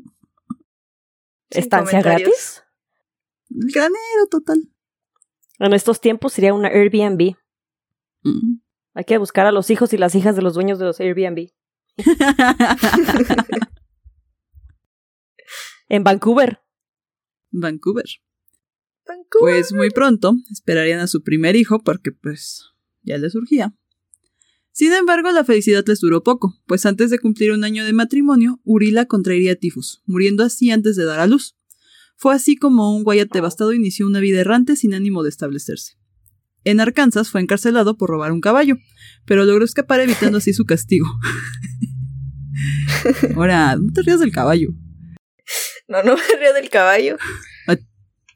¿Estancia 1.50 2.02
gratis? 2.02 2.64
granero 3.50 4.26
total. 4.28 4.68
En 5.60 5.72
estos 5.72 6.00
tiempos 6.00 6.32
sería 6.32 6.54
una 6.54 6.70
Airbnb. 6.70 7.36
Mm. 8.24 8.58
Hay 8.94 9.04
que 9.04 9.18
buscar 9.18 9.46
a 9.46 9.52
los 9.52 9.70
hijos 9.70 9.92
y 9.92 9.96
las 9.96 10.16
hijas 10.16 10.34
de 10.34 10.42
los 10.42 10.54
dueños 10.54 10.80
de 10.80 10.86
los 10.86 10.98
Airbnb. 10.98 11.50
en 15.88 16.02
Vancouver. 16.02 16.64
Vancouver. 17.52 18.06
Pues 19.40 19.72
muy 19.72 19.90
pronto 19.90 20.36
esperarían 20.50 21.00
a 21.00 21.06
su 21.06 21.22
primer 21.22 21.56
hijo 21.56 21.82
porque 21.82 22.12
pues 22.12 22.64
ya 23.02 23.18
le 23.18 23.30
surgía. 23.30 23.74
Sin 24.72 24.92
embargo, 24.92 25.32
la 25.32 25.44
felicidad 25.44 25.84
les 25.88 26.00
duró 26.00 26.22
poco, 26.22 26.54
pues 26.66 26.86
antes 26.86 27.10
de 27.10 27.18
cumplir 27.18 27.50
un 27.50 27.64
año 27.64 27.84
de 27.84 27.92
matrimonio, 27.92 28.60
Urila 28.62 29.06
contraería 29.06 29.56
tifus, 29.56 30.02
muriendo 30.06 30.44
así 30.44 30.70
antes 30.70 30.94
de 30.94 31.04
dar 31.04 31.18
a 31.18 31.26
luz. 31.26 31.56
Fue 32.16 32.34
así 32.34 32.56
como 32.56 32.96
un 32.96 33.02
Wyatt 33.04 33.32
devastado 33.32 33.72
inició 33.72 34.06
una 34.06 34.20
vida 34.20 34.40
errante 34.40 34.76
sin 34.76 34.94
ánimo 34.94 35.24
de 35.24 35.30
establecerse. 35.30 35.94
En 36.64 36.80
Arkansas 36.80 37.30
fue 37.30 37.40
encarcelado 37.40 37.96
por 37.96 38.10
robar 38.10 38.30
un 38.30 38.40
caballo, 38.40 38.76
pero 39.24 39.44
logró 39.44 39.64
escapar 39.64 40.00
evitando 40.00 40.38
así 40.38 40.52
su 40.52 40.64
castigo. 40.64 41.06
Ahora, 43.36 43.76
no 43.76 43.92
te 43.92 44.02
rías 44.02 44.20
del 44.20 44.32
caballo. 44.32 44.70
No, 45.88 46.02
no 46.02 46.16
me 46.16 46.38
río 46.38 46.52
del 46.52 46.68
caballo. 46.68 47.16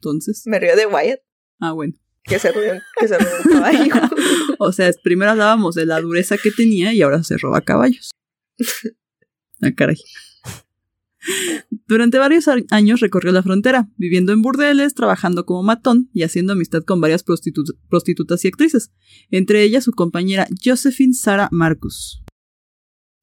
Entonces. 0.03 0.43
Me 0.45 0.59
río 0.59 0.75
de 0.75 0.85
Wyatt. 0.85 1.19
Ah, 1.59 1.71
bueno. 1.71 1.93
Que 2.25 2.39
se 2.39 2.51
rió, 2.51 2.73
que 2.99 3.07
se 3.07 3.17
rió 3.17 3.27
del 3.29 3.51
caballo. 3.51 3.93
O 4.59 4.71
sea, 4.71 4.89
primero 5.03 5.31
hablábamos 5.31 5.75
de 5.75 5.85
la 5.85 5.99
dureza 5.99 6.37
que 6.37 6.49
tenía 6.51 6.93
y 6.93 7.01
ahora 7.01 7.21
se 7.23 7.37
roba 7.37 7.61
caballos. 7.61 8.11
Ah, 9.61 9.71
caray. 9.75 9.97
Durante 11.87 12.17
varios 12.17 12.45
años 12.69 12.99
recorrió 12.99 13.31
la 13.31 13.43
frontera, 13.43 13.89
viviendo 13.97 14.31
en 14.33 14.41
burdeles, 14.41 14.93
trabajando 14.93 15.45
como 15.45 15.63
matón 15.63 16.09
y 16.13 16.23
haciendo 16.23 16.53
amistad 16.53 16.83
con 16.83 17.01
varias 17.01 17.25
prostitu- 17.25 17.77
prostitutas 17.89 18.43
y 18.45 18.49
actrices, 18.49 18.91
entre 19.31 19.63
ellas 19.63 19.83
su 19.85 19.91
compañera 19.91 20.47
Josephine 20.63 21.13
Sarah 21.13 21.49
Marcus. 21.51 22.23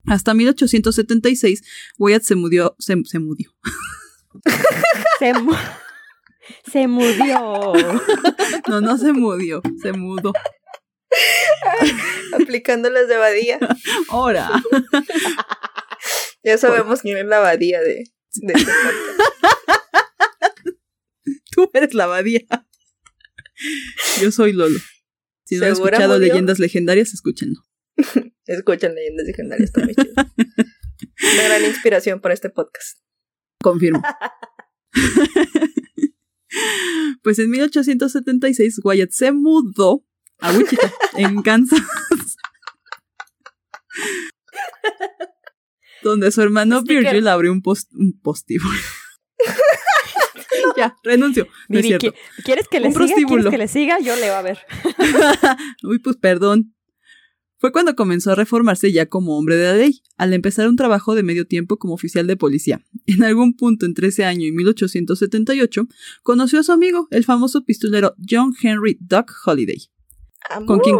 Hasta 0.06 0.32
1876, 0.34 1.62
Wyatt 1.98 2.22
se 2.22 2.34
mudó, 2.34 2.74
se, 2.78 2.96
se 3.04 3.18
mudó. 3.18 3.44
Se, 5.18 5.34
mu- 5.34 5.52
se 6.70 6.86
murió. 6.86 7.72
No, 8.68 8.80
no 8.80 8.98
se 8.98 9.12
mudó, 9.12 9.62
se 9.82 9.92
mudó. 9.92 10.32
Aplicando 12.32 12.88
las 12.90 13.08
de 13.08 13.16
Badía. 13.16 13.58
Ahora. 14.08 14.50
Ya 16.44 16.56
sabemos 16.58 17.00
quién 17.02 17.16
es 17.18 17.26
la 17.26 17.40
Badía 17.40 17.80
de, 17.80 18.04
este. 18.30 18.72
Tú 21.50 21.70
eres 21.74 21.94
la 21.94 22.04
abadía. 22.04 22.42
Yo 24.20 24.30
soy 24.30 24.52
Lolo. 24.52 24.78
Si 25.44 25.56
no 25.56 25.66
han 25.66 25.74
¿Segura 25.74 25.96
escuchado 25.96 26.14
murió? 26.14 26.32
leyendas 26.32 26.58
legendarias, 26.58 27.12
escúchenlo. 27.12 27.60
Escuchan 28.46 28.94
leyendas 28.94 29.26
legendarias, 29.26 29.70
está 29.70 29.84
muy 29.84 29.94
chido. 29.94 30.14
Una 30.16 31.42
gran 31.44 31.64
inspiración 31.64 32.20
para 32.20 32.34
este 32.34 32.50
podcast. 32.50 33.00
Confirmo. 33.62 34.02
pues 37.22 37.38
en 37.38 37.50
1876 37.50 38.80
Wyatt 38.84 39.10
se 39.10 39.32
mudó 39.32 40.04
a 40.38 40.52
Wichita, 40.52 40.92
en 41.16 41.42
Kansas. 41.42 41.80
donde 46.02 46.30
su 46.30 46.40
hermano. 46.42 46.82
Virgil 46.82 47.28
abrió 47.28 47.52
un, 47.52 47.62
post, 47.62 47.90
un 47.94 48.18
postíbulo. 48.20 48.78
ya, 50.76 50.96
renuncio. 51.02 51.46
No 51.68 51.78
es 51.78 51.86
cierto. 51.86 52.06
¿qui- 52.08 52.14
¿quieres 52.44 52.68
que 52.68 52.80
le 52.80 52.88
Un 52.88 52.94
siga? 52.94 53.26
¿Quieres 53.26 53.46
que 53.50 53.58
le 53.58 53.68
siga? 53.68 53.98
Yo 54.00 54.16
le 54.16 54.30
va 54.30 54.38
a 54.38 54.42
ver. 54.42 54.58
Uy, 55.82 55.98
pues 55.98 56.16
perdón. 56.16 56.74
Fue 57.61 57.73
cuando 57.73 57.94
comenzó 57.94 58.33
a 58.33 58.35
reformarse 58.35 58.90
ya 58.90 59.05
como 59.05 59.37
hombre 59.37 59.57
de 59.57 59.64
la 59.64 59.75
ley, 59.75 60.03
al 60.16 60.33
empezar 60.33 60.66
un 60.66 60.77
trabajo 60.77 61.14
de 61.14 61.23
medio 61.23 61.46
tiempo 61.46 61.77
como 61.77 61.92
oficial 61.92 62.27
de 62.27 62.38
policía. 62.38 62.83
En 63.05 63.23
algún 63.23 63.55
punto 63.55 63.85
entre 63.85 64.09
ese 64.09 64.25
año 64.25 64.46
y 64.46 64.53
1878, 64.53 65.87
conoció 66.23 66.61
a 66.61 66.62
su 66.62 66.73
amigo, 66.73 67.07
el 67.11 67.23
famoso 67.23 67.66
pistolero 67.66 68.14
John 68.27 68.55
Henry 68.59 68.96
Duck 68.99 69.31
Holiday, 69.44 69.90
con 70.66 70.81
quien, 70.81 70.96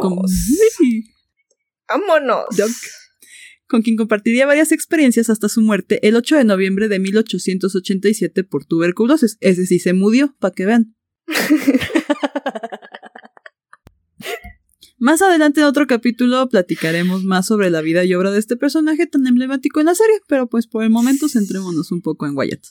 con 3.67 3.81
quien 3.81 3.97
compartiría 3.97 4.45
varias 4.45 4.71
experiencias 4.71 5.31
hasta 5.31 5.49
su 5.49 5.63
muerte 5.63 6.07
el 6.07 6.15
8 6.15 6.37
de 6.37 6.45
noviembre 6.45 6.89
de 6.89 6.99
1887 6.99 8.45
por 8.45 8.67
tuberculosis. 8.67 9.39
Ese 9.41 9.65
sí 9.65 9.79
se 9.79 9.95
murió, 9.95 10.37
para 10.39 10.53
que 10.55 10.67
vean. 10.67 10.95
Más 15.01 15.23
adelante 15.23 15.61
en 15.61 15.67
otro 15.67 15.87
capítulo 15.87 16.49
platicaremos 16.51 17.25
más 17.25 17.47
sobre 17.47 17.71
la 17.71 17.81
vida 17.81 18.05
y 18.05 18.15
obra 18.15 18.31
de 18.31 18.39
este 18.39 18.57
personaje 18.57 19.07
tan 19.07 19.27
emblemático 19.27 19.81
en 19.81 19.87
la 19.87 19.95
serie, 19.95 20.21
pero 20.29 20.47
pues 20.47 20.67
por 20.67 20.85
el 20.85 20.91
momento 20.91 21.27
centrémonos 21.29 21.91
un 21.91 22.03
poco 22.03 22.27
en 22.27 22.37
Wyatt. 22.37 22.63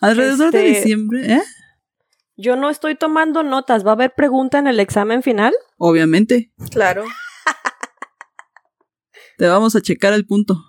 Alrededor 0.00 0.52
de 0.52 0.68
Este- 0.68 0.78
diciembre, 0.78 1.32
¿eh? 1.34 1.42
Yo 2.36 2.54
no 2.54 2.70
estoy 2.70 2.94
tomando 2.96 3.42
notas. 3.42 3.84
¿Va 3.84 3.90
a 3.90 3.94
haber 3.94 4.12
pregunta 4.14 4.58
en 4.58 4.68
el 4.68 4.78
examen 4.78 5.22
final? 5.24 5.52
Obviamente, 5.78 6.52
Claro. 6.70 7.04
te 9.38 9.46
vamos 9.48 9.74
a 9.74 9.80
checar 9.80 10.12
el 10.12 10.24
punto. 10.26 10.62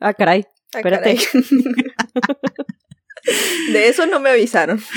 Ah, 0.00 0.14
caray. 0.14 0.44
Ah, 0.74 0.78
Espérate. 0.78 1.16
caray. 1.16 1.34
De 3.72 3.88
eso 3.88 4.06
no 4.06 4.18
me 4.18 4.30
avisaron. 4.30 4.82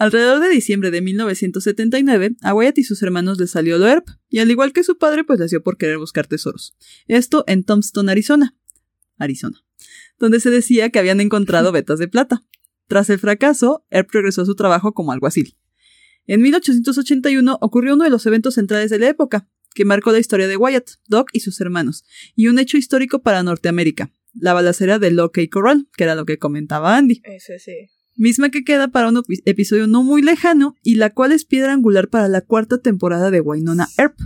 Alrededor 0.00 0.40
de 0.40 0.48
diciembre 0.48 0.90
de 0.90 1.02
1979, 1.02 2.30
a 2.40 2.54
Wyatt 2.54 2.78
y 2.78 2.84
sus 2.84 3.02
hermanos 3.02 3.38
les 3.38 3.50
salió 3.50 3.76
lo 3.76 3.86
ERP, 3.86 4.08
y 4.30 4.38
al 4.38 4.50
igual 4.50 4.72
que 4.72 4.82
su 4.82 4.96
padre, 4.96 5.24
pues 5.24 5.50
dio 5.50 5.62
por 5.62 5.76
querer 5.76 5.98
buscar 5.98 6.26
tesoros. 6.26 6.74
Esto 7.06 7.44
en 7.46 7.64
Tombstone, 7.64 8.10
Arizona. 8.10 8.56
Arizona. 9.18 9.62
Donde 10.18 10.40
se 10.40 10.48
decía 10.48 10.88
que 10.88 11.00
habían 11.00 11.20
encontrado 11.20 11.70
vetas 11.72 11.98
de 11.98 12.08
plata. 12.08 12.46
Tras 12.86 13.10
el 13.10 13.18
fracaso, 13.18 13.84
Earp 13.90 14.10
regresó 14.10 14.40
a 14.40 14.46
su 14.46 14.54
trabajo 14.54 14.94
como 14.94 15.12
alguacil. 15.12 15.58
En 16.26 16.40
1881 16.40 17.58
ocurrió 17.60 17.92
uno 17.92 18.04
de 18.04 18.10
los 18.10 18.24
eventos 18.24 18.54
centrales 18.54 18.88
de 18.88 19.00
la 19.00 19.08
época, 19.08 19.50
que 19.74 19.84
marcó 19.84 20.12
la 20.12 20.18
historia 20.18 20.48
de 20.48 20.56
Wyatt, 20.56 20.92
Doc 21.08 21.28
y 21.34 21.40
sus 21.40 21.60
hermanos, 21.60 22.06
y 22.34 22.46
un 22.46 22.58
hecho 22.58 22.78
histórico 22.78 23.20
para 23.20 23.42
Norteamérica, 23.42 24.14
la 24.32 24.54
balacera 24.54 24.98
de 24.98 25.10
Locke 25.10 25.42
y 25.42 25.48
Corral, 25.48 25.88
que 25.94 26.04
era 26.04 26.14
lo 26.14 26.24
que 26.24 26.38
comentaba 26.38 26.96
Andy 26.96 27.20
Ese 27.22 27.58
sí. 27.58 27.99
Misma 28.20 28.50
que 28.50 28.62
queda 28.64 28.88
para 28.88 29.08
un 29.08 29.16
epi- 29.16 29.42
episodio 29.46 29.86
no 29.86 30.02
muy 30.02 30.22
lejano 30.22 30.74
y 30.82 30.96
la 30.96 31.10
cual 31.10 31.32
es 31.32 31.44
piedra 31.44 31.72
angular 31.72 32.08
para 32.08 32.28
la 32.28 32.40
cuarta 32.42 32.78
temporada 32.78 33.30
de 33.30 33.40
Wynonna 33.40 33.88
Earp. 33.98 34.16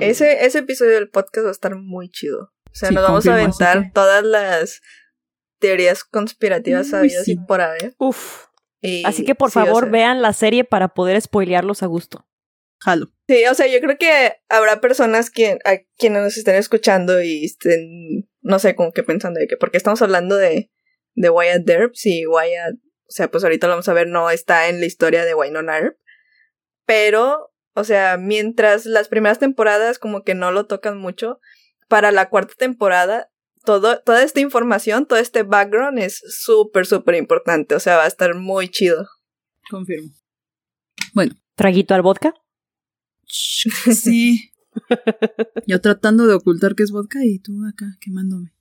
Ese, 0.00 0.44
ese 0.44 0.58
episodio 0.58 0.92
del 0.94 1.08
podcast 1.08 1.44
va 1.46 1.48
a 1.48 1.52
estar 1.52 1.76
muy 1.76 2.08
chido. 2.10 2.52
O 2.70 2.74
sea, 2.74 2.88
Sí, 2.90 2.94
nos 2.94 3.04
vamos 3.04 3.26
a 3.26 3.32
aventar 3.34 3.82
que- 3.84 3.90
todas 3.92 4.24
las 4.24 4.80
teorías 5.58 6.04
conspirativas 6.04 6.86
Uy, 6.86 6.90
sabidas 6.90 7.24
sí. 7.24 7.32
y 7.32 7.36
por 7.46 7.60
haber. 7.60 7.94
Uf. 7.98 8.44
Y- 8.80 9.04
Así 9.04 9.24
que 9.24 9.34
por 9.34 9.50
sí, 9.50 9.58
o 9.58 9.64
favor 9.64 9.84
sea- 9.84 9.92
vean 9.92 10.22
la 10.22 10.32
serie 10.32 10.64
para 10.64 10.88
poder 10.88 11.20
spoilearlos 11.20 11.82
a 11.82 11.86
gusto. 11.86 12.26
Jalo. 12.82 13.08
Sí, 13.28 13.44
o 13.50 13.54
sea, 13.54 13.66
yo 13.66 13.78
creo 13.80 13.98
que 13.98 14.32
habrá 14.48 14.80
personas 14.80 15.30
que, 15.30 15.58
a 15.66 15.78
quienes 15.98 16.22
nos 16.22 16.36
estén 16.38 16.54
escuchando 16.54 17.20
y 17.22 17.44
estén, 17.44 18.26
no 18.40 18.58
sé, 18.58 18.74
como 18.74 18.92
que 18.92 19.02
pensando 19.02 19.38
de 19.38 19.46
que, 19.48 19.58
porque 19.58 19.76
estamos 19.76 20.00
hablando 20.00 20.36
de, 20.36 20.70
de 21.14 21.28
Wyatt 21.28 21.68
Earp, 21.68 21.94
si 21.94 22.24
Wyatt, 22.26 22.76
o 23.10 23.12
sea, 23.12 23.28
pues 23.28 23.42
ahorita 23.42 23.66
lo 23.66 23.72
vamos 23.72 23.88
a 23.88 23.92
ver, 23.92 24.06
no 24.06 24.30
está 24.30 24.68
en 24.68 24.78
la 24.78 24.86
historia 24.86 25.24
de 25.24 25.34
Wynonna 25.34 25.78
Earp, 25.78 25.98
pero, 26.86 27.52
o 27.74 27.82
sea, 27.82 28.16
mientras 28.18 28.86
las 28.86 29.08
primeras 29.08 29.40
temporadas 29.40 29.98
como 29.98 30.22
que 30.22 30.36
no 30.36 30.52
lo 30.52 30.66
tocan 30.66 30.96
mucho, 30.96 31.40
para 31.88 32.12
la 32.12 32.28
cuarta 32.28 32.54
temporada, 32.56 33.32
todo, 33.64 33.98
toda 34.00 34.22
esta 34.22 34.38
información, 34.38 35.06
todo 35.06 35.18
este 35.18 35.42
background 35.42 35.98
es 35.98 36.22
súper, 36.28 36.86
súper 36.86 37.16
importante, 37.16 37.74
o 37.74 37.80
sea, 37.80 37.96
va 37.96 38.04
a 38.04 38.08
estar 38.08 38.36
muy 38.36 38.68
chido. 38.68 39.08
Confirmo. 39.68 40.10
¿Traguito 41.56 41.94
al 41.94 42.02
vodka? 42.02 42.32
Sí. 43.26 44.52
Yo 45.66 45.80
tratando 45.80 46.28
de 46.28 46.34
ocultar 46.34 46.76
que 46.76 46.84
es 46.84 46.92
vodka 46.92 47.24
y 47.24 47.40
tú 47.40 47.52
acá 47.68 47.86
quemándome. 48.00 48.54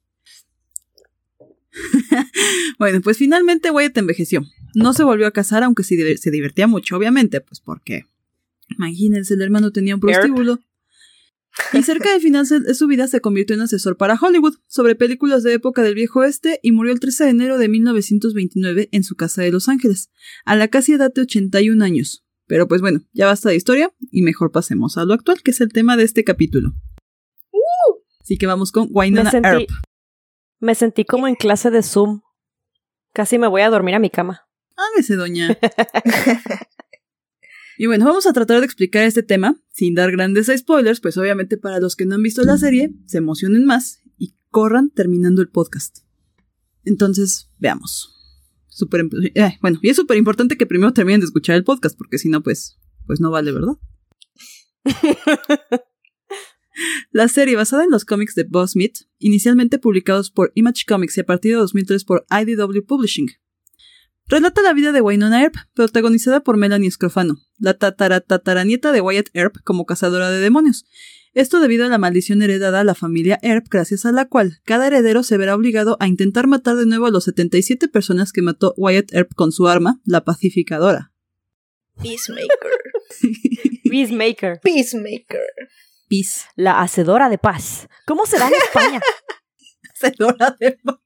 bueno, 2.79 3.01
pues 3.01 3.17
finalmente 3.17 3.71
Wyatt 3.71 3.97
envejeció. 3.97 4.45
No 4.75 4.93
se 4.93 5.03
volvió 5.03 5.27
a 5.27 5.31
casar, 5.31 5.63
aunque 5.63 5.83
sí 5.83 5.95
diver- 5.95 6.17
se 6.17 6.31
divertía 6.31 6.67
mucho, 6.67 6.95
obviamente, 6.97 7.41
pues 7.41 7.59
porque. 7.59 8.05
Imagínense, 8.69 9.33
el 9.33 9.41
hermano 9.41 9.71
tenía 9.71 9.95
un 9.95 10.01
prostíbulo. 10.01 10.59
Y 11.73 11.81
cerca 11.81 12.11
del 12.11 12.21
final 12.21 12.47
de 12.47 12.73
su 12.75 12.87
vida 12.87 13.07
se 13.07 13.19
convirtió 13.21 13.55
en 13.55 13.61
asesor 13.61 13.97
para 13.97 14.13
Hollywood 14.21 14.55
sobre 14.67 14.95
películas 14.95 15.41
de 15.43 15.53
época 15.53 15.81
del 15.81 15.95
viejo 15.95 16.19
oeste 16.19 16.59
y 16.61 16.71
murió 16.71 16.93
el 16.93 16.99
13 16.99 17.23
de 17.25 17.29
enero 17.31 17.57
de 17.57 17.67
1929 17.67 18.89
en 18.91 19.03
su 19.03 19.15
casa 19.15 19.41
de 19.41 19.51
Los 19.51 19.67
Ángeles, 19.67 20.09
a 20.45 20.55
la 20.55 20.67
casi 20.67 20.93
edad 20.93 21.11
de 21.11 21.21
81 21.21 21.83
años. 21.83 22.23
Pero 22.45 22.67
pues 22.67 22.81
bueno, 22.81 23.01
ya 23.13 23.25
basta 23.25 23.49
de 23.49 23.55
historia 23.55 23.91
y 24.11 24.21
mejor 24.21 24.51
pasemos 24.51 24.97
a 24.97 25.05
lo 25.05 25.13
actual, 25.15 25.41
que 25.43 25.51
es 25.51 25.59
el 25.61 25.73
tema 25.73 25.97
de 25.97 26.03
este 26.03 26.23
capítulo. 26.23 26.73
Así 28.21 28.37
que 28.37 28.45
vamos 28.45 28.71
con 28.71 28.87
Wynonna 28.91 29.31
Earp. 29.43 29.69
Me 30.59 30.75
sentí 30.75 31.05
como 31.05 31.27
en 31.27 31.35
clase 31.35 31.71
de 31.71 31.83
Zoom. 31.83 32.21
Casi 33.13 33.37
me 33.37 33.47
voy 33.47 33.61
a 33.61 33.69
dormir 33.69 33.95
a 33.95 33.99
mi 33.99 34.09
cama. 34.09 34.47
Ámese, 34.93 35.15
doña. 35.15 35.57
y 37.77 37.85
bueno, 37.87 38.05
vamos 38.05 38.27
a 38.27 38.33
tratar 38.33 38.59
de 38.59 38.65
explicar 38.65 39.03
este 39.03 39.23
tema 39.23 39.55
sin 39.73 39.95
dar 39.95 40.11
grandes 40.11 40.51
spoilers, 40.55 41.01
pues 41.01 41.17
obviamente 41.17 41.57
para 41.57 41.79
los 41.79 41.95
que 41.95 42.05
no 42.05 42.15
han 42.15 42.23
visto 42.23 42.43
la 42.43 42.57
serie, 42.57 42.93
se 43.05 43.17
emocionen 43.17 43.65
más 43.65 44.01
y 44.17 44.35
corran 44.49 44.89
terminando 44.91 45.41
el 45.41 45.49
podcast. 45.49 45.99
Entonces, 46.85 47.49
veamos. 47.57 48.15
Súper 48.67 49.01
imp- 49.05 49.31
eh, 49.35 49.57
bueno, 49.61 49.79
y 49.81 49.89
es 49.89 49.97
súper 49.97 50.17
importante 50.17 50.57
que 50.57 50.65
primero 50.65 50.93
terminen 50.93 51.19
de 51.19 51.25
escuchar 51.25 51.55
el 51.55 51.63
podcast, 51.65 51.97
porque 51.97 52.17
si 52.17 52.29
no, 52.29 52.41
pues, 52.41 52.79
pues 53.05 53.19
no 53.19 53.31
vale, 53.31 53.51
¿verdad? 53.51 53.73
La 57.11 57.27
serie, 57.27 57.55
basada 57.55 57.83
en 57.83 57.91
los 57.91 58.05
cómics 58.05 58.35
de 58.35 58.43
Boss 58.43 58.71
Smith, 58.71 58.99
inicialmente 59.17 59.79
publicados 59.79 60.31
por 60.31 60.51
Image 60.55 60.85
Comics 60.87 61.17
y 61.17 61.21
a 61.21 61.25
partir 61.25 61.51
de 61.53 61.57
2003 61.57 62.05
por 62.05 62.25
IDW 62.29 62.85
Publishing, 62.85 63.29
relata 64.27 64.61
la 64.61 64.73
vida 64.73 64.91
de 64.91 65.01
Wynonna 65.01 65.41
Earp, 65.41 65.55
protagonizada 65.73 66.41
por 66.41 66.57
Melanie 66.57 66.91
Scrofano, 66.91 67.37
la 67.57 67.73
tataratatara-nieta 67.73 68.91
de 68.91 69.01
Wyatt 69.01 69.29
Earp 69.33 69.57
como 69.63 69.85
cazadora 69.85 70.29
de 70.29 70.39
demonios. 70.39 70.85
Esto 71.33 71.59
debido 71.59 71.85
a 71.85 71.89
la 71.89 71.97
maldición 71.97 72.41
heredada 72.41 72.79
a 72.79 72.83
la 72.83 72.95
familia 72.95 73.39
Earp, 73.43 73.67
gracias 73.69 74.05
a 74.05 74.11
la 74.11 74.27
cual 74.27 74.59
cada 74.65 74.87
heredero 74.87 75.23
se 75.23 75.37
verá 75.37 75.55
obligado 75.55 75.97
a 75.99 76.07
intentar 76.07 76.47
matar 76.47 76.75
de 76.75 76.85
nuevo 76.85 77.05
a 77.05 77.11
los 77.11 77.25
77 77.25 77.87
personas 77.87 78.31
que 78.31 78.41
mató 78.41 78.73
Wyatt 78.77 79.13
Earp 79.13 79.33
con 79.35 79.51
su 79.51 79.67
arma, 79.67 80.01
la 80.05 80.23
pacificadora. 80.23 81.11
Peacemaker. 82.01 82.49
Peacemaker. 83.83 84.59
Peacemaker. 84.63 85.41
Peace. 86.09 86.47
La 86.55 86.81
hacedora 86.81 87.29
de 87.29 87.37
paz. 87.37 87.87
¿Cómo 88.05 88.25
se 88.25 88.39
da 88.39 88.47
en 88.47 88.55
España? 88.55 88.99
Hacedora 89.93 90.57
de 90.59 90.71
paz. 90.83 90.97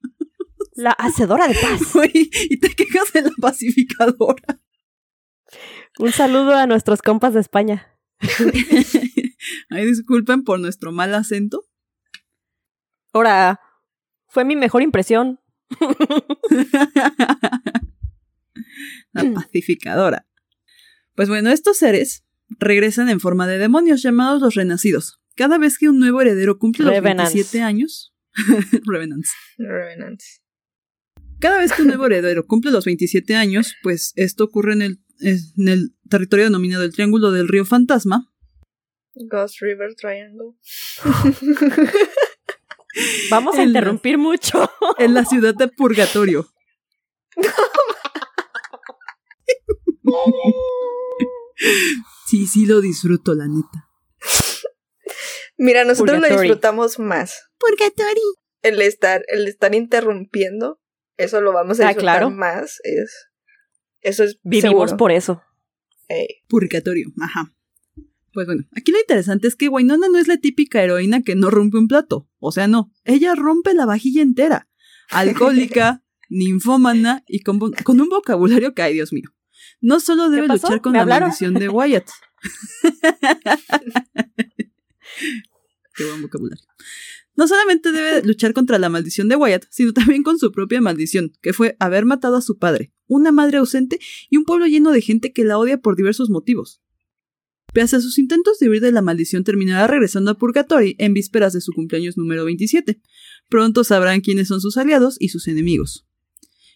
La 0.74 0.90
hacedora 0.92 1.46
de 1.46 1.54
paz. 1.54 1.80
Güey, 1.94 2.30
y 2.50 2.58
te 2.58 2.74
quejas 2.74 3.12
de 3.12 3.22
la 3.22 3.30
pacificadora. 3.40 4.60
Un 5.98 6.10
saludo 6.10 6.56
a 6.56 6.66
nuestros 6.66 7.02
compas 7.02 7.34
de 7.34 7.40
España. 7.40 7.94
Ay, 9.70 9.86
disculpen 9.86 10.42
por 10.42 10.58
nuestro 10.58 10.90
mal 10.90 11.14
acento. 11.14 11.64
Ahora, 13.12 13.60
fue 14.26 14.44
mi 14.44 14.56
mejor 14.56 14.82
impresión. 14.82 15.40
la 19.12 19.32
pacificadora. 19.34 20.26
Pues 21.14 21.28
bueno, 21.28 21.50
estos 21.50 21.76
seres 21.76 22.24
regresan 22.48 23.08
en 23.08 23.20
forma 23.20 23.46
de 23.46 23.58
demonios 23.58 24.02
llamados 24.02 24.40
los 24.40 24.54
renacidos. 24.54 25.20
Cada 25.36 25.58
vez 25.58 25.78
que 25.78 25.88
un 25.88 25.98
nuevo 25.98 26.20
heredero 26.20 26.58
cumple 26.58 26.84
los 26.84 26.94
Revenants. 26.94 27.34
27 27.34 27.62
años. 27.62 28.14
Revenants. 28.86 29.32
Revenants. 29.58 30.42
Cada 31.40 31.58
vez 31.58 31.72
que 31.72 31.82
un 31.82 31.88
nuevo 31.88 32.06
heredero 32.06 32.46
cumple 32.46 32.70
los 32.70 32.84
27 32.84 33.34
años, 33.34 33.74
pues 33.82 34.12
esto 34.16 34.44
ocurre 34.44 34.74
en 34.74 34.82
el, 34.82 35.00
en 35.20 35.68
el 35.68 35.94
territorio 36.08 36.46
denominado 36.46 36.84
el 36.84 36.92
Triángulo 36.92 37.32
del 37.32 37.48
Río 37.48 37.64
Fantasma. 37.64 38.32
Ghost 39.14 39.60
River 39.60 39.94
Triangle. 39.94 40.54
Vamos 43.30 43.56
a 43.56 43.62
En 43.62 43.68
interrumpir 43.68 44.18
mucho. 44.18 44.70
En 44.98 45.14
la 45.14 45.24
ciudad 45.24 45.54
de 45.54 45.68
Purgatorio. 45.68 46.48
Sí, 52.26 52.46
sí 52.46 52.66
lo 52.66 52.80
disfruto, 52.80 53.34
la 53.34 53.46
neta. 53.46 53.88
Mira, 55.56 55.84
nosotros 55.84 56.16
lo 56.16 56.22
Purgatory. 56.22 56.48
disfrutamos 56.48 56.98
más. 56.98 57.42
Purgatorio. 57.58 58.22
El 58.62 58.80
estar, 58.82 59.22
el 59.28 59.46
estar 59.46 59.74
interrumpiendo, 59.74 60.80
eso 61.16 61.40
lo 61.40 61.52
vamos 61.52 61.78
a 61.80 61.84
Ah, 61.84 61.88
disfrutar 61.88 62.18
claro. 62.20 62.30
más. 62.30 62.80
Es, 62.82 63.28
eso 64.00 64.24
es 64.24 64.38
Vivimos 64.42 64.90
seguro. 64.90 64.96
por 64.96 65.12
eso. 65.12 65.42
Ey. 66.08 66.26
Purgatorio, 66.48 67.08
ajá. 67.20 67.54
Pues 68.32 68.46
bueno, 68.46 68.64
aquí 68.76 68.90
lo 68.90 68.98
interesante 68.98 69.46
es 69.46 69.54
que 69.54 69.68
Wainona 69.68 70.08
no 70.08 70.18
es 70.18 70.26
la 70.26 70.38
típica 70.38 70.82
heroína 70.82 71.22
que 71.22 71.36
no 71.36 71.50
rompe 71.50 71.78
un 71.78 71.86
plato. 71.86 72.28
O 72.40 72.50
sea, 72.50 72.66
no. 72.66 72.90
Ella 73.04 73.34
rompe 73.36 73.74
la 73.74 73.86
vajilla 73.86 74.22
entera. 74.22 74.68
Alcohólica, 75.10 76.02
ninfómana 76.30 77.22
y 77.28 77.42
con, 77.42 77.58
con 77.60 78.00
un 78.00 78.08
vocabulario 78.08 78.74
que, 78.74 78.82
ay, 78.82 78.94
Dios 78.94 79.12
mío. 79.12 79.30
No 79.84 80.00
solo 80.00 80.30
debe 80.30 80.48
luchar 80.48 80.80
con 80.80 80.92
¿Me 80.92 80.98
la 81.00 81.04
maldición 81.04 81.52
de 81.52 81.68
Wyatt. 81.68 82.08
Qué 85.94 86.04
buen 86.06 86.22
vocabulario. 86.22 86.64
No 87.36 87.46
solamente 87.46 87.92
debe 87.92 88.22
luchar 88.22 88.54
contra 88.54 88.78
la 88.78 88.88
maldición 88.88 89.28
de 89.28 89.36
Wyatt, 89.36 89.66
sino 89.68 89.92
también 89.92 90.22
con 90.22 90.38
su 90.38 90.52
propia 90.52 90.80
maldición, 90.80 91.32
que 91.42 91.52
fue 91.52 91.76
haber 91.80 92.06
matado 92.06 92.36
a 92.36 92.40
su 92.40 92.56
padre, 92.56 92.94
una 93.08 93.30
madre 93.30 93.58
ausente 93.58 93.98
y 94.30 94.38
un 94.38 94.44
pueblo 94.46 94.66
lleno 94.66 94.90
de 94.90 95.02
gente 95.02 95.34
que 95.34 95.44
la 95.44 95.58
odia 95.58 95.76
por 95.82 95.96
diversos 95.96 96.30
motivos. 96.30 96.80
Pese 97.74 97.96
a 97.96 98.00
sus 98.00 98.18
intentos 98.18 98.58
de 98.58 98.70
huir 98.70 98.80
de 98.80 98.90
la 98.90 99.02
maldición, 99.02 99.44
terminará 99.44 99.86
regresando 99.86 100.30
a 100.30 100.38
Purgatory 100.38 100.96
en 100.98 101.12
vísperas 101.12 101.52
de 101.52 101.60
su 101.60 101.72
cumpleaños 101.72 102.16
número 102.16 102.46
27. 102.46 103.02
Pronto 103.50 103.84
sabrán 103.84 104.22
quiénes 104.22 104.48
son 104.48 104.62
sus 104.62 104.78
aliados 104.78 105.18
y 105.20 105.28
sus 105.28 105.46
enemigos. 105.46 106.06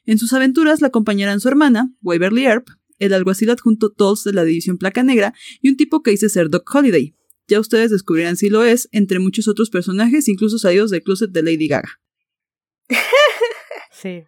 En 0.05 0.19
sus 0.19 0.35
aventuras 0.35 0.83
la 0.83 0.89
acompañarán 0.89 1.41
su 1.41 1.49
hermana, 1.49 1.91
Waverly 2.03 2.45
Earp, 2.45 2.69
el 2.99 3.13
alguacil 3.13 3.51
adjunto 3.51 3.91
Tolls 3.91 4.25
de 4.25 4.33
la 4.33 4.45
División 4.45 4.79
Placa 4.79 5.03
Negra 5.03 5.35
y 5.61 5.69
un 5.69 5.77
tipo 5.77 6.03
que 6.03 6.11
dice 6.11 6.29
ser 6.29 6.51
Doc 6.51 6.69
Holiday. 6.75 7.15
Ya 7.47 7.61
ustedes 7.61 7.91
descubrirán 7.91 8.37
si 8.37 8.51
lo 8.51 8.65
es, 8.65 8.89
entre 8.93 9.19
muchos 9.19 9.49
otros 9.49 9.71
personajes, 9.71 10.29
incluso 10.29 10.59
salidos 10.59 10.91
del 10.91 11.03
closet 11.03 11.31
de 11.31 11.43
Lady 11.43 11.69
Gaga. 11.69 12.01
Sí. 13.91 14.23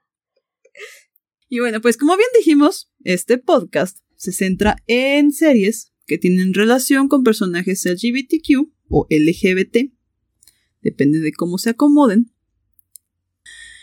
Y 1.49 1.61
bueno, 1.61 1.81
pues 1.81 1.97
como 1.97 2.17
bien 2.17 2.29
dijimos, 2.37 2.91
este 3.05 3.39
podcast 3.39 3.99
se 4.17 4.33
centra 4.33 4.77
en 4.87 5.33
series 5.33 5.93
que 6.07 6.19
tienen 6.19 6.55
relación 6.55 7.09
con 7.09 7.23
personajes 7.23 7.85
LGBTQ 7.85 8.69
o 8.89 9.07
LGBT. 9.09 9.93
Depende 10.81 11.21
de 11.21 11.33
cómo 11.33 11.59
se 11.59 11.71
acomoden. 11.71 12.33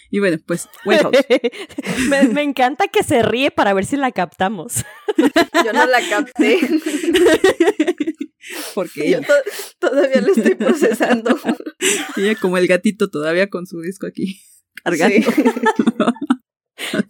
Y 0.10 0.20
bueno, 0.20 0.38
pues, 0.46 0.68
White 0.86 1.04
House. 1.04 1.18
me, 2.10 2.24
me 2.30 2.42
encanta 2.44 2.88
que 2.88 3.04
se 3.04 3.22
ríe 3.24 3.52
para 3.52 3.74
ver 3.74 3.86
si 3.86 3.98
la 3.98 4.12
captamos. 4.12 4.86
Yo 5.66 5.74
no 5.74 5.86
la 5.86 6.00
capté. 6.10 6.60
Porque 8.76 9.12
Yo 9.12 9.22
to- 9.22 9.34
todavía 9.80 10.22
lo 10.22 10.34
estoy 10.34 10.56
procesando. 10.56 11.38
ella 12.16 12.36
como 12.36 12.58
el 12.58 12.68
gatito 12.68 13.10
todavía 13.10 13.50
con 13.50 13.66
su 13.68 13.82
disco 13.82 14.08
aquí 14.08 14.42
cargando. 14.84 15.30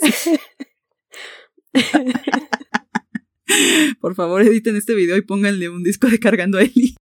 Sí. 0.01 0.39
Por 4.01 4.15
favor, 4.15 4.41
editen 4.41 4.75
este 4.75 4.95
video 4.95 5.15
y 5.17 5.21
pónganle 5.21 5.69
un 5.69 5.83
disco 5.83 6.07
de 6.07 6.19
cargando 6.19 6.57
a 6.57 6.63
Eli. 6.63 6.95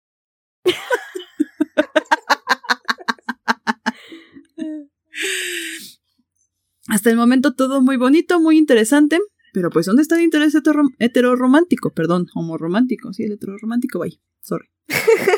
Hasta 6.89 7.11
el 7.11 7.17
momento 7.17 7.55
todo 7.55 7.81
muy 7.83 7.97
bonito, 7.97 8.41
muy 8.41 8.59
interesante. 8.59 9.19
Pero 9.53 9.71
pues, 9.71 9.87
¿dónde 9.87 10.03
está 10.03 10.17
el 10.17 10.23
interés 10.23 10.55
hetero- 10.55 10.91
heteroromántico? 10.99 11.93
Perdón, 11.95 12.27
homoromántico. 12.35 13.13
Sí, 13.13 13.23
el 13.25 13.33
heteroromántico, 13.33 14.01
bye. 14.01 14.21
Sorry. 14.41 14.69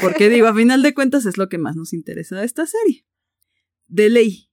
Porque 0.01 0.29
digo, 0.31 0.47
a 0.49 0.55
final 0.55 0.83
de 0.83 0.95
cuentas 0.95 1.27
es 1.27 1.37
lo 1.39 1.49
que 1.49 1.59
más 1.59 1.77
nos 1.77 1.93
interesa 1.93 2.37
de 2.41 2.47
esta 2.47 2.67
serie. 2.67 3.07
De 3.87 4.09
ley, 4.11 4.51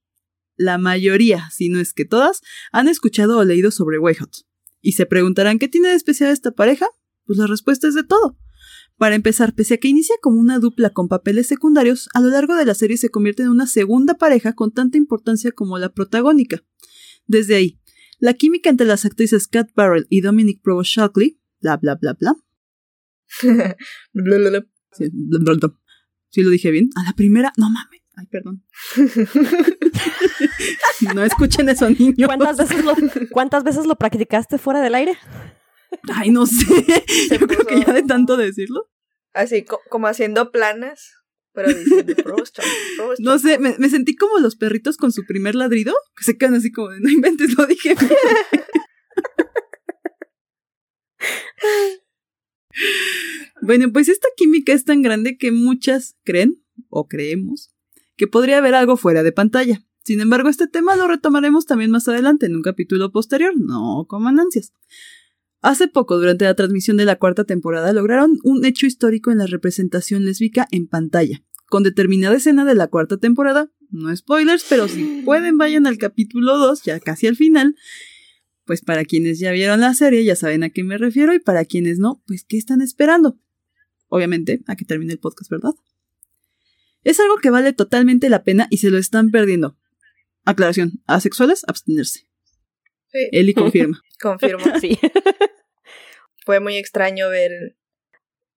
la 0.56 0.78
mayoría, 0.78 1.48
si 1.50 1.68
no 1.68 1.80
es 1.80 1.92
que 1.94 2.04
todas, 2.04 2.40
han 2.72 2.88
escuchado 2.88 3.38
o 3.38 3.44
leído 3.44 3.70
sobre 3.70 3.98
White 3.98 4.20
Hot. 4.20 4.36
Y 4.80 4.92
se 4.92 5.06
preguntarán 5.06 5.58
qué 5.58 5.66
tiene 5.66 5.88
de 5.88 5.94
especial 5.94 6.30
esta 6.30 6.52
pareja. 6.52 6.86
Pues 7.24 7.38
la 7.38 7.46
respuesta 7.46 7.88
es 7.88 7.94
de 7.94 8.04
todo. 8.04 8.36
Para 8.96 9.16
empezar, 9.16 9.54
pese 9.54 9.74
a 9.74 9.76
que 9.78 9.88
inicia 9.88 10.14
como 10.20 10.38
una 10.38 10.58
dupla 10.58 10.90
con 10.90 11.08
papeles 11.08 11.48
secundarios, 11.48 12.08
a 12.14 12.20
lo 12.20 12.28
largo 12.28 12.54
de 12.54 12.64
la 12.64 12.74
serie 12.74 12.96
se 12.96 13.08
convierte 13.08 13.42
en 13.42 13.48
una 13.48 13.66
segunda 13.66 14.14
pareja 14.14 14.54
con 14.54 14.72
tanta 14.72 14.98
importancia 14.98 15.52
como 15.52 15.78
la 15.78 15.92
protagónica. 15.92 16.62
Desde 17.26 17.56
ahí, 17.56 17.80
la 18.18 18.34
química 18.34 18.70
entre 18.70 18.86
las 18.86 19.04
actrices 19.04 19.48
Kat 19.48 19.70
Barrell 19.74 20.06
y 20.10 20.20
Dominic 20.20 20.62
Provost 20.62 20.90
Shockley, 20.90 21.40
bla 21.60 21.76
bla 21.76 21.96
bla 21.96 22.14
bla. 22.14 22.34
Sí, 24.96 25.08
bla, 25.12 25.40
bla, 25.40 25.54
bla. 25.54 25.78
¿Sí 26.30 26.42
lo 26.42 26.50
dije 26.50 26.70
bien? 26.70 26.90
A 26.94 27.02
la 27.02 27.14
primera, 27.14 27.52
no 27.56 27.68
mames. 27.68 28.00
Ay, 28.16 28.26
perdón. 28.26 28.64
no 31.14 31.24
escuchen 31.24 31.68
eso, 31.68 31.90
niños. 31.90 32.28
¿Cuántas 32.28 32.56
veces, 32.56 32.84
lo, 32.84 32.94
¿Cuántas 33.32 33.64
veces 33.64 33.86
lo 33.86 33.96
practicaste 33.96 34.58
fuera 34.58 34.80
del 34.80 34.94
aire? 34.94 35.18
Ay, 36.14 36.30
no 36.30 36.46
sé. 36.46 36.64
Se 37.28 37.38
Yo 37.38 37.46
creo 37.46 37.66
que 37.66 37.80
ya 37.80 37.92
de 37.92 38.02
tanto 38.02 38.36
decirlo. 38.36 38.90
Así 39.32 39.64
co- 39.64 39.80
como 39.90 40.06
haciendo 40.06 40.50
planas, 40.52 41.12
pero 41.52 41.72
diciendo. 41.72 42.14
No 43.18 43.38
sé, 43.38 43.58
me, 43.58 43.76
me 43.78 43.88
sentí 43.88 44.16
como 44.16 44.38
los 44.38 44.56
perritos 44.56 44.96
con 44.96 45.12
su 45.12 45.24
primer 45.26 45.54
ladrido, 45.54 45.94
que 46.16 46.24
se 46.24 46.36
quedan 46.36 46.54
así 46.54 46.70
como 46.72 46.90
de 46.90 47.00
no 47.00 47.10
inventes, 47.10 47.54
lo 47.56 47.66
dije 47.66 47.94
bien". 47.94 48.10
bueno, 53.62 53.92
pues 53.92 54.08
esta 54.08 54.28
química 54.36 54.72
es 54.72 54.84
tan 54.84 55.02
grande 55.02 55.36
que 55.38 55.52
muchas 55.52 56.16
creen, 56.24 56.62
o 56.88 57.08
creemos, 57.08 57.72
que 58.16 58.26
podría 58.26 58.58
haber 58.58 58.74
algo 58.74 58.96
fuera 58.96 59.22
de 59.22 59.32
pantalla. 59.32 59.82
Sin 60.02 60.20
embargo, 60.20 60.48
este 60.48 60.66
tema 60.66 60.96
lo 60.96 61.08
retomaremos 61.08 61.66
también 61.66 61.90
más 61.90 62.06
adelante 62.08 62.46
en 62.46 62.56
un 62.56 62.62
capítulo 62.62 63.10
posterior, 63.10 63.54
no 63.56 64.06
coman 64.08 64.38
ansias. 64.38 64.72
Hace 65.64 65.88
poco, 65.88 66.18
durante 66.18 66.44
la 66.44 66.54
transmisión 66.54 66.98
de 66.98 67.06
la 67.06 67.16
cuarta 67.16 67.44
temporada, 67.44 67.90
lograron 67.94 68.38
un 68.42 68.66
hecho 68.66 68.84
histórico 68.84 69.30
en 69.30 69.38
la 69.38 69.46
representación 69.46 70.26
lésbica 70.26 70.68
en 70.70 70.86
pantalla. 70.86 71.42
Con 71.70 71.82
determinada 71.82 72.36
escena 72.36 72.66
de 72.66 72.74
la 72.74 72.88
cuarta 72.88 73.16
temporada, 73.16 73.72
no 73.88 74.14
spoilers, 74.14 74.66
pero 74.68 74.88
si 74.88 75.22
pueden 75.24 75.56
vayan 75.56 75.86
al 75.86 75.96
capítulo 75.96 76.58
2, 76.58 76.82
ya 76.82 77.00
casi 77.00 77.28
al 77.28 77.36
final. 77.36 77.76
Pues 78.66 78.82
para 78.82 79.06
quienes 79.06 79.38
ya 79.38 79.52
vieron 79.52 79.80
la 79.80 79.94
serie 79.94 80.22
ya 80.22 80.36
saben 80.36 80.64
a 80.64 80.68
qué 80.68 80.84
me 80.84 80.98
refiero 80.98 81.32
y 81.32 81.38
para 81.38 81.64
quienes 81.64 81.98
no, 81.98 82.22
pues 82.26 82.44
¿qué 82.44 82.58
están 82.58 82.82
esperando? 82.82 83.40
Obviamente, 84.08 84.60
a 84.66 84.76
que 84.76 84.84
termine 84.84 85.14
el 85.14 85.18
podcast, 85.18 85.50
¿verdad? 85.50 85.72
Es 87.04 87.20
algo 87.20 87.38
que 87.38 87.48
vale 87.48 87.72
totalmente 87.72 88.28
la 88.28 88.44
pena 88.44 88.66
y 88.68 88.76
se 88.76 88.90
lo 88.90 88.98
están 88.98 89.30
perdiendo. 89.30 89.78
Aclaración, 90.44 91.02
asexuales, 91.06 91.62
abstenerse. 91.66 92.28
Sí, 93.06 93.28
Eli 93.32 93.54
confirma. 93.54 94.02
confirmo. 94.20 94.62
Sí. 94.78 94.98
Fue 96.44 96.60
muy 96.60 96.76
extraño 96.76 97.30
ver 97.30 97.50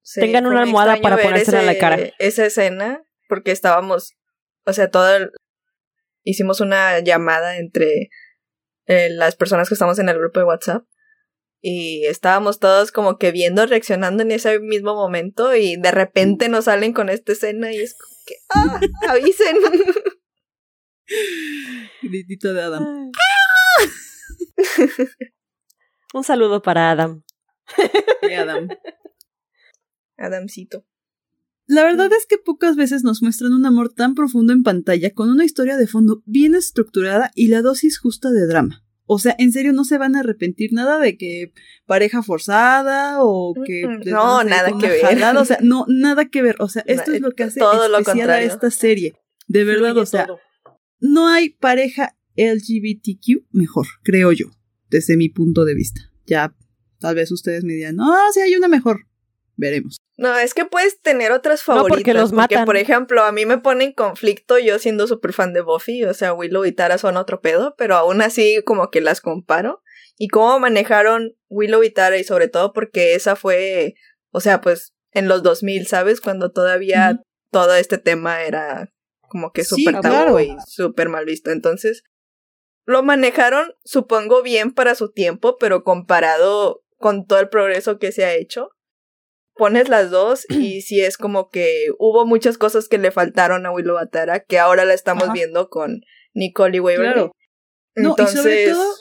Sí, 0.09 0.21
Tengan 0.21 0.45
una 0.45 0.61
almohada 0.61 0.95
para 1.01 1.17
ponérsela 1.17 1.59
en 1.59 1.65
la 1.65 1.77
cara. 1.77 1.99
Esa 2.17 2.45
escena, 2.45 3.03
porque 3.27 3.51
estábamos, 3.51 4.13
o 4.65 4.71
sea, 4.71 4.89
todo 4.89 5.13
el- 5.13 5.31
hicimos 6.23 6.61
una 6.61 6.99
llamada 6.99 7.57
entre 7.57 8.09
eh, 8.85 9.09
las 9.09 9.35
personas 9.35 9.67
que 9.67 9.73
estamos 9.75 9.99
en 9.99 10.07
el 10.07 10.17
grupo 10.17 10.39
de 10.39 10.45
WhatsApp 10.45 10.85
y 11.59 12.05
estábamos 12.05 12.59
todos 12.59 12.93
como 12.93 13.17
que 13.17 13.33
viendo, 13.33 13.65
reaccionando 13.65 14.23
en 14.23 14.31
ese 14.31 14.61
mismo 14.61 14.95
momento 14.95 15.53
y 15.53 15.75
de 15.75 15.91
repente 15.91 16.47
nos 16.47 16.63
salen 16.65 16.93
con 16.93 17.09
esta 17.09 17.33
escena 17.33 17.73
y 17.73 17.79
es 17.79 17.97
como 17.97 18.15
que, 18.25 18.35
¡ah! 18.49 18.79
¡Avisen! 19.11 19.57
Gritito 22.01 22.53
de 22.53 22.61
Adam. 22.61 23.11
Un 26.13 26.23
saludo 26.23 26.61
para 26.61 26.91
Adam. 26.91 27.25
Sí, 27.75 28.33
Adam. 28.33 28.67
Adamcito. 30.17 30.85
La 31.65 31.83
verdad 31.83 32.09
es 32.13 32.25
que 32.25 32.37
pocas 32.37 32.77
veces 32.77 33.03
nos 33.03 33.21
muestran 33.21 33.53
un 33.53 33.65
amor 33.65 33.93
tan 33.93 34.15
profundo 34.15 34.53
en 34.53 34.63
pantalla 34.63 35.11
con 35.13 35.29
una 35.29 35.43
historia 35.43 35.75
de 35.75 35.85
fondo 35.87 36.23
bien 36.25 36.55
estructurada 36.55 37.31
y 37.35 37.47
la 37.49 37.61
dosis 37.61 37.99
justa 37.99 38.31
de 38.31 38.47
drama. 38.47 38.83
O 39.05 39.19
sea, 39.19 39.35
en 39.37 39.51
serio 39.51 39.73
no 39.73 39.83
se 39.85 39.97
van 39.97 40.15
a 40.15 40.21
arrepentir 40.21 40.71
nada 40.73 40.99
de 40.99 41.17
que 41.17 41.53
pareja 41.85 42.23
forzada 42.23 43.17
o 43.23 43.53
que 43.65 43.85
Mm, 43.85 44.09
no, 44.09 44.43
nada 44.43 44.71
que 44.79 44.87
ver. 44.87 45.01
jalada, 45.01 45.41
o 45.41 45.45
sea, 45.45 45.59
no 45.61 45.85
nada 45.87 46.25
que 46.29 46.41
ver, 46.41 46.55
o 46.59 46.67
sea, 46.69 46.83
esto 46.87 47.11
es 47.11 47.21
lo 47.21 47.31
que 47.31 47.43
hace 47.43 47.59
Todo 47.59 47.87
lo 47.89 47.99
especial 47.99 48.29
a 48.29 48.41
esta 48.41 48.71
serie. 48.71 49.15
De 49.47 49.63
verdad, 49.63 49.97
o 49.97 50.05
sea, 50.05 50.25
todo. 50.27 50.39
no 50.99 51.27
hay 51.27 51.49
pareja 51.49 52.17
LGBTQ 52.35 53.47
mejor, 53.51 53.87
creo 54.03 54.31
yo, 54.33 54.47
desde 54.89 55.15
mi 55.15 55.29
punto 55.29 55.63
de 55.63 55.73
vista. 55.75 56.01
Ya 56.25 56.53
tal 56.99 57.15
vez 57.15 57.31
ustedes 57.31 57.63
me 57.63 57.73
digan, 57.73 57.95
"No, 57.95 58.13
sí 58.33 58.41
hay 58.41 58.55
una 58.55 58.67
mejor." 58.67 59.01
Veremos. 59.59 59.97
No, 60.17 60.37
es 60.37 60.53
que 60.53 60.65
puedes 60.65 61.01
tener 61.01 61.31
otras 61.31 61.61
No, 61.67 61.75
favoritas. 61.75 61.97
porque 61.97 62.13
los 62.13 62.31
matan. 62.31 62.65
por 62.65 62.77
ejemplo, 62.77 63.23
a 63.23 63.31
mí 63.31 63.45
me 63.47 63.57
pone 63.57 63.85
en 63.85 63.91
conflicto 63.93 64.59
yo 64.59 64.77
siendo 64.77 65.07
súper 65.07 65.33
fan 65.33 65.51
de 65.53 65.61
Buffy, 65.61 66.03
o 66.03 66.13
sea, 66.13 66.33
Willow 66.33 66.63
y 66.65 66.71
Tara 66.73 66.99
son 66.99 67.17
otro 67.17 67.41
pedo, 67.41 67.73
pero 67.75 67.95
aún 67.95 68.21
así 68.21 68.61
como 68.65 68.91
que 68.91 69.01
las 69.01 69.19
comparo. 69.19 69.81
Y 70.15 70.27
cómo 70.27 70.59
manejaron 70.59 71.35
Willow 71.49 71.83
y 71.83 71.89
Tara, 71.91 72.17
y 72.17 72.23
sobre 72.23 72.47
todo 72.49 72.71
porque 72.71 73.15
esa 73.15 73.35
fue, 73.35 73.95
o 74.31 74.39
sea, 74.41 74.61
pues 74.61 74.93
en 75.11 75.27
los 75.27 75.41
2000, 75.41 75.87
¿sabes? 75.87 76.21
Cuando 76.21 76.51
todavía 76.51 77.19
todo 77.51 77.73
este 77.75 77.97
tema 77.97 78.43
era 78.43 78.91
como 79.21 79.51
que 79.53 79.63
Sí, 79.63 79.83
súper 79.83 80.01
tabú 80.01 80.13
claro. 80.15 80.39
y 80.39 80.55
súper 80.67 81.09
mal 81.09 81.25
visto. 81.25 81.49
Entonces, 81.49 82.03
lo 82.85 83.01
manejaron, 83.03 83.73
supongo, 83.83 84.43
bien 84.43 84.71
para 84.71 84.93
su 84.95 85.11
tiempo, 85.11 85.57
pero 85.59 85.83
comparado 85.83 86.83
con 86.97 87.25
todo 87.25 87.39
el 87.39 87.49
progreso 87.49 87.99
que 87.99 88.11
se 88.11 88.25
ha 88.25 88.35
hecho, 88.35 88.69
pones 89.55 89.89
las 89.89 90.11
dos 90.11 90.45
y 90.49 90.81
sí 90.81 91.01
es 91.01 91.17
como 91.17 91.49
que 91.49 91.87
hubo 91.99 92.25
muchas 92.25 92.57
cosas 92.57 92.87
que 92.87 92.97
le 92.97 93.11
faltaron 93.11 93.65
a 93.65 93.71
Willow 93.71 93.97
Atara 93.97 94.39
que 94.39 94.59
ahora 94.59 94.85
la 94.85 94.93
estamos 94.93 95.25
Ajá. 95.25 95.33
viendo 95.33 95.69
con 95.69 96.01
Nicole 96.33 96.77
y 96.77 96.79
Waverly. 96.79 97.13
Claro. 97.13 97.31
No, 97.95 98.11
Entonces, 98.11 98.35
y 98.35 98.37
sobre 98.37 98.65
todo, 98.69 98.93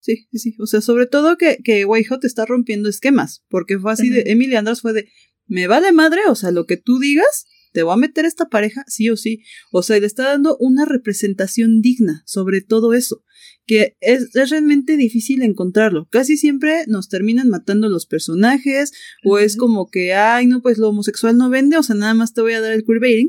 sí, 0.00 0.28
sí, 0.30 0.38
sí. 0.38 0.56
O 0.60 0.66
sea, 0.66 0.82
sobre 0.82 1.06
todo 1.06 1.38
que, 1.38 1.58
que 1.64 1.86
White 1.86 2.08
Hot 2.10 2.24
está 2.24 2.44
rompiendo 2.44 2.90
esquemas. 2.90 3.42
Porque 3.48 3.78
fue 3.78 3.92
así 3.92 4.10
de. 4.10 4.24
Emily 4.26 4.54
Andras 4.56 4.82
fue 4.82 4.92
de, 4.92 5.08
me 5.46 5.66
vale 5.66 5.92
madre, 5.92 6.20
o 6.28 6.34
sea, 6.34 6.50
lo 6.50 6.66
que 6.66 6.76
tú 6.76 6.98
digas, 6.98 7.46
te 7.72 7.82
voy 7.82 7.94
a 7.94 7.96
meter 7.96 8.24
esta 8.24 8.48
pareja, 8.48 8.84
sí 8.86 9.10
o 9.10 9.16
sí. 9.16 9.42
O 9.70 9.82
sea, 9.82 9.98
le 9.98 10.06
está 10.06 10.24
dando 10.24 10.56
una 10.58 10.84
representación 10.84 11.80
digna 11.80 12.22
sobre 12.26 12.60
todo 12.60 12.94
eso. 12.94 13.24
Que 13.64 13.96
es, 14.00 14.34
es 14.34 14.50
realmente 14.50 14.96
difícil 14.96 15.42
encontrarlo. 15.42 16.08
Casi 16.10 16.36
siempre 16.36 16.84
nos 16.88 17.08
terminan 17.08 17.48
matando 17.48 17.88
los 17.88 18.06
personajes, 18.06 18.92
o 19.24 19.38
es 19.38 19.56
como 19.56 19.88
que, 19.88 20.14
ay, 20.14 20.46
no, 20.46 20.62
pues 20.62 20.78
lo 20.78 20.88
homosexual 20.88 21.36
no 21.36 21.48
vende, 21.48 21.76
o 21.78 21.82
sea, 21.82 21.94
nada 21.94 22.14
más 22.14 22.34
te 22.34 22.40
voy 22.40 22.54
a 22.54 22.60
dar 22.60 22.72
el 22.72 22.84
queerbaiting 22.84 23.28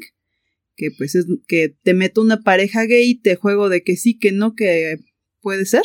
que 0.75 0.89
pues 0.97 1.15
es 1.15 1.25
que 1.47 1.69
te 1.83 1.93
meto 1.93 2.21
una 2.21 2.41
pareja 2.41 2.83
gay 2.83 3.11
y 3.11 3.21
te 3.21 3.35
juego 3.35 3.69
de 3.69 3.83
que 3.83 3.95
sí, 3.95 4.17
que 4.17 4.31
no, 4.31 4.55
que 4.55 4.97
puede 5.41 5.65
ser. 5.65 5.83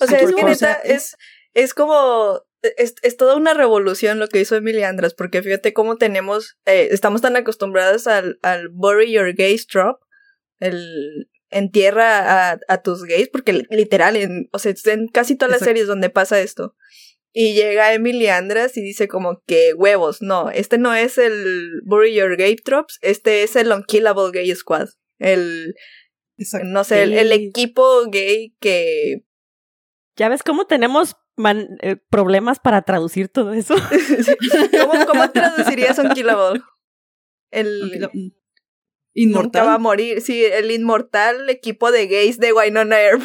o 0.00 0.06
sea, 0.06 0.18
es 0.18 0.32
que 0.32 0.44
neta, 0.44 0.74
es, 0.74 1.16
es 1.54 1.74
como, 1.74 2.42
es, 2.62 2.94
es 3.02 3.16
toda 3.16 3.36
una 3.36 3.54
revolución 3.54 4.18
lo 4.18 4.28
que 4.28 4.40
hizo 4.40 4.56
Emily 4.56 4.82
Andras, 4.82 5.14
porque 5.14 5.42
fíjate 5.42 5.72
cómo 5.72 5.96
tenemos, 5.96 6.56
eh, 6.66 6.88
estamos 6.90 7.20
tan 7.20 7.36
acostumbrados 7.36 8.06
al, 8.06 8.38
al 8.42 8.68
bury 8.68 9.12
your 9.12 9.34
gays 9.34 9.66
drop, 9.66 10.00
el 10.60 11.28
entierra 11.50 12.50
a, 12.50 12.58
a 12.68 12.82
tus 12.82 13.04
gays, 13.04 13.28
porque 13.28 13.52
li- 13.52 13.66
literal, 13.70 14.16
en, 14.16 14.48
o 14.52 14.58
sea, 14.58 14.74
en 14.86 15.08
casi 15.08 15.36
todas 15.36 15.50
las 15.50 15.62
Exacto. 15.62 15.70
series 15.70 15.86
donde 15.86 16.10
pasa 16.10 16.40
esto. 16.40 16.74
Y 17.32 17.54
llega 17.54 17.92
Emily 17.92 18.26
Andras 18.28 18.76
y 18.76 18.82
dice 18.82 19.06
como 19.06 19.42
que 19.46 19.72
huevos, 19.74 20.22
no, 20.22 20.50
este 20.50 20.78
no 20.78 20.94
es 20.94 21.18
el 21.18 21.80
Bury 21.84 22.14
Your 22.14 22.36
Gay 22.36 22.56
Tropes, 22.56 22.98
este 23.02 23.42
es 23.42 23.54
el 23.54 23.70
Unkillable 23.70 24.30
Gay 24.32 24.54
Squad. 24.54 24.88
El, 25.18 25.74
Exacto. 26.36 26.66
no 26.68 26.84
sé, 26.84 27.02
el, 27.02 27.32
equipo 27.32 28.08
gay 28.10 28.54
que... 28.60 29.24
¿Ya 30.16 30.28
ves 30.28 30.42
cómo 30.42 30.66
tenemos 30.66 31.16
man- 31.38 31.78
eh, 31.80 31.96
problemas 32.10 32.58
para 32.60 32.82
traducir 32.82 33.28
todo 33.28 33.52
eso? 33.52 33.74
¿Cómo, 34.80 35.06
cómo 35.06 35.30
traducirías 35.30 35.98
Unkillable? 35.98 36.60
El... 37.50 38.08
mm, 38.12 38.18
Nunca 38.18 38.34
Inmortal. 39.14 39.66
va 39.66 39.74
a 39.74 39.78
morir, 39.78 40.20
sí, 40.20 40.44
el 40.44 40.70
inmortal 40.70 41.48
equipo 41.50 41.90
de 41.90 42.06
gays 42.06 42.38
de 42.38 42.52
Wynonna 42.52 43.00
Earp. 43.00 43.22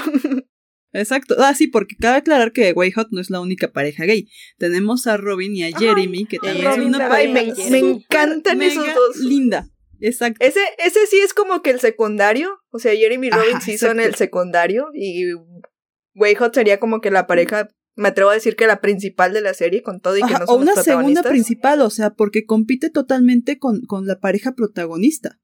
Exacto. 0.93 1.35
Ah, 1.39 1.53
sí, 1.53 1.67
porque 1.67 1.95
cabe 1.99 2.17
aclarar 2.17 2.51
que 2.51 2.71
White 2.71 2.93
Hot 2.95 3.07
no 3.11 3.19
es 3.21 3.29
la 3.29 3.41
única 3.41 3.71
pareja 3.71 4.05
gay. 4.05 4.27
Tenemos 4.57 5.07
a 5.07 5.17
Robin 5.17 5.55
y 5.55 5.63
a 5.63 5.77
Jeremy, 5.77 6.25
que 6.25 6.37
también 6.37 6.63
son 6.65 6.73
Robin 6.75 6.87
una 6.89 7.09
pareja 7.09 7.39
Ay, 7.39 7.53
me, 7.53 7.69
me 7.71 7.77
encantan 7.79 8.57
mega 8.59 8.71
esos 8.71 8.93
dos. 8.93 9.17
Linda. 9.17 9.67
Exacto. 9.99 10.43
Ese, 10.45 10.59
ese 10.79 11.05
sí 11.07 11.17
es 11.19 11.33
como 11.33 11.61
que 11.61 11.71
el 11.71 11.79
secundario. 11.79 12.59
O 12.71 12.79
sea, 12.79 12.93
Jeremy 12.95 13.27
y 13.27 13.29
Robin 13.31 13.55
Ajá, 13.55 13.61
sí 13.61 13.77
son 13.77 13.99
el 13.99 14.15
secundario. 14.15 14.89
Y 14.93 15.33
Way 16.15 16.35
Hot 16.35 16.53
sería 16.53 16.79
como 16.79 17.01
que 17.01 17.09
la 17.11 17.25
pareja. 17.27 17.69
Me 17.95 18.09
atrevo 18.09 18.31
a 18.31 18.33
decir 18.33 18.55
que 18.55 18.65
la 18.67 18.81
principal 18.81 19.33
de 19.33 19.41
la 19.41 19.53
serie, 19.53 19.83
con 19.83 19.99
todo 20.01 20.17
y 20.17 20.21
que 20.21 20.25
Ajá, 20.33 20.39
no 20.39 20.45
o 20.45 20.47
son 20.47 20.61
una 20.63 20.75
segunda 20.81 21.21
principal, 21.23 21.81
o 21.81 21.89
sea, 21.89 22.11
porque 22.15 22.45
compite 22.45 22.89
totalmente 22.89 23.59
con, 23.59 23.81
con 23.85 24.07
la 24.07 24.19
pareja 24.19 24.53
protagonista. 24.55 25.39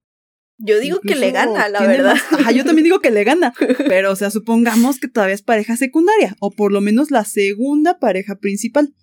Yo 0.58 0.80
digo 0.80 1.00
que 1.00 1.16
le 1.16 1.32
gana, 1.32 1.70
la 1.70 1.86
verdad. 1.88 2.16
más- 2.16 2.40
Ajá, 2.42 2.52
yo 2.52 2.66
también 2.66 2.84
digo 2.84 3.00
que 3.00 3.12
le 3.12 3.24
gana. 3.24 3.54
Pero, 3.88 4.12
o 4.12 4.16
sea, 4.16 4.30
supongamos 4.30 5.00
que 5.00 5.08
todavía 5.08 5.36
es 5.36 5.42
pareja 5.42 5.78
secundaria. 5.78 6.36
O 6.42 6.52
por 6.52 6.74
lo 6.74 6.82
menos 6.82 7.12
la 7.12 7.24
segunda 7.24 7.98
pareja 8.00 8.36
principal. 8.36 8.94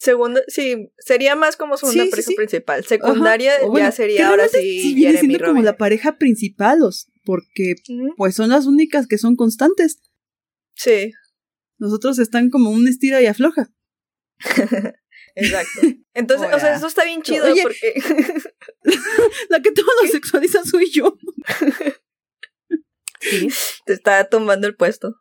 Segunda, 0.00 0.42
sí, 0.48 0.90
sería 0.98 1.34
más 1.34 1.56
como 1.56 1.76
segunda 1.78 2.04
Sí, 2.04 2.10
pareja 2.10 2.28
sí. 2.28 2.34
principal. 2.34 2.84
Secundaria 2.84 3.54
Ajá, 3.54 3.64
o 3.66 3.70
bueno, 3.70 3.86
ya 3.88 3.92
sería 3.92 4.28
ahora 4.28 4.48
sí, 4.48 4.92
viene 4.94 5.38
como 5.40 5.62
la 5.62 5.76
pareja 5.78 6.18
principal, 6.18 6.82
os- 6.82 7.08
porque 7.24 7.76
pues 8.16 8.34
son 8.34 8.50
las 8.50 8.66
únicas 8.66 9.06
que 9.06 9.18
son 9.18 9.34
constantes. 9.34 10.00
Sí, 10.74 11.12
Los 11.78 11.92
otros 11.92 12.18
están 12.18 12.50
como 12.50 12.70
un 12.70 12.88
estira 12.88 13.22
y 13.22 13.26
afloja. 13.26 13.70
exacto. 15.34 15.80
Entonces, 16.14 16.48
o 16.52 16.58
sea, 16.58 16.74
eso 16.74 16.86
está 16.86 17.04
bien 17.04 17.22
chido 17.22 17.46
Oye. 17.50 17.62
porque 17.62 17.94
La 19.48 19.60
que 19.62 19.70
todo 19.72 19.86
lo 20.02 20.08
sexualiza 20.12 20.64
soy 20.64 20.90
yo. 20.90 21.16
Sí. 23.20 23.48
te 23.84 23.92
está 23.92 24.28
tumbando 24.28 24.66
el 24.66 24.76
puesto. 24.76 25.14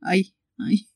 Ay, 0.00 0.34
ay. 0.58 0.88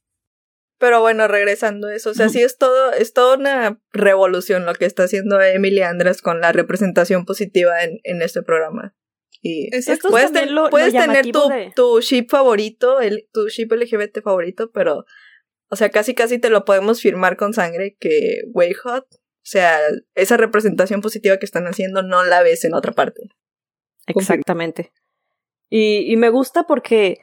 Pero 0.79 1.01
bueno, 1.01 1.27
regresando 1.27 1.87
a 1.87 1.95
eso, 1.95 2.11
o 2.11 2.15
sea, 2.15 2.29
sí 2.29 2.43
es 2.43 2.59
todo, 2.59 2.93
es 2.93 3.15
toda 3.15 3.39
una 3.39 3.81
revolución 3.93 4.67
lo 4.67 4.75
que 4.75 4.85
está 4.85 5.05
haciendo 5.05 5.41
Emily 5.41 5.81
Andras 5.81 6.21
con 6.21 6.41
la 6.43 6.53
representación 6.53 7.25
positiva 7.25 7.83
en, 7.83 7.99
en 8.05 8.21
este 8.21 8.43
programa. 8.43 8.95
Y 9.47 9.75
Exacto. 9.75 10.09
Puedes, 10.11 10.27
también 10.33 10.47
ten- 10.47 10.55
lo- 10.55 10.65
lo 10.65 10.71
puedes 10.71 10.93
tener 10.93 11.31
tu, 11.31 11.49
de- 11.49 11.73
tu 11.75 12.01
ship 12.01 12.27
favorito, 12.29 13.01
el, 13.01 13.29
tu 13.33 13.49
ship 13.49 13.71
LGBT 13.73 14.23
favorito, 14.23 14.71
pero, 14.73 15.05
o 15.71 15.77
sea, 15.77 15.91
casi 15.91 16.15
casi 16.15 16.39
te 16.39 16.51
lo 16.51 16.65
podemos 16.65 17.01
firmar 17.01 17.37
con 17.37 17.53
sangre 17.55 17.97
que 18.01 18.41
Way 18.53 18.73
Hot, 18.75 19.05
o 19.05 19.19
sea, 19.49 19.79
esa 20.15 20.37
representación 20.37 21.01
positiva 21.01 21.37
que 21.39 21.47
están 21.47 21.67
haciendo 21.67 22.03
no 22.03 22.25
la 22.25 22.43
ves 22.43 22.65
en 22.65 22.75
otra 22.75 22.93
parte. 22.93 23.23
Exactamente. 24.07 24.93
Y, 25.69 26.13
y 26.13 26.17
me 26.17 26.31
gusta 26.31 26.65
porque 26.65 27.19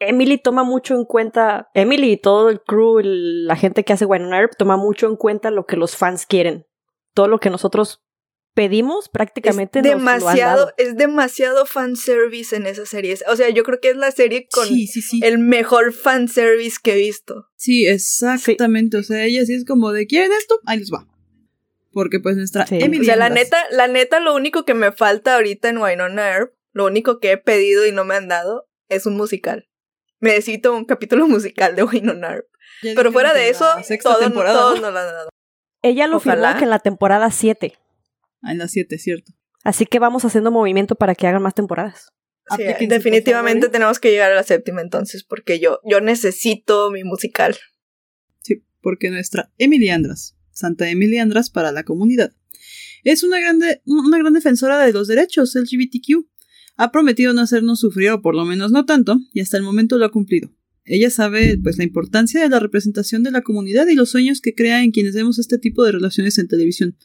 Emily 0.00 0.38
toma 0.38 0.64
mucho 0.64 0.94
en 0.94 1.04
cuenta, 1.04 1.70
Emily 1.74 2.12
y 2.12 2.16
todo 2.16 2.50
el 2.50 2.60
crew, 2.62 2.98
el- 2.98 3.46
la 3.46 3.56
gente 3.56 3.84
que 3.84 3.92
hace 3.92 4.04
Wine 4.06 4.36
Earp, 4.36 4.52
toma 4.58 4.76
mucho 4.76 5.06
en 5.06 5.16
cuenta 5.16 5.50
lo 5.50 5.66
que 5.66 5.76
los 5.76 5.96
fans 5.96 6.26
quieren. 6.26 6.66
Todo 7.14 7.28
lo 7.28 7.38
que 7.38 7.50
nosotros 7.50 8.03
pedimos 8.54 9.08
prácticamente 9.08 9.80
es 9.80 9.84
nos 9.84 9.92
lo 10.02 10.08
han 10.08 10.18
demasiado, 10.20 10.58
dado. 10.66 10.74
es 10.78 10.96
demasiado 10.96 11.66
fanservice 11.66 12.54
en 12.56 12.66
esa 12.66 12.86
serie. 12.86 13.16
O 13.28 13.36
sea, 13.36 13.50
yo 13.50 13.64
creo 13.64 13.80
que 13.80 13.90
es 13.90 13.96
la 13.96 14.10
serie 14.12 14.46
con 14.50 14.66
Sí, 14.66 14.86
sí, 14.86 15.02
sí. 15.02 15.20
el 15.22 15.38
mejor 15.38 15.92
fanservice 15.92 16.78
que 16.82 16.92
he 16.92 16.96
visto. 16.96 17.48
Sí, 17.56 17.86
exactamente. 17.86 18.96
O 18.96 19.02
sea, 19.02 19.24
ella 19.24 19.44
sí 19.44 19.54
es 19.54 19.64
como 19.64 19.92
de, 19.92 20.06
¿quieren 20.06 20.32
esto? 20.32 20.60
Ahí 20.66 20.78
les 20.78 20.90
va. 20.92 21.06
Porque 21.92 22.18
pues 22.20 22.36
nuestra 22.36 22.66
Sí. 22.66 22.78
Emily 22.80 23.02
O 23.02 23.04
sea, 23.04 23.16
la 23.16 23.28
neta, 23.28 23.58
la 23.70 23.86
neta, 23.88 24.18
lo 24.20 24.34
único 24.34 24.64
que 24.64 24.74
me 24.74 24.90
falta 24.92 25.34
ahorita 25.36 25.68
en 25.68 25.78
Winona 25.78 26.28
Earp, 26.32 26.52
lo 26.72 26.86
único 26.86 27.20
que 27.20 27.32
he 27.32 27.36
pedido 27.38 27.86
y 27.86 27.92
no 27.92 28.04
me 28.04 28.14
han 28.14 28.28
dado, 28.28 28.68
es 28.88 29.06
un 29.06 29.16
musical. 29.16 29.68
Necesito 30.20 30.74
un 30.74 30.84
capítulo 30.84 31.26
musical 31.28 31.76
de 31.76 31.82
Winona 31.84 32.32
Earp. 32.34 32.46
Pero 32.82 33.12
fuera 33.12 33.32
de 33.32 33.48
eso, 33.48 33.66
todo, 34.02 34.18
temporada, 34.18 34.58
todo 34.58 34.74
¿no? 34.76 34.80
no 34.82 34.90
lo 34.90 34.98
han 34.98 35.06
dado. 35.06 35.28
ella 35.82 36.06
lo 36.06 36.16
Ojalá. 36.18 36.48
firmó 36.48 36.58
que 36.58 36.64
en 36.64 36.70
la 36.70 36.78
temporada 36.80 37.30
7. 37.30 37.78
En 38.46 38.58
las 38.58 38.72
7, 38.72 38.98
cierto. 38.98 39.32
Así 39.62 39.86
que 39.86 39.98
vamos 39.98 40.24
haciendo 40.24 40.50
movimiento 40.50 40.94
para 40.94 41.14
que 41.14 41.26
hagan 41.26 41.42
más 41.42 41.54
temporadas. 41.54 42.12
Sí, 42.56 42.86
definitivamente 42.86 43.70
tenemos 43.70 43.98
que 43.98 44.10
llegar 44.10 44.30
a 44.30 44.34
la 44.34 44.42
séptima 44.42 44.82
entonces, 44.82 45.24
porque 45.24 45.58
yo, 45.58 45.80
yo 45.84 46.00
necesito 46.00 46.90
mi 46.90 47.02
musical. 47.02 47.56
Sí, 48.42 48.62
porque 48.82 49.10
nuestra 49.10 49.50
Emily 49.56 49.88
Andras, 49.88 50.36
Santa 50.52 50.90
Emily 50.90 51.16
Andras 51.16 51.48
para 51.48 51.72
la 51.72 51.84
comunidad, 51.84 52.34
es 53.02 53.22
una, 53.22 53.40
grande, 53.40 53.80
una 53.86 54.18
gran 54.18 54.34
defensora 54.34 54.84
de 54.84 54.92
los 54.92 55.08
derechos 55.08 55.54
LGBTQ. 55.54 56.26
Ha 56.76 56.90
prometido 56.90 57.32
no 57.32 57.40
hacernos 57.40 57.80
sufrir, 57.80 58.10
o 58.10 58.20
por 58.20 58.34
lo 58.34 58.44
menos 58.44 58.72
no 58.72 58.84
tanto, 58.84 59.18
y 59.32 59.40
hasta 59.40 59.56
el 59.56 59.62
momento 59.62 59.96
lo 59.96 60.04
ha 60.04 60.10
cumplido. 60.10 60.50
Ella 60.84 61.08
sabe 61.08 61.58
pues 61.62 61.78
la 61.78 61.84
importancia 61.84 62.42
de 62.42 62.48
la 62.48 62.60
representación 62.60 63.22
de 63.22 63.30
la 63.30 63.40
comunidad 63.40 63.86
y 63.86 63.94
los 63.94 64.10
sueños 64.10 64.40
que 64.40 64.54
crea 64.54 64.82
en 64.82 64.90
quienes 64.90 65.14
vemos 65.14 65.38
este 65.38 65.56
tipo 65.56 65.82
de 65.84 65.92
relaciones 65.92 66.38
en 66.38 66.48
televisión. 66.48 66.98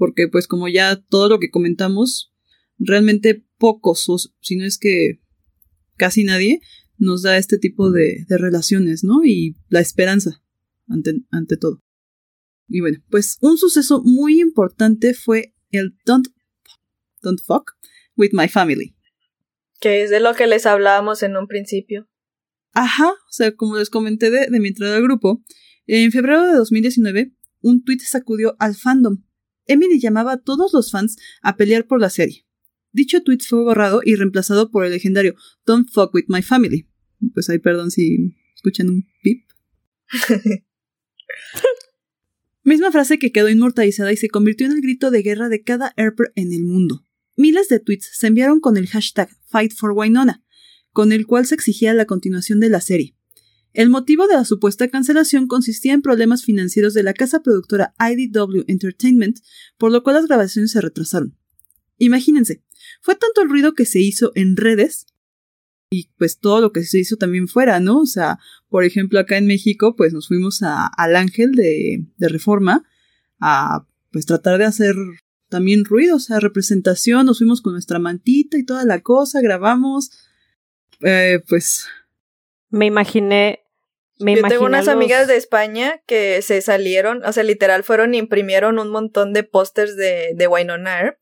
Porque 0.00 0.28
pues 0.28 0.48
como 0.48 0.66
ya 0.66 0.96
todo 0.96 1.28
lo 1.28 1.38
que 1.38 1.50
comentamos, 1.50 2.32
realmente 2.78 3.44
pocos, 3.58 4.08
o 4.08 4.16
si 4.40 4.56
no 4.56 4.64
es 4.64 4.78
que 4.78 5.20
casi 5.98 6.24
nadie, 6.24 6.62
nos 6.96 7.20
da 7.20 7.36
este 7.36 7.58
tipo 7.58 7.90
de, 7.90 8.24
de 8.26 8.38
relaciones, 8.38 9.04
¿no? 9.04 9.26
Y 9.26 9.58
la 9.68 9.80
esperanza 9.80 10.42
ante, 10.88 11.20
ante 11.30 11.58
todo. 11.58 11.82
Y 12.66 12.80
bueno, 12.80 12.96
pues 13.10 13.36
un 13.42 13.58
suceso 13.58 14.00
muy 14.02 14.40
importante 14.40 15.12
fue 15.12 15.54
el 15.70 15.98
Don't, 16.06 16.28
don't 17.20 17.42
Fuck 17.44 17.72
with 18.16 18.30
My 18.32 18.48
Family. 18.48 18.96
Que 19.80 20.02
es 20.02 20.08
de 20.08 20.20
lo 20.20 20.32
que 20.34 20.46
les 20.46 20.64
hablábamos 20.64 21.22
en 21.22 21.36
un 21.36 21.46
principio. 21.46 22.08
Ajá, 22.72 23.10
o 23.10 23.32
sea, 23.32 23.54
como 23.54 23.76
les 23.76 23.90
comenté 23.90 24.30
de, 24.30 24.46
de 24.46 24.60
mi 24.60 24.68
entrada 24.68 24.96
al 24.96 25.02
grupo, 25.02 25.44
en 25.86 26.10
febrero 26.10 26.46
de 26.46 26.54
2019, 26.54 27.34
un 27.60 27.84
tweet 27.84 27.98
sacudió 27.98 28.56
al 28.58 28.74
fandom. 28.74 29.24
Emily 29.70 30.00
llamaba 30.00 30.32
a 30.32 30.38
todos 30.38 30.72
los 30.72 30.90
fans 30.90 31.16
a 31.42 31.56
pelear 31.56 31.86
por 31.86 32.00
la 32.00 32.10
serie. 32.10 32.46
Dicho 32.92 33.22
tweet 33.22 33.38
fue 33.46 33.62
borrado 33.62 34.00
y 34.04 34.16
reemplazado 34.16 34.70
por 34.70 34.84
el 34.84 34.90
legendario 34.90 35.34
Don't 35.64 35.88
fuck 35.90 36.12
with 36.14 36.24
my 36.28 36.42
family. 36.42 36.88
Pues 37.34 37.48
ahí 37.48 37.58
perdón 37.58 37.90
si 37.90 38.36
escuchan 38.54 38.90
un 38.90 39.06
pip. 39.22 39.48
Misma 42.62 42.90
frase 42.90 43.18
que 43.18 43.32
quedó 43.32 43.48
inmortalizada 43.48 44.12
y 44.12 44.16
se 44.16 44.28
convirtió 44.28 44.66
en 44.66 44.72
el 44.72 44.80
grito 44.80 45.10
de 45.10 45.22
guerra 45.22 45.48
de 45.48 45.62
cada 45.62 45.94
Erper 45.96 46.32
en 46.34 46.52
el 46.52 46.64
mundo. 46.64 47.06
Miles 47.36 47.68
de 47.68 47.80
tweets 47.80 48.10
se 48.12 48.26
enviaron 48.26 48.60
con 48.60 48.76
el 48.76 48.88
hashtag 48.88 49.30
Fight 49.46 49.72
for 49.72 49.92
Winona, 49.92 50.44
con 50.92 51.12
el 51.12 51.26
cual 51.26 51.46
se 51.46 51.54
exigía 51.54 51.94
la 51.94 52.04
continuación 52.06 52.60
de 52.60 52.68
la 52.68 52.80
serie. 52.80 53.16
El 53.72 53.88
motivo 53.88 54.26
de 54.26 54.34
la 54.34 54.44
supuesta 54.44 54.88
cancelación 54.88 55.46
consistía 55.46 55.92
en 55.92 56.02
problemas 56.02 56.44
financieros 56.44 56.94
de 56.94 57.02
la 57.02 57.14
casa 57.14 57.40
productora 57.42 57.94
IDW 57.98 58.64
Entertainment, 58.66 59.38
por 59.78 59.92
lo 59.92 60.02
cual 60.02 60.16
las 60.16 60.26
grabaciones 60.26 60.72
se 60.72 60.80
retrasaron. 60.80 61.36
Imagínense, 61.98 62.62
fue 63.00 63.14
tanto 63.14 63.42
el 63.42 63.48
ruido 63.48 63.74
que 63.74 63.86
se 63.86 64.00
hizo 64.00 64.32
en 64.34 64.56
redes 64.56 65.06
y 65.90 66.08
pues 66.16 66.38
todo 66.38 66.60
lo 66.60 66.72
que 66.72 66.84
se 66.84 66.98
hizo 66.98 67.16
también 67.16 67.48
fuera, 67.48 67.80
¿no? 67.80 68.00
O 68.00 68.06
sea, 68.06 68.38
por 68.68 68.84
ejemplo, 68.84 69.18
acá 69.18 69.36
en 69.38 69.46
México, 69.46 69.96
pues 69.96 70.12
nos 70.12 70.28
fuimos 70.28 70.62
a, 70.62 70.86
al 70.86 71.16
Ángel 71.16 71.52
de, 71.52 72.06
de 72.16 72.28
Reforma 72.28 72.84
a 73.40 73.86
pues 74.12 74.26
tratar 74.26 74.58
de 74.58 74.64
hacer 74.64 74.94
también 75.48 75.84
ruido, 75.84 76.16
o 76.16 76.20
sea, 76.20 76.40
representación, 76.40 77.26
nos 77.26 77.38
fuimos 77.38 77.60
con 77.60 77.72
nuestra 77.72 77.98
mantita 77.98 78.56
y 78.56 78.64
toda 78.64 78.84
la 78.84 79.00
cosa, 79.00 79.40
grabamos, 79.40 80.10
eh, 81.00 81.42
pues 81.48 81.86
Me 82.70 82.86
imaginé. 82.86 83.59
Me 84.20 84.36
Yo 84.36 84.42
tengo 84.42 84.66
unas 84.66 84.86
los- 84.86 84.94
amigas 84.94 85.26
de 85.26 85.36
España 85.36 86.00
que 86.06 86.42
se 86.42 86.60
salieron, 86.60 87.24
o 87.24 87.32
sea, 87.32 87.42
literal 87.42 87.82
fueron 87.82 88.14
y 88.14 88.18
imprimieron 88.18 88.78
un 88.78 88.90
montón 88.90 89.32
de 89.32 89.44
pósters 89.44 89.96
de, 89.96 90.32
de 90.34 90.46
Winona 90.46 91.00
Earp, 91.00 91.18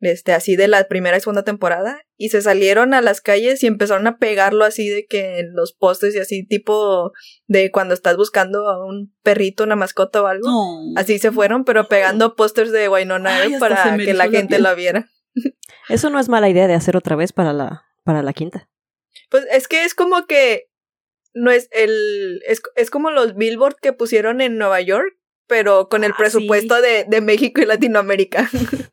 este, 0.00 0.32
así 0.34 0.56
de 0.56 0.68
la 0.68 0.84
primera 0.84 1.16
y 1.16 1.20
segunda 1.20 1.42
temporada, 1.42 2.02
y 2.18 2.28
se 2.28 2.42
salieron 2.42 2.92
a 2.92 3.00
las 3.00 3.22
calles 3.22 3.62
y 3.62 3.66
empezaron 3.66 4.06
a 4.06 4.18
pegarlo 4.18 4.64
así 4.66 4.88
de 4.88 5.06
que 5.06 5.38
en 5.38 5.54
los 5.54 5.72
pósters 5.72 6.14
y 6.14 6.18
así 6.18 6.46
tipo 6.46 7.12
de 7.46 7.70
cuando 7.70 7.94
estás 7.94 8.16
buscando 8.18 8.68
a 8.68 8.84
un 8.84 9.14
perrito, 9.22 9.64
una 9.64 9.76
mascota 9.76 10.22
o 10.22 10.26
algo. 10.26 10.46
Así 10.96 11.18
se 11.18 11.32
fueron, 11.32 11.64
pero 11.64 11.88
pegando 11.88 12.36
pósters 12.36 12.70
de 12.72 12.88
Winona 12.90 13.42
Earp 13.44 13.58
para 13.58 13.96
que 13.96 14.12
la 14.12 14.28
gente 14.28 14.58
la 14.58 14.74
viera. 14.74 15.08
Eso 15.88 16.10
no 16.10 16.18
es 16.18 16.28
mala 16.28 16.48
idea 16.50 16.66
de 16.66 16.74
hacer 16.74 16.96
otra 16.96 17.16
vez 17.16 17.32
para 17.32 17.52
la, 17.54 17.84
para 18.04 18.22
la 18.22 18.32
quinta. 18.34 18.68
Pues 19.30 19.44
es 19.50 19.66
que 19.66 19.84
es 19.84 19.94
como 19.94 20.26
que 20.26 20.65
no 21.36 21.50
es 21.50 21.68
el 21.70 22.40
es, 22.46 22.60
es 22.74 22.90
como 22.90 23.10
los 23.10 23.36
billboard 23.36 23.76
que 23.80 23.92
pusieron 23.92 24.40
en 24.40 24.58
Nueva 24.58 24.80
York, 24.80 25.16
pero 25.46 25.88
con 25.88 26.02
el 26.02 26.12
Ah, 26.12 26.16
presupuesto 26.18 26.80
de, 26.80 27.04
de 27.08 27.20
México 27.20 27.60
y 27.60 27.66
Latinoamérica. 27.66 28.50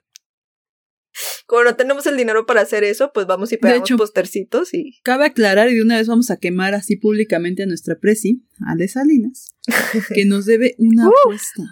como 1.45 1.63
no 1.63 1.75
tenemos 1.75 2.07
el 2.07 2.17
dinero 2.17 2.45
para 2.45 2.61
hacer 2.61 2.83
eso, 2.83 3.11
pues 3.13 3.27
vamos 3.27 3.51
y 3.51 3.57
pegamos 3.57 3.87
hecho- 3.87 3.97
postercitos 3.97 4.73
y 4.73 4.99
Cabe 5.03 5.25
aclarar 5.25 5.69
y 5.69 5.75
de 5.75 5.81
una 5.81 5.97
vez 5.97 6.07
vamos 6.07 6.31
a 6.31 6.37
quemar 6.37 6.73
así 6.73 6.95
públicamente 6.95 7.63
a 7.63 7.65
nuestra 7.67 7.99
presi, 7.99 8.43
Ale 8.67 8.87
Salinas, 8.87 9.55
que 10.15 10.25
nos 10.25 10.45
debe 10.45 10.75
una 10.79 11.07
apuesta. 11.07 11.63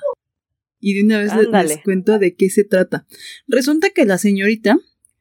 Y 0.80 0.96
de 0.96 1.04
una 1.04 1.20
vez 1.20 1.34
le- 1.36 1.42
Ándale. 1.46 1.70
les 1.70 1.84
cuento 1.84 2.20
de 2.20 2.36
qué 2.36 2.50
se 2.50 2.64
trata. 2.64 3.06
Resulta 3.48 3.90
que 3.90 4.06
la 4.06 4.18
señorita 4.18 4.78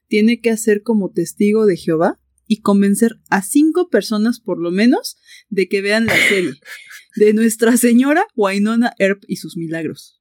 tiene 0.09 0.40
que 0.40 0.51
hacer 0.51 0.82
como 0.82 1.11
testigo 1.12 1.64
de 1.66 1.76
Jehová 1.76 2.19
y 2.51 2.62
convencer 2.62 3.20
a 3.30 3.42
cinco 3.42 3.88
personas 3.90 4.40
por 4.40 4.61
lo 4.61 4.72
menos 4.72 5.16
de 5.51 5.68
que 5.68 5.82
vean 5.82 6.07
la 6.07 6.16
serie 6.16 6.55
de 7.14 7.32
Nuestra 7.32 7.76
Señora 7.76 8.26
Wainona 8.34 8.92
Earp 8.98 9.22
y 9.28 9.36
sus 9.36 9.57
milagros. 9.57 10.20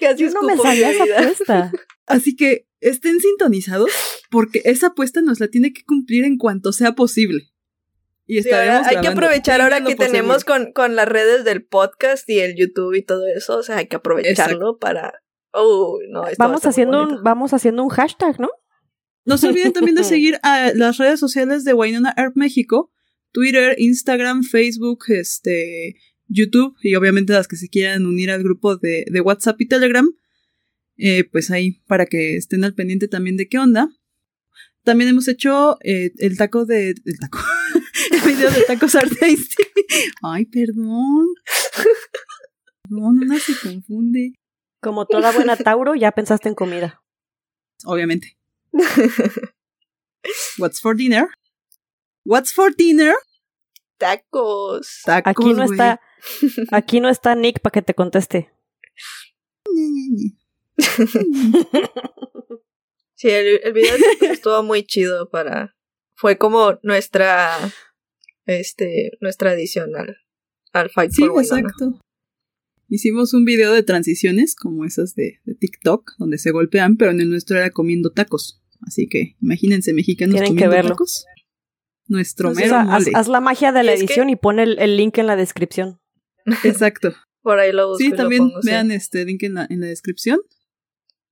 casi 0.00 0.24
Yo 0.24 0.30
no 0.30 0.40
me 0.40 0.56
sabía 0.56 0.92
esa 0.92 1.04
apuesta. 1.04 1.72
Así 2.06 2.36
que 2.36 2.66
estén 2.80 3.20
sintonizados 3.20 3.90
porque 4.30 4.62
esa 4.64 4.88
apuesta 4.88 5.20
nos 5.20 5.40
la 5.40 5.48
tiene 5.48 5.74
que 5.74 5.84
cumplir 5.84 6.24
en 6.24 6.38
cuanto 6.38 6.72
sea 6.72 6.94
posible. 6.94 7.50
Y 8.24 8.42
Sí, 8.42 8.50
ahora 8.50 8.78
estaremos 8.78 8.88
hay 8.88 9.00
que 9.02 9.08
aprovechar 9.08 9.60
ahora 9.60 9.84
que 9.84 9.94
tenemos 9.94 10.44
con, 10.44 10.72
con 10.72 10.96
las 10.96 11.06
redes 11.06 11.44
del 11.44 11.66
podcast 11.66 12.26
y 12.30 12.38
el 12.40 12.56
YouTube 12.56 12.94
y 12.94 13.02
todo 13.02 13.26
eso, 13.28 13.58
o 13.58 13.62
sea, 13.62 13.76
hay 13.76 13.88
que 13.88 13.96
aprovecharlo 13.96 14.78
para 14.78 15.12
Oh, 15.58 15.98
no, 16.10 16.26
esto 16.26 16.36
Vamos 16.38 16.66
haciendo, 16.66 17.02
un, 17.02 17.22
vamos 17.22 17.54
haciendo 17.54 17.82
un 17.82 17.88
hashtag, 17.88 18.38
¿no? 18.38 18.50
No 19.26 19.36
se 19.36 19.48
olviden 19.48 19.72
también 19.72 19.96
de 19.96 20.04
seguir 20.04 20.38
a 20.42 20.72
las 20.74 20.96
redes 20.96 21.20
sociales 21.20 21.64
de 21.64 21.74
Winona 21.74 22.14
Earp 22.16 22.36
México, 22.36 22.90
Twitter, 23.32 23.74
Instagram, 23.78 24.42
Facebook, 24.42 25.04
este, 25.08 25.96
YouTube 26.28 26.76
y 26.82 26.94
obviamente 26.94 27.32
las 27.32 27.48
que 27.48 27.56
se 27.56 27.68
quieran 27.68 28.06
unir 28.06 28.30
al 28.30 28.42
grupo 28.42 28.76
de, 28.76 29.04
de 29.10 29.20
WhatsApp 29.20 29.60
y 29.60 29.66
Telegram, 29.66 30.08
eh, 30.96 31.24
pues 31.24 31.50
ahí 31.50 31.82
para 31.86 32.06
que 32.06 32.36
estén 32.36 32.64
al 32.64 32.74
pendiente 32.74 33.08
también 33.08 33.36
de 33.36 33.48
qué 33.48 33.58
onda. 33.58 33.90
También 34.82 35.10
hemos 35.10 35.26
hecho 35.26 35.78
eh, 35.82 36.12
el 36.18 36.36
taco 36.38 36.64
de... 36.64 36.90
El 36.90 37.18
taco. 37.18 37.40
el 38.12 38.20
video 38.20 38.50
de 38.50 38.62
tacos 38.62 38.94
Art 38.94 39.10
Tasty. 39.18 39.64
Ay, 40.22 40.46
perdón. 40.46 41.26
Perdón, 42.82 43.18
una 43.18 43.38
se 43.40 43.52
confunde. 43.60 44.34
Como 44.80 45.04
toda 45.06 45.32
buena 45.32 45.56
Tauro, 45.56 45.96
ya 45.96 46.12
pensaste 46.12 46.48
en 46.48 46.54
comida. 46.54 47.02
Obviamente. 47.84 48.38
What's 50.58 50.80
for 50.80 50.96
dinner? 50.96 51.28
What's 52.24 52.52
for 52.52 52.74
dinner? 52.74 53.14
Tacos. 53.98 55.02
Tacos, 55.04 55.30
Aquí 55.30 55.54
no 55.54 55.64
está, 55.64 56.00
aquí 56.72 57.00
no 57.00 57.08
está 57.08 57.34
Nick 57.34 57.60
para 57.60 57.72
que 57.72 57.82
te 57.82 57.94
conteste. 57.94 58.50
Sí, 63.18 63.30
el, 63.30 63.60
el 63.64 63.72
video 63.72 63.94
estuvo 64.30 64.62
muy 64.62 64.84
chido 64.84 65.30
para. 65.30 65.74
Fue 66.14 66.36
como 66.36 66.78
nuestra. 66.82 67.50
Este. 68.44 69.12
Nuestra 69.22 69.52
adición 69.52 69.96
al, 69.96 70.18
al 70.74 70.90
Fight 70.90 71.12
Sí, 71.12 71.22
for 71.22 71.30
Winona. 71.30 71.60
exacto. 71.60 71.98
Hicimos 72.90 73.32
un 73.32 73.46
video 73.46 73.72
de 73.72 73.82
transiciones 73.82 74.54
como 74.54 74.84
esas 74.84 75.14
de, 75.14 75.40
de 75.44 75.54
TikTok, 75.54 76.12
donde 76.18 76.36
se 76.36 76.50
golpean, 76.50 76.98
pero 76.98 77.10
en 77.10 77.22
el 77.22 77.30
nuestro 77.30 77.56
era 77.56 77.70
comiendo 77.70 78.12
tacos. 78.12 78.62
Así 78.86 79.08
que 79.08 79.34
imagínense 79.42 79.92
mexicanos 79.92 80.34
Tienen 80.34 80.52
que 80.54 80.64
comiendo 80.64 80.76
verlo. 80.76 80.90
tacos. 80.90 81.26
Nuestro 82.08 82.50
O 82.50 82.54
mero 82.54 82.68
sea, 82.68 82.80
haz, 82.82 83.04
mole. 83.04 83.10
haz 83.14 83.28
la 83.28 83.40
magia 83.40 83.72
de 83.72 83.82
la 83.82 83.92
Y 83.92 83.94
es 83.94 84.00
que- 84.00 84.06
edición 84.06 84.30
y 84.30 84.36
pon 84.36 84.60
el, 84.60 84.78
el 84.78 84.96
link 84.96 85.18
en 85.18 85.26
la 85.26 85.34
descripción. 85.36 86.00
Exacto. 86.64 87.12
Por 87.42 87.58
ahí 87.58 87.72
lo 87.72 87.88
busco 87.88 88.02
y 88.02 88.06
Sí, 88.06 88.10
lo 88.12 88.16
también 88.16 88.42
pongo, 88.48 88.62
sí. 88.62 88.68
vean 88.70 88.90
este 88.92 89.24
link 89.24 89.42
en 89.42 89.54
la, 89.54 89.66
en 89.68 89.80
la 89.80 89.86
descripción. 89.86 90.40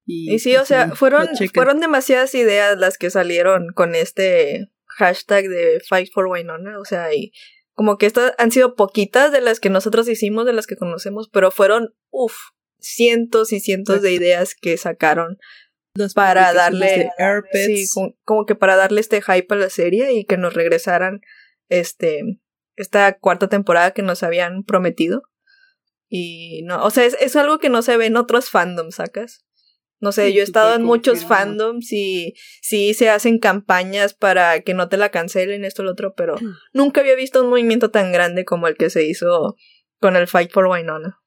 Y, 0.06 0.34
Y 0.34 0.38
sí, 0.38 0.54
o 0.54 0.58
pues, 0.58 0.68
sea, 0.68 0.90
fueron, 0.94 1.28
fueron 1.54 1.80
demasiadas 1.80 2.34
ideas 2.34 2.76
las 2.78 2.98
que 2.98 3.10
salieron 3.10 3.68
con 3.74 3.94
este 3.94 4.68
hashtag 4.86 5.48
de 5.48 5.80
Fight 5.88 6.10
for 6.12 6.26
Winona. 6.26 6.78
O 6.78 6.84
sea, 6.84 7.14
y 7.14 7.32
como 7.72 7.96
que 7.96 8.06
estas 8.06 8.32
han 8.38 8.50
sido 8.52 8.74
poquitas 8.76 9.32
de 9.32 9.40
las 9.40 9.60
que 9.60 9.70
nosotros 9.70 10.08
hicimos, 10.08 10.44
de 10.46 10.52
las 10.52 10.66
que 10.66 10.76
conocemos, 10.76 11.28
pero 11.32 11.50
fueron, 11.50 11.94
uff, 12.10 12.34
cientos 12.78 13.52
y 13.52 13.60
cientos 13.60 14.02
de 14.02 14.12
ideas 14.12 14.54
que 14.60 14.76
sacaron 14.76 15.38
Para 16.14 16.52
darle, 16.52 17.10
sí, 17.52 17.86
como, 17.94 18.14
como 18.24 18.46
que 18.46 18.54
para 18.54 18.76
darle 18.76 19.00
este 19.00 19.22
hype 19.22 19.54
a 19.54 19.56
la 19.56 19.70
serie 19.70 20.12
y 20.12 20.24
que 20.24 20.36
nos 20.36 20.54
regresaran 20.54 21.20
este 21.68 22.40
esta 22.76 23.16
cuarta 23.18 23.48
temporada 23.48 23.92
que 23.92 24.02
nos 24.02 24.22
habían 24.22 24.64
prometido. 24.64 25.22
Y 26.08 26.62
no, 26.64 26.84
o 26.84 26.90
sea, 26.90 27.04
es, 27.04 27.16
es 27.20 27.36
algo 27.36 27.58
que 27.58 27.68
no 27.68 27.82
se 27.82 27.96
ve 27.96 28.06
en 28.06 28.16
otros 28.16 28.50
fandoms, 28.50 28.96
¿sacas? 28.96 29.44
No 30.00 30.12
sé, 30.12 30.28
Sí, 30.28 30.34
yo 30.34 30.40
he 30.40 30.44
estado 30.44 30.74
en 30.74 30.82
muchos 30.82 31.24
fandoms 31.24 31.90
y 31.92 32.34
sí 32.60 32.92
se 32.94 33.08
hacen 33.08 33.38
campañas 33.38 34.12
para 34.12 34.60
que 34.60 34.74
no 34.74 34.88
te 34.88 34.96
la 34.96 35.10
cancelen, 35.10 35.64
esto, 35.64 35.82
lo 35.82 35.92
otro, 35.92 36.14
pero 36.14 36.36
nunca 36.72 37.00
había 37.00 37.14
visto 37.14 37.42
un 37.42 37.48
movimiento 37.48 37.90
tan 37.90 38.12
grande 38.12 38.44
como 38.44 38.68
el 38.68 38.76
que 38.76 38.90
se 38.90 39.04
hizo 39.04 39.56
con 40.00 40.16
el 40.16 40.26
Fight 40.26 40.52
for 40.52 40.66
Winona. 40.66 41.23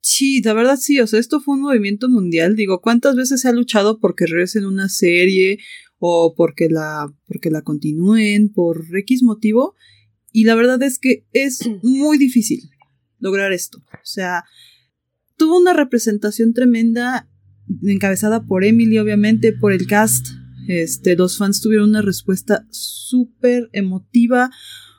Sí, 0.00 0.40
la 0.42 0.54
verdad 0.54 0.78
sí, 0.80 0.98
o 1.00 1.06
sea, 1.06 1.20
esto 1.20 1.40
fue 1.40 1.54
un 1.54 1.62
movimiento 1.62 2.08
mundial. 2.08 2.56
Digo, 2.56 2.80
¿cuántas 2.80 3.16
veces 3.16 3.42
se 3.42 3.48
ha 3.48 3.52
luchado 3.52 4.00
porque 4.00 4.26
regresen 4.26 4.64
una 4.64 4.88
serie 4.88 5.58
o 5.98 6.34
porque 6.34 6.68
la, 6.70 7.12
porque 7.26 7.50
la 7.50 7.62
continúen 7.62 8.50
por 8.50 8.84
X 8.96 9.22
motivo? 9.22 9.74
Y 10.32 10.44
la 10.44 10.54
verdad 10.54 10.82
es 10.82 10.98
que 10.98 11.26
es 11.32 11.68
muy 11.82 12.16
difícil 12.18 12.70
lograr 13.18 13.52
esto. 13.52 13.78
O 13.78 14.04
sea, 14.04 14.44
tuvo 15.36 15.58
una 15.58 15.74
representación 15.74 16.54
tremenda 16.54 17.28
encabezada 17.82 18.46
por 18.46 18.64
Emily, 18.64 18.98
obviamente, 18.98 19.52
por 19.52 19.72
el 19.72 19.86
cast. 19.86 20.28
Este, 20.68 21.16
los 21.16 21.36
fans 21.36 21.60
tuvieron 21.60 21.90
una 21.90 22.02
respuesta 22.02 22.66
súper 22.70 23.68
emotiva. 23.72 24.50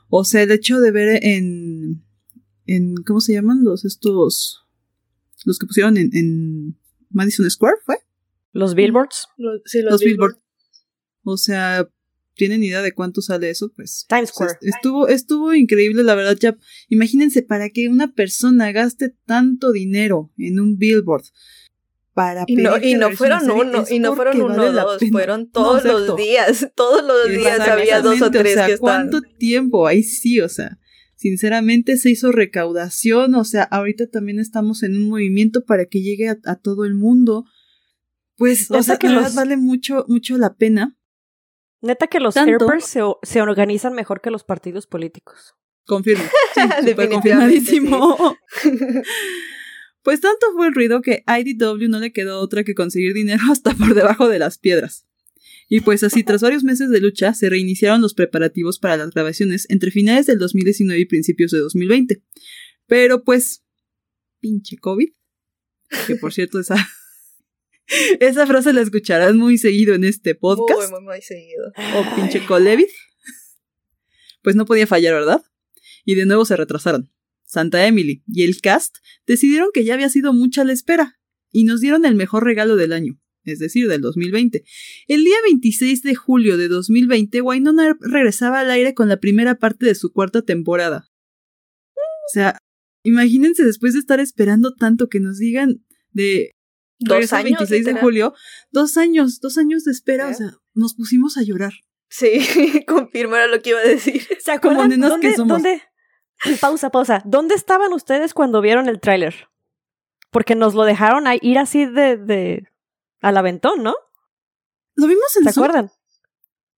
O 0.10 0.24
sea, 0.26 0.44
el 0.44 0.52
hecho 0.52 0.80
de 0.80 0.92
ver 0.92 1.24
en, 1.24 2.04
en, 2.66 2.96
¿cómo 3.06 3.22
se 3.22 3.34
llaman? 3.34 3.64
Los, 3.64 3.86
estos, 3.86 4.62
los 5.46 5.60
que 5.60 5.68
pusieron 5.68 5.98
en, 5.98 6.10
en 6.14 6.78
Madison 7.10 7.50
Square, 7.50 7.78
¿fue? 7.86 7.98
Los 8.54 8.76
billboards. 8.76 9.28
Los, 9.38 9.62
sí, 9.66 9.82
Los 9.82 10.02
Billboard. 10.02 10.38
O 11.24 11.38
sea, 11.38 11.88
¿tienen 12.36 12.64
idea 12.64 12.82
de 12.82 12.94
cuánto 12.94 13.22
sale 13.22 13.50
eso? 13.50 13.72
Pues 13.76 14.06
Times 14.10 14.32
o 14.32 14.34
sea, 14.34 14.50
Square. 14.50 14.60
estuvo, 14.62 15.08
estuvo 15.08 15.54
increíble, 15.54 16.04
la 16.04 16.16
verdad. 16.16 16.38
Ya, 16.40 16.58
imagínense 16.90 17.44
para 17.44 17.70
que 17.70 17.88
una 17.88 18.14
persona 18.14 18.72
gaste 18.72 19.16
tanto 19.26 19.72
dinero 19.72 20.32
en 20.38 20.60
un 20.60 20.78
billboard 20.78 21.24
para 22.14 22.44
Y 22.48 22.58
no, 22.58 22.74
pedir 22.74 22.98
y 22.98 23.00
no 23.00 23.12
fueron 23.12 23.50
uno, 23.52 23.86
y 23.90 24.00
no 24.00 24.16
fueron 24.16 24.42
uno 24.42 24.58
vale 24.58 24.72
dos, 24.72 25.02
fueron 25.12 25.42
No, 25.44 25.50
todos 25.52 25.86
los 25.86 26.18
días, 26.18 26.70
todos 26.76 27.06
los 27.06 27.30
días 27.30 27.60
había 27.62 28.02
dos 28.02 28.22
o 28.22 28.30
tres 28.30 28.54
o 28.54 28.56
sea, 28.56 28.66
que 28.66 28.74
estaban. 28.74 29.10
¿Cuánto 29.10 29.22
tiempo? 29.38 29.88
Ahí 29.88 30.04
sí, 30.04 30.42
o 30.42 30.50
sea, 30.50 30.78
sinceramente 31.22 31.98
se 31.98 32.10
hizo 32.10 32.32
recaudación, 32.32 33.36
o 33.36 33.44
sea, 33.44 33.62
ahorita 33.64 34.08
también 34.10 34.40
estamos 34.40 34.82
en 34.82 34.96
un 34.98 35.08
movimiento 35.08 35.64
para 35.66 35.86
que 35.86 36.02
llegue 36.02 36.30
a, 36.30 36.38
a 36.46 36.56
todo 36.56 36.84
el 36.84 36.96
mundo. 36.96 37.46
Pues, 38.38 38.72
o 38.72 38.82
sea, 38.82 38.98
que 38.98 39.08
los- 39.08 39.22
verdad 39.24 39.36
vale 39.36 39.56
mucho, 39.58 40.04
mucho 40.08 40.38
la 40.40 40.56
pena. 40.56 40.98
Neta 41.82 42.08
que 42.08 42.20
los 42.20 42.34
Tanto- 42.34 42.68
se, 42.80 43.02
se 43.22 43.42
organizan 43.42 43.94
mejor 43.94 44.20
que 44.22 44.32
los 44.32 44.44
partidos 44.44 44.88
políticos. 44.88 45.54
Confirmo. 45.86 46.24
Sí, 46.84 46.94
confirmadísimo. 46.96 48.36
Pues 50.04 50.20
tanto 50.20 50.48
fue 50.56 50.66
el 50.68 50.74
ruido 50.74 51.02
que 51.02 51.24
IDW 51.28 51.88
no 51.88 52.00
le 52.00 52.12
quedó 52.12 52.40
otra 52.40 52.64
que 52.64 52.74
conseguir 52.74 53.14
dinero 53.14 53.44
hasta 53.52 53.76
por 53.76 53.94
debajo 53.94 54.28
de 54.30 54.40
las 54.40 54.58
piedras. 54.58 55.06
Y 55.74 55.80
pues 55.80 56.04
así, 56.04 56.26
tras 56.26 56.42
varios 56.42 56.66
meses 56.66 56.90
de 56.90 57.00
lucha, 57.00 57.34
se 57.34 57.50
reiniciaron 57.50 58.02
los 58.02 58.14
preparativos 58.14 58.78
para 58.78 58.98
las 58.98 59.12
grabaciones 59.12 59.68
entre 59.70 59.90
finales 59.90 60.26
del 60.26 60.38
2019 60.38 61.00
y 61.00 61.06
principios 61.06 61.50
de 61.52 61.60
2020. 61.60 62.22
Pero 62.88 63.24
pues, 63.24 63.64
pinche 64.42 64.76
COVID, 64.76 65.08
que 66.08 66.16
por 66.18 66.34
cierto 66.34 66.60
esa, 66.60 66.76
esa 68.20 68.46
frase 68.46 68.74
la 68.74 68.82
escucharán 68.82 69.38
muy 69.38 69.58
seguido 69.58 69.96
en 69.96 70.04
este 70.04 70.36
podcast 70.36 70.92
Muy, 70.92 71.00
muy, 71.00 71.02
muy 71.04 71.22
seguido. 71.22 71.72
o 71.96 72.16
pinche 72.18 72.46
Colevid. 72.46 72.90
Pues 74.44 74.58
no 74.58 74.66
podía 74.66 74.88
fallar, 74.88 75.14
¿verdad? 75.14 75.42
Y 76.04 76.16
de 76.16 76.26
nuevo 76.26 76.44
se 76.44 76.58
retrasaron. 76.58 77.14
Santa 77.46 77.88
Emily 77.88 78.26
y 78.28 78.44
el 78.44 78.60
cast 78.60 78.98
decidieron 79.26 79.70
que 79.74 79.86
ya 79.86 79.94
había 79.94 80.10
sido 80.10 80.34
mucha 80.34 80.66
la 80.66 80.74
espera 80.74 81.18
y 81.50 81.64
nos 81.64 81.80
dieron 81.80 82.04
el 82.04 82.16
mejor 82.16 82.44
regalo 82.44 82.76
del 82.76 82.92
año, 82.92 83.21
es 83.46 83.60
decir, 83.60 83.88
del 83.88 84.02
2020. 84.02 84.64
El 85.08 85.24
día 85.24 85.36
26 85.46 86.04
de 86.04 86.16
julio 86.16 86.58
de 86.58 86.68
2020, 86.68 87.42
Wynonna 87.42 87.96
regresaba 88.00 88.60
al 88.62 88.72
aire 88.72 88.94
con 88.94 89.10
la 89.10 89.18
primera 89.18 89.56
parte 89.56 89.86
de 89.86 89.96
su 89.96 90.12
cuarta 90.12 90.42
temporada. 90.44 91.08
O 91.96 92.34
sea, 92.34 92.58
imagínense 93.04 93.64
después 93.66 93.94
de 93.94 94.00
estar 94.00 94.20
esperando 94.20 94.74
tanto 94.74 95.08
que 95.10 95.20
nos 95.20 95.38
digan 95.38 95.84
de 96.12 96.52
Dos 97.04 97.34
años. 97.34 97.58
26 97.60 97.86
de 97.86 97.94
julio, 97.96 98.34
dos 98.70 98.96
años, 98.96 99.40
dos 99.40 99.58
años 99.58 99.84
de 99.86 99.92
espera, 99.92 100.28
o 100.28 100.32
¿Eh? 100.32 100.36
sea, 100.36 100.52
nos 100.76 100.94
pusimos 100.94 101.36
a 101.38 101.42
llorar. 101.42 101.74
Sí, 102.10 102.40
confirmo 102.88 103.36
era 103.36 103.48
lo 103.48 103.60
que 103.62 103.72
iba 103.72 103.80
a 103.80 103.84
decir. 103.84 104.22
¿Se 104.40 104.60
Como 104.60 104.74
acuerdan? 104.76 104.90
nenas 104.90 105.10
¿Dónde, 105.10 105.28
que 105.30 105.36
somos. 105.36 105.64
dónde- 105.64 105.82
Pausa, 106.60 106.90
pausa. 106.92 107.22
¿Dónde 107.26 107.56
estaban 107.56 107.92
ustedes 107.94 108.34
cuando 108.36 108.62
vieron 108.62 108.88
el 108.88 109.00
tráiler? 109.00 109.48
Porque 110.32 110.56
nos 110.56 110.74
lo 110.76 110.84
dejaron 110.86 111.26
ir 111.42 111.58
así 111.60 111.86
de, 111.86 112.18
de 112.18 112.68
al 113.22 113.38
aventón, 113.38 113.84
¿no? 113.84 113.96
Lo 114.96 115.08
vimos 115.08 115.36
en 115.38 115.46
¿Se 115.46 115.54
Zoom. 115.54 115.64
acuerdan? 115.66 115.92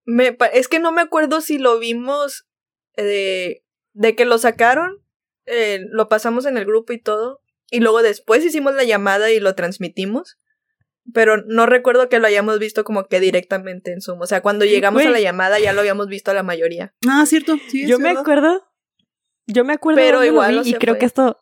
Me, 0.06 0.34
pa- 0.34 0.48
es 0.48 0.68
que 0.68 0.80
no 0.80 0.92
me 0.92 1.02
acuerdo 1.02 1.42
si 1.42 1.58
lo 1.58 1.80
vimos 1.80 2.46
eh, 2.98 3.64
de 3.94 4.16
que 4.16 4.26
lo 4.26 4.38
sacaron, 4.38 5.02
eh, 5.46 5.80
lo 5.90 6.10
pasamos 6.10 6.46
en 6.46 6.58
el 6.58 6.66
grupo 6.66 6.94
y 6.94 7.02
todo, 7.02 7.42
y 7.72 7.80
luego 7.80 8.02
después 8.02 8.44
hicimos 8.44 8.76
la 8.76 8.84
llamada 8.84 9.32
y 9.32 9.40
lo 9.40 9.56
transmitimos, 9.56 10.38
pero 11.14 11.38
no 11.48 11.66
recuerdo 11.66 12.08
que 12.10 12.20
lo 12.20 12.28
hayamos 12.28 12.60
visto 12.60 12.84
como 12.84 13.06
que 13.08 13.20
directamente 13.20 13.92
en 13.92 14.02
Zoom. 14.02 14.22
O 14.22 14.26
sea, 14.28 14.42
cuando 14.42 14.64
llegamos 14.66 15.06
a 15.06 15.10
la 15.10 15.20
llamada 15.20 15.60
ya 15.60 15.74
lo 15.74 15.80
habíamos 15.82 16.08
visto 16.08 16.32
a 16.32 16.34
la 16.34 16.44
mayoría. 16.44 16.94
Ah, 17.10 17.26
cierto. 17.26 17.58
Sí, 17.70 17.88
Yo 17.88 18.00
me 18.00 18.10
acuerdo. 18.12 18.64
Yo 19.48 19.66
me 19.66 19.74
acuerdo 19.74 20.00
Pero 20.00 20.20
lo 20.20 20.26
igual 20.26 20.52
vi 20.64 20.72
no 20.72 20.78
y 20.78 20.80
creo 20.80 20.94
fue. 20.94 21.00
que 21.00 21.06
esto 21.06 21.38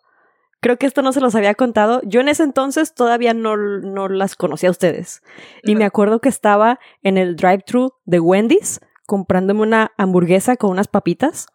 creo 0.61 0.77
que 0.77 0.85
esto 0.85 1.01
no 1.01 1.11
se 1.11 1.19
los 1.19 1.35
había 1.35 1.55
contado. 1.55 2.01
Yo 2.03 2.21
en 2.21 2.29
ese 2.29 2.43
entonces 2.43 2.93
todavía 2.93 3.33
no, 3.33 3.57
no 3.57 4.07
las 4.07 4.35
conocía 4.35 4.69
a 4.69 4.71
ustedes. 4.71 5.21
Y 5.63 5.75
me 5.75 5.83
acuerdo 5.85 6.21
que 6.21 6.29
estaba 6.29 6.79
en 7.01 7.17
el 7.17 7.35
drive-thru 7.35 7.93
de 8.05 8.19
Wendy's 8.19 8.79
comprándome 9.05 9.61
una 9.61 9.91
hamburguesa 9.97 10.55
con 10.55 10.71
unas 10.71 10.87
papitas 10.87 11.47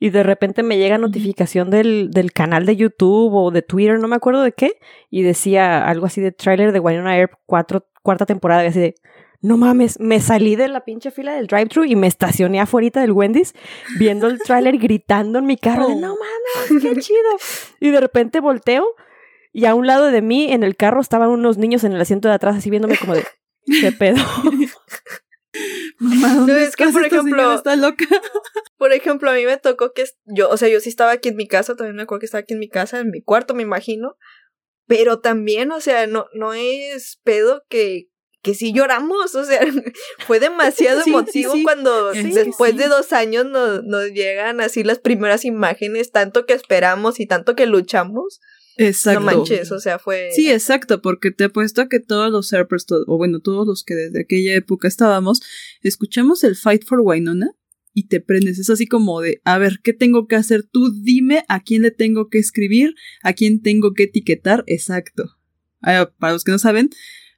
y 0.00 0.10
de 0.10 0.22
repente 0.22 0.62
me 0.62 0.78
llega 0.78 0.98
notificación 0.98 1.70
del, 1.70 2.10
del 2.10 2.32
canal 2.32 2.66
de 2.66 2.76
YouTube 2.76 3.34
o 3.34 3.50
de 3.50 3.62
Twitter, 3.62 3.98
no 3.98 4.08
me 4.08 4.16
acuerdo 4.16 4.42
de 4.42 4.52
qué, 4.52 4.72
y 5.10 5.22
decía 5.22 5.86
algo 5.86 6.06
así 6.06 6.20
de 6.20 6.32
tráiler 6.32 6.72
de 6.72 6.80
Winona 6.80 7.16
Air 7.16 7.30
cuarta 7.46 8.26
temporada, 8.26 8.64
y 8.64 8.68
así 8.68 8.80
de, 8.80 8.94
no 9.40 9.56
mames, 9.56 10.00
me 10.00 10.20
salí 10.20 10.56
de 10.56 10.68
la 10.68 10.84
pinche 10.84 11.10
fila 11.10 11.34
del 11.34 11.46
drive-thru 11.46 11.84
y 11.84 11.94
me 11.96 12.06
estacioné 12.06 12.60
afuera 12.60 13.00
del 13.00 13.12
Wendy's 13.12 13.54
viendo 13.98 14.26
el 14.26 14.38
tráiler 14.40 14.78
gritando 14.78 15.38
en 15.38 15.46
mi 15.46 15.56
carro 15.56 15.88
de, 15.88 15.96
no 15.96 16.16
mames, 16.16 16.82
qué 16.82 16.96
chido. 17.00 17.30
Y 17.80 17.90
de 17.90 18.00
repente 18.00 18.40
volteo 18.40 18.86
y 19.52 19.64
a 19.66 19.74
un 19.74 19.86
lado 19.86 20.06
de 20.06 20.22
mí 20.22 20.52
en 20.52 20.62
el 20.62 20.76
carro 20.76 21.00
estaban 21.00 21.28
unos 21.30 21.56
niños 21.58 21.84
en 21.84 21.92
el 21.92 22.00
asiento 22.00 22.28
de 22.28 22.34
atrás 22.34 22.56
así 22.56 22.70
viéndome 22.70 22.96
como 22.98 23.14
de, 23.14 23.24
¿qué 23.80 23.92
pedo? 23.92 24.16
Mamá, 25.98 26.34
¿dónde 26.34 26.52
No, 26.52 26.58
es 26.58 26.76
que, 26.76 26.84
estás? 26.84 26.92
por 26.94 27.04
ejemplo- 27.06 27.54
está 27.54 27.74
loca. 27.76 28.04
Por 28.76 28.92
ejemplo, 28.92 29.28
a 29.28 29.34
mí 29.34 29.44
me 29.44 29.56
tocó 29.56 29.92
que 29.92 30.04
yo, 30.24 30.48
o 30.50 30.56
sea, 30.56 30.68
yo 30.68 30.78
sí 30.78 30.88
estaba 30.88 31.10
aquí 31.10 31.30
en 31.30 31.36
mi 31.36 31.48
casa, 31.48 31.74
también 31.74 31.96
me 31.96 32.02
acuerdo 32.02 32.20
que 32.20 32.26
estaba 32.26 32.42
aquí 32.42 32.52
en 32.54 32.60
mi 32.60 32.68
casa, 32.68 33.00
en 33.00 33.10
mi 33.10 33.22
cuarto, 33.22 33.54
me 33.54 33.64
imagino. 33.64 34.14
Pero 34.86 35.18
también, 35.18 35.72
o 35.72 35.80
sea, 35.80 36.06
no, 36.06 36.26
no 36.32 36.52
es 36.54 37.18
pedo 37.24 37.64
que, 37.68 38.08
que 38.48 38.54
sí 38.54 38.72
lloramos, 38.72 39.34
o 39.34 39.44
sea, 39.44 39.60
fue 40.26 40.40
demasiado 40.40 41.02
Sí, 41.02 41.10
emotivo 41.10 41.52
sí. 41.52 41.62
cuando 41.62 42.12
después 42.12 42.76
de 42.78 42.88
dos 42.88 43.12
años 43.12 43.44
nos, 43.44 43.84
nos 43.84 44.10
llegan 44.12 44.62
así 44.62 44.82
las 44.84 44.98
primeras 44.98 45.44
imágenes, 45.44 46.12
tanto 46.12 46.46
que 46.46 46.54
esperamos 46.54 47.20
y 47.20 47.26
tanto 47.26 47.54
que 47.54 47.66
luchamos. 47.66 48.40
Exacto. 48.78 49.20
No 49.20 49.26
manches, 49.26 49.70
o 49.70 49.80
sea, 49.80 49.98
fue... 49.98 50.30
Sí, 50.34 50.50
exacto, 50.50 51.02
porque 51.02 51.30
te 51.30 51.44
apuesto 51.44 51.82
a 51.82 51.88
que 51.90 52.00
todos 52.00 52.32
los 52.32 52.48
Serpers, 52.48 52.86
o 53.06 53.18
bueno, 53.18 53.40
todos 53.40 53.66
los 53.66 53.84
que 53.84 53.94
desde 53.94 54.20
aquella 54.20 54.54
época 54.54 54.88
estábamos, 54.88 55.42
escuchamos 55.82 56.42
el 56.42 56.56
Fight 56.56 56.86
for 56.86 57.00
Wynonna 57.02 57.50
y 57.92 58.06
te 58.06 58.20
prendes. 58.20 58.58
Es 58.58 58.70
así 58.70 58.86
como 58.86 59.20
de, 59.20 59.42
a 59.44 59.58
ver, 59.58 59.80
¿qué 59.82 59.92
tengo 59.92 60.26
que 60.26 60.36
hacer? 60.36 60.62
Tú 60.62 60.90
dime 61.02 61.44
a 61.48 61.62
quién 61.62 61.82
le 61.82 61.90
tengo 61.90 62.30
que 62.30 62.38
escribir, 62.38 62.94
a 63.22 63.34
quién 63.34 63.60
tengo 63.60 63.92
que 63.92 64.04
etiquetar. 64.04 64.64
Exacto. 64.68 65.36
Para 65.80 66.32
los 66.32 66.44
que 66.44 66.52
no 66.52 66.58
saben, 66.58 66.88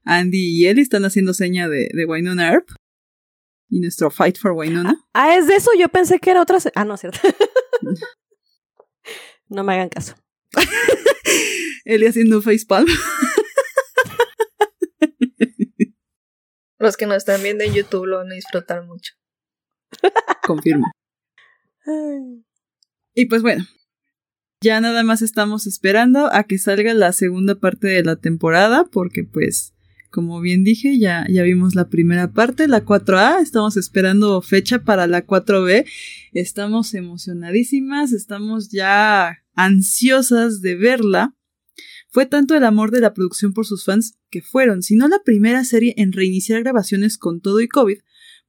Andy 0.04 0.38
y 0.60 0.66
Ellie 0.66 0.82
están 0.82 1.04
haciendo 1.04 1.34
seña 1.34 1.68
de, 1.68 1.90
de 1.92 2.04
Wynonna 2.06 2.50
Earp. 2.52 2.68
Y 3.68 3.80
nuestro 3.80 4.10
Fight 4.10 4.36
for 4.38 4.52
Wynonna. 4.52 4.96
Ah, 5.14 5.36
es 5.36 5.46
de 5.46 5.54
eso, 5.54 5.70
yo 5.78 5.88
pensé 5.88 6.18
que 6.18 6.30
era 6.30 6.42
otra... 6.42 6.58
se- 6.58 6.72
Ah, 6.74 6.84
no, 6.84 6.94
es 6.94 7.00
cierto. 7.02 7.20
no 9.48 9.62
me 9.62 9.74
hagan 9.74 9.88
caso. 9.88 10.14
Ellie 11.84 12.08
haciendo 12.08 12.42
facepalm. 12.42 12.88
Los 16.78 16.96
que 16.96 17.06
nos 17.06 17.18
están 17.18 17.42
viendo 17.42 17.62
en 17.64 17.74
YouTube 17.74 18.06
lo 18.06 18.18
van 18.18 18.32
a 18.32 18.34
disfrutar 18.34 18.84
mucho. 18.86 19.12
Confirmo. 20.46 20.90
Y 23.14 23.26
pues 23.26 23.42
bueno, 23.42 23.64
ya 24.62 24.80
nada 24.80 25.02
más 25.02 25.20
estamos 25.22 25.66
esperando 25.66 26.32
a 26.32 26.44
que 26.44 26.58
salga 26.58 26.94
la 26.94 27.12
segunda 27.12 27.54
parte 27.56 27.88
de 27.88 28.02
la 28.02 28.16
temporada, 28.16 28.84
porque 28.90 29.24
pues, 29.24 29.74
como 30.10 30.40
bien 30.40 30.64
dije, 30.64 30.98
ya, 30.98 31.26
ya 31.30 31.42
vimos 31.42 31.74
la 31.74 31.88
primera 31.88 32.32
parte, 32.32 32.68
la 32.68 32.84
4A, 32.84 33.40
estamos 33.40 33.76
esperando 33.76 34.42
fecha 34.42 34.82
para 34.82 35.06
la 35.06 35.26
4B, 35.26 35.86
estamos 36.32 36.94
emocionadísimas, 36.94 38.12
estamos 38.12 38.70
ya 38.70 39.38
ansiosas 39.54 40.60
de 40.60 40.74
verla. 40.74 41.36
Fue 42.08 42.26
tanto 42.26 42.56
el 42.56 42.64
amor 42.64 42.90
de 42.90 43.00
la 43.00 43.14
producción 43.14 43.52
por 43.52 43.66
sus 43.66 43.84
fans 43.84 44.18
que 44.30 44.42
fueron, 44.42 44.82
si 44.82 44.96
no 44.96 45.06
la 45.06 45.22
primera 45.24 45.64
serie 45.64 45.94
en 45.96 46.12
reiniciar 46.12 46.62
grabaciones 46.62 47.16
con 47.16 47.40
todo 47.40 47.60
y 47.60 47.68
COVID, 47.68 47.98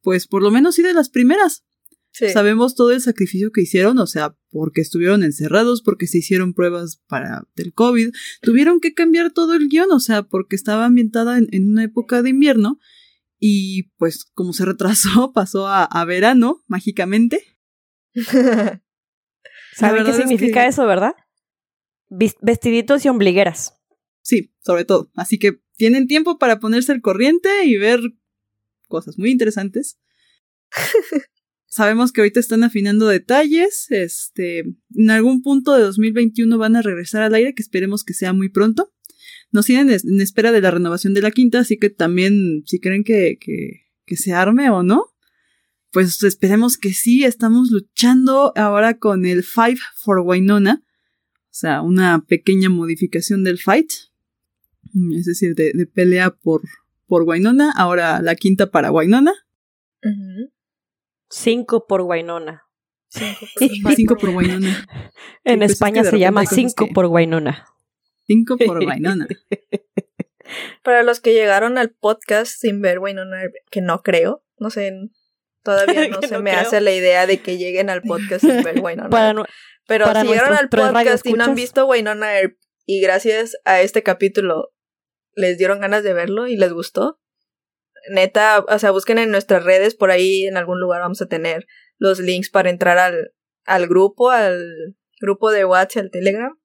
pues 0.02 0.28
por 0.28 0.42
lo 0.42 0.50
menos 0.50 0.76
sí 0.76 0.82
de 0.82 0.94
las 0.94 1.10
primeras. 1.10 1.64
Sabemos 2.12 2.76
todo 2.76 2.92
el 2.92 3.02
sacrificio 3.02 3.52
que 3.52 3.62
hicieron, 3.62 3.98
o 3.98 4.06
sea, 4.06 4.36
porque 4.50 4.82
estuvieron 4.82 5.24
encerrados, 5.24 5.82
porque 5.82 6.08
se 6.08 6.18
hicieron 6.18 6.54
pruebas 6.54 7.02
para 7.08 7.48
del 7.56 7.74
COVID, 7.74 8.12
tuvieron 8.42 8.82
que 8.82 8.94
cambiar 8.94 9.32
todo 9.32 9.54
el 9.54 9.70
guion, 9.70 9.92
o 9.92 10.00
sea, 10.00 10.24
porque 10.24 10.58
estaba 10.58 10.86
ambientada 10.86 11.38
en, 11.38 11.70
una 11.70 11.86
época 11.86 12.22
de 12.22 12.30
invierno 12.30 12.80
y 13.40 13.84
pues 13.98 14.26
como 14.26 14.52
se 14.52 14.66
retrasó, 14.66 15.32
pasó 15.34 15.68
a, 15.68 16.06
verano 16.06 16.64
mágicamente. 16.68 17.58
¿Saben 19.74 20.06
qué 20.06 20.14
significa 20.14 20.68
eso, 20.68 20.86
verdad? 20.86 21.16
Vestiditos 22.10 23.06
y 23.06 23.10
ombligueras. 23.10 23.80
Sí, 24.22 24.54
sobre 24.60 24.84
todo. 24.84 25.10
Así 25.16 25.40
que 25.40 25.62
tienen 25.78 26.08
tiempo 26.08 26.38
para 26.38 26.60
ponerse 26.60 26.92
al 26.92 27.02
corriente 27.02 27.64
y 27.66 27.78
ver 27.78 28.02
cosas 28.90 29.18
muy 29.18 29.32
interesantes. 29.32 29.98
Sabemos 31.72 32.12
que 32.12 32.20
ahorita 32.20 32.42
están 32.42 32.66
afinando 32.66 33.08
detalles. 33.08 33.88
Este, 33.92 34.66
en 34.94 35.10
algún 35.10 35.42
punto 35.42 35.74
de 35.74 35.84
2021 35.84 36.58
van 36.58 36.76
a 36.76 36.82
regresar 36.82 37.22
al 37.22 37.34
aire, 37.34 37.56
que 37.56 37.64
esperemos 37.64 38.04
que 38.04 38.14
sea 38.14 38.34
muy 38.34 38.50
pronto. 38.50 38.92
Nos 39.54 39.68
tienen 39.68 39.90
en 39.90 40.20
espera 40.20 40.52
de 40.52 40.60
la 40.60 40.70
renovación 40.70 41.14
de 41.14 41.22
la 41.22 41.32
quinta, 41.32 41.60
así 41.60 41.78
que 41.78 41.90
también, 41.90 42.64
si 42.66 42.82
creen 42.82 43.06
que, 43.06 43.38
que, 43.40 43.86
que 44.06 44.18
se 44.18 44.34
arme 44.34 44.70
o 44.70 44.84
no, 44.84 45.06
pues 45.94 46.22
esperemos 46.24 46.78
que 46.78 46.92
sí. 46.92 47.24
Estamos 47.24 47.72
luchando 47.72 48.52
ahora 48.58 48.98
con 48.98 49.26
el 49.26 49.42
Five 49.42 49.80
for 49.96 50.20
Wainona. 50.20 50.84
O 50.84 51.54
sea, 51.54 51.84
una 51.84 52.26
pequeña 52.28 52.68
modificación 52.68 53.46
del 53.46 53.60
fight. 53.60 53.92
Es 55.16 55.24
decir, 55.24 55.56
de, 55.56 55.86
pelea 55.86 56.32
por, 56.32 56.64
por 57.08 57.24
Wainona. 57.24 57.72
Ahora 57.72 58.22
la 58.22 58.36
quinta 58.36 58.72
para 58.72 58.92
Wainona. 58.92 59.32
Cinco 61.32 61.88
por 61.88 62.04
Guainona. 62.04 62.68
Cinco 63.08 64.16
por, 64.18 64.32
Guainona. 64.32 64.86
en 65.44 65.60
pues 65.60 65.72
España 65.72 66.04
se 66.04 66.20
llama 66.20 66.46
cinco 66.46 66.88
por 66.94 67.08
Guainona. 67.08 67.66
Cinco 68.28 68.58
por 68.66 68.84
Guainona. 68.84 69.28
Para 70.84 71.04
los 71.04 71.22
que 71.22 71.34
llegaron 71.34 71.78
al 71.78 71.92
podcast 71.92 72.52
sin 72.52 72.82
ver 72.82 73.00
Guainona, 73.00 73.44
que 73.70 73.82
no 73.82 74.02
creo, 74.04 74.44
no 74.58 74.70
sé, 74.70 74.94
todavía 75.64 76.10
no 76.10 76.22
se 76.22 76.40
me 76.40 76.52
hace 76.52 76.82
la 76.82 76.92
idea 76.92 77.26
de 77.26 77.40
que 77.40 77.58
lleguen 77.58 77.90
al 77.90 78.02
podcast 78.02 78.46
sin 78.46 78.62
ver 78.62 78.82
Guainona. 78.82 79.10
Pero 79.88 80.06
si 80.14 80.28
llegaron 80.28 80.58
al 80.58 80.70
podcast 80.70 81.26
y 81.26 81.34
no 81.34 81.46
han 81.46 81.56
visto 81.56 81.86
Guainona 81.86 82.32
y 82.86 83.02
gracias 83.02 83.58
a 83.64 83.82
este 83.82 84.04
capítulo 84.04 84.74
les 85.34 85.58
dieron 85.58 85.80
ganas 85.80 86.04
de 86.04 86.14
verlo 86.14 86.48
y 86.48 86.58
les 86.58 86.74
gustó, 86.74 87.22
neta, 88.10 88.66
o 88.68 88.80
sea, 88.80 88.92
busquen 88.92 89.18
en 89.18 89.32
nuestras 89.32 89.64
redes, 89.64 89.96
por 89.96 90.12
ahí 90.12 90.46
en 90.46 90.58
algún 90.58 90.80
lugar 90.80 91.02
vamos 91.02 91.22
a 91.22 91.28
tener 91.28 91.68
los 91.98 92.20
links 92.20 92.50
para 92.50 92.70
entrar 92.70 92.98
al, 92.98 93.34
al 93.66 93.88
grupo, 93.88 94.32
al 94.32 94.96
grupo 95.20 95.52
de 95.52 95.66
WhatsApp, 95.66 96.06
al 96.06 96.12
Telegram. 96.12 96.58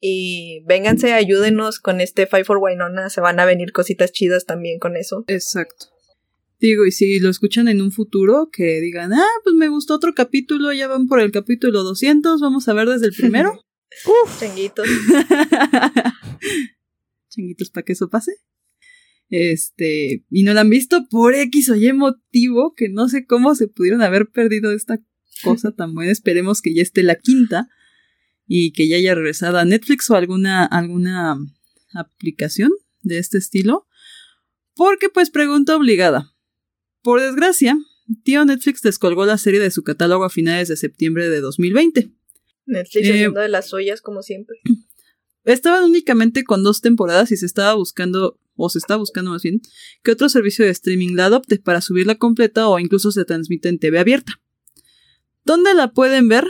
Y 0.00 0.62
vénganse, 0.66 1.12
ayúdenos 1.12 1.80
con 1.80 2.00
este 2.00 2.26
Five 2.26 2.44
for 2.44 2.58
Wynonna, 2.58 3.10
se 3.10 3.20
van 3.20 3.40
a 3.40 3.44
venir 3.44 3.72
cositas 3.72 4.12
chidas 4.12 4.46
también 4.46 4.78
con 4.78 4.96
eso. 4.96 5.24
Exacto. 5.26 5.86
Digo, 6.60 6.86
y 6.86 6.92
si 6.92 7.20
lo 7.20 7.30
escuchan 7.30 7.68
en 7.68 7.80
un 7.80 7.92
futuro, 7.92 8.50
que 8.52 8.80
digan, 8.80 9.12
ah, 9.12 9.26
pues 9.44 9.54
me 9.54 9.68
gustó 9.68 9.94
otro 9.94 10.14
capítulo, 10.14 10.72
ya 10.72 10.88
van 10.88 11.06
por 11.06 11.20
el 11.20 11.30
capítulo 11.30 11.82
200, 11.82 12.40
vamos 12.40 12.68
a 12.68 12.74
ver 12.74 12.88
desde 12.88 13.06
el 13.06 13.12
primero. 13.12 13.52
Uf, 14.24 14.40
changuitos. 14.40 14.86
changuitos 17.28 17.70
para 17.70 17.84
que 17.84 17.92
eso 17.92 18.08
pase. 18.08 18.32
Este, 19.30 20.24
y 20.30 20.42
no 20.42 20.54
la 20.54 20.62
han 20.62 20.70
visto 20.70 21.06
por 21.10 21.34
X 21.34 21.68
o 21.70 21.76
Y 21.76 21.92
motivo, 21.92 22.74
que 22.74 22.88
no 22.88 23.08
sé 23.08 23.26
cómo 23.26 23.54
se 23.54 23.68
pudieron 23.68 24.02
haber 24.02 24.28
perdido 24.28 24.72
esta 24.72 25.00
cosa 25.42 25.72
tan 25.72 25.94
buena. 25.94 26.12
Esperemos 26.12 26.62
que 26.62 26.74
ya 26.74 26.82
esté 26.82 27.02
la 27.02 27.16
quinta 27.16 27.68
y 28.46 28.72
que 28.72 28.88
ya 28.88 28.96
haya 28.96 29.14
regresado 29.14 29.58
a 29.58 29.64
Netflix 29.64 30.10
o 30.10 30.16
alguna, 30.16 30.64
alguna 30.64 31.36
aplicación 31.92 32.70
de 33.02 33.18
este 33.18 33.38
estilo. 33.38 33.86
Porque 34.74 35.08
pues 35.08 35.30
pregunta 35.30 35.76
obligada. 35.76 36.34
Por 37.02 37.20
desgracia, 37.20 37.76
tío 38.22 38.44
Netflix 38.44 38.80
descolgó 38.80 39.26
la 39.26 39.38
serie 39.38 39.60
de 39.60 39.70
su 39.70 39.82
catálogo 39.82 40.24
a 40.24 40.30
finales 40.30 40.68
de 40.68 40.76
septiembre 40.76 41.28
de 41.28 41.40
2020. 41.40 42.10
Netflix 42.66 43.08
haciendo 43.08 43.40
de 43.40 43.48
las 43.48 43.68
suyas 43.68 44.00
como 44.00 44.22
siempre. 44.22 44.58
Estaban 45.44 45.84
únicamente 45.84 46.44
con 46.44 46.62
dos 46.62 46.80
temporadas 46.80 47.32
y 47.32 47.36
se 47.36 47.46
estaba 47.46 47.74
buscando 47.74 48.38
o 48.58 48.68
se 48.68 48.78
está 48.78 48.96
buscando 48.96 49.30
más 49.30 49.42
bien, 49.42 49.62
que 50.02 50.10
otro 50.10 50.28
servicio 50.28 50.64
de 50.64 50.72
streaming 50.72 51.14
la 51.14 51.26
adopte 51.26 51.58
para 51.58 51.80
subirla 51.80 52.16
completa 52.16 52.68
o 52.68 52.78
incluso 52.78 53.12
se 53.12 53.24
transmite 53.24 53.68
en 53.68 53.78
TV 53.78 54.00
abierta. 54.00 54.32
¿Dónde 55.44 55.72
la 55.74 55.92
pueden 55.92 56.28
ver? 56.28 56.44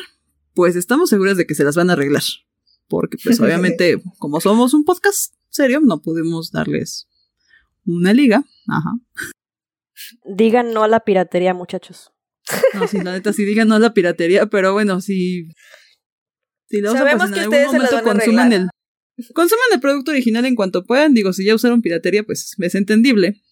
Pues 0.54 0.74
estamos 0.74 1.10
seguros 1.10 1.36
de 1.36 1.46
que 1.46 1.54
se 1.54 1.62
las 1.62 1.76
van 1.76 1.90
a 1.90 1.92
arreglar. 1.92 2.22
Porque 2.88 3.18
pues 3.22 3.38
obviamente, 3.40 4.02
como 4.18 4.40
somos 4.40 4.74
un 4.74 4.84
podcast 4.84 5.34
serio, 5.50 5.80
no 5.80 6.00
podemos 6.00 6.50
darles 6.50 7.06
una 7.84 8.12
liga. 8.12 8.42
Ajá. 8.66 8.94
Digan 10.24 10.72
no 10.72 10.82
a 10.82 10.88
la 10.88 11.00
piratería, 11.00 11.52
muchachos. 11.54 12.12
No, 12.72 12.88
sí, 12.88 12.98
la 13.02 13.12
neta, 13.12 13.34
sí 13.34 13.44
digan 13.44 13.68
no 13.68 13.74
a 13.74 13.78
la 13.78 13.92
piratería, 13.92 14.46
pero 14.46 14.72
bueno, 14.72 15.00
si... 15.00 15.50
Si 16.66 16.80
Sabemos 16.82 17.30
que 17.30 17.40
ustedes 17.40 17.70
se 17.70 17.78
las 17.78 17.92
van 17.92 18.20
a 18.20 18.54
el, 18.54 18.68
Consuman 19.34 19.64
el 19.72 19.80
producto 19.80 20.10
original 20.10 20.44
en 20.44 20.54
cuanto 20.54 20.84
puedan. 20.84 21.14
Digo, 21.14 21.32
si 21.32 21.44
ya 21.44 21.54
usaron 21.54 21.82
piratería, 21.82 22.22
pues 22.22 22.56
es 22.58 22.74
entendible. 22.74 23.42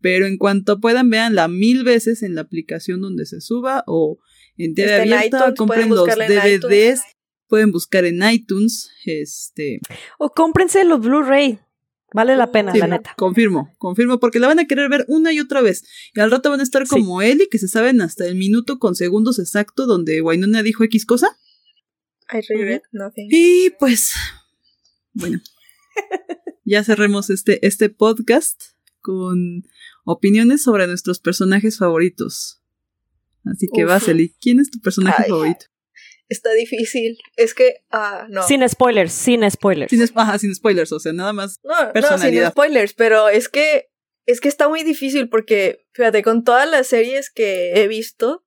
Pero 0.00 0.26
en 0.26 0.38
cuanto 0.38 0.80
puedan, 0.80 1.10
veanla 1.10 1.48
mil 1.48 1.84
veces 1.84 2.22
en 2.22 2.34
la 2.34 2.42
aplicación 2.42 3.00
donde 3.00 3.26
se 3.26 3.40
suba 3.40 3.84
o 3.86 4.18
en 4.56 4.74
TV 4.74 4.94
abierta. 4.94 5.54
compren 5.54 5.88
los 5.88 6.06
DVDs. 6.06 7.02
Pueden 7.46 7.72
buscar 7.72 8.04
en 8.04 8.22
iTunes. 8.30 8.90
Este. 9.04 9.80
O 10.18 10.30
cómprense 10.30 10.84
los 10.84 11.00
Blu-ray. 11.00 11.58
Vale 12.14 12.36
la 12.36 12.50
pena, 12.50 12.74
la 12.74 12.86
neta. 12.86 13.14
Confirmo, 13.16 13.74
confirmo, 13.76 14.18
porque 14.18 14.38
la 14.38 14.46
van 14.46 14.58
a 14.58 14.66
querer 14.66 14.88
ver 14.88 15.04
una 15.08 15.32
y 15.32 15.40
otra 15.40 15.60
vez. 15.60 15.84
Y 16.14 16.20
al 16.20 16.30
rato 16.30 16.48
van 16.48 16.60
a 16.60 16.62
estar 16.62 16.86
como 16.86 17.20
él 17.20 17.42
y 17.42 17.48
que 17.48 17.58
se 17.58 17.68
saben 17.68 18.00
hasta 18.00 18.26
el 18.26 18.34
minuto 18.34 18.78
con 18.78 18.94
segundos 18.94 19.38
exacto 19.38 19.86
donde 19.86 20.22
Wainona 20.22 20.62
dijo 20.62 20.84
X 20.84 21.04
cosa. 21.04 21.36
I 22.32 22.40
regret 22.48 22.82
nothing. 22.92 23.28
Y 23.30 23.70
pues 23.78 24.12
bueno, 25.18 25.40
ya 26.64 26.84
cerremos 26.84 27.28
este, 27.28 27.66
este 27.66 27.88
podcast 27.88 28.62
con 29.00 29.64
opiniones 30.04 30.62
sobre 30.62 30.86
nuestros 30.86 31.18
personajes 31.18 31.78
favoritos. 31.78 32.62
Así 33.44 33.66
que 33.72 33.84
Vasily, 33.84 34.34
¿quién 34.40 34.60
es 34.60 34.70
tu 34.70 34.80
personaje 34.80 35.24
favorito? 35.24 35.66
Está 36.28 36.52
difícil. 36.52 37.18
Es 37.36 37.54
que, 37.54 37.84
ah, 37.90 38.26
no. 38.28 38.42
Sin 38.42 38.66
spoilers, 38.68 39.12
sin 39.12 39.50
spoilers. 39.50 39.90
Sin, 39.90 40.06
sin 40.06 40.54
spoilers, 40.54 40.92
o 40.92 41.00
sea, 41.00 41.12
nada 41.12 41.32
más. 41.32 41.58
No, 41.64 41.92
no, 42.00 42.18
sin 42.18 42.46
spoilers, 42.46 42.92
pero 42.92 43.28
es 43.28 43.48
que, 43.48 43.88
es 44.26 44.40
que 44.40 44.48
está 44.48 44.68
muy 44.68 44.84
difícil 44.84 45.28
porque, 45.28 45.86
fíjate, 45.92 46.22
con 46.22 46.44
todas 46.44 46.68
las 46.70 46.86
series 46.86 47.30
que 47.30 47.72
he 47.80 47.88
visto, 47.88 48.44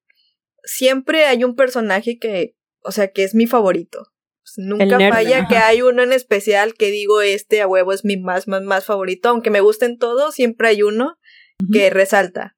siempre 0.63 1.25
hay 1.25 1.43
un 1.43 1.55
personaje 1.55 2.19
que, 2.19 2.55
o 2.83 2.91
sea, 2.91 3.11
que 3.11 3.23
es 3.23 3.33
mi 3.33 3.47
favorito. 3.47 4.11
Pues, 4.43 4.65
nunca 4.65 4.97
falla 5.09 5.47
que 5.47 5.57
hay 5.57 5.81
uno 5.81 6.03
en 6.03 6.13
especial 6.13 6.73
que 6.73 6.89
digo, 6.89 7.21
este 7.21 7.61
a 7.61 7.67
huevo 7.67 7.93
es 7.93 8.03
mi 8.03 8.17
más, 8.17 8.47
más, 8.47 8.63
más 8.63 8.85
favorito. 8.85 9.29
Aunque 9.29 9.49
me 9.49 9.61
gusten 9.61 9.97
todos, 9.97 10.35
siempre 10.35 10.69
hay 10.69 10.83
uno 10.83 11.17
que 11.71 11.89
resalta. 11.91 12.57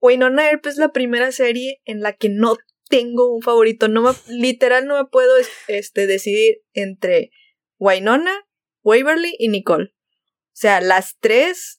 Winona 0.00 0.50
Earp 0.50 0.66
es 0.66 0.76
la 0.76 0.92
primera 0.92 1.30
serie 1.32 1.80
en 1.84 2.00
la 2.00 2.12
que 2.12 2.28
no 2.28 2.56
tengo 2.88 3.32
un 3.32 3.42
favorito. 3.42 3.88
No 3.88 4.02
me, 4.02 4.10
literal 4.28 4.86
no 4.86 4.96
me 4.96 5.08
puedo 5.08 5.32
este, 5.68 6.06
decidir 6.06 6.62
entre 6.72 7.30
Winona, 7.78 8.46
Waverly 8.82 9.34
y 9.38 9.48
Nicole. 9.48 9.94
O 9.94 10.58
sea, 10.58 10.80
las 10.80 11.16
tres 11.20 11.75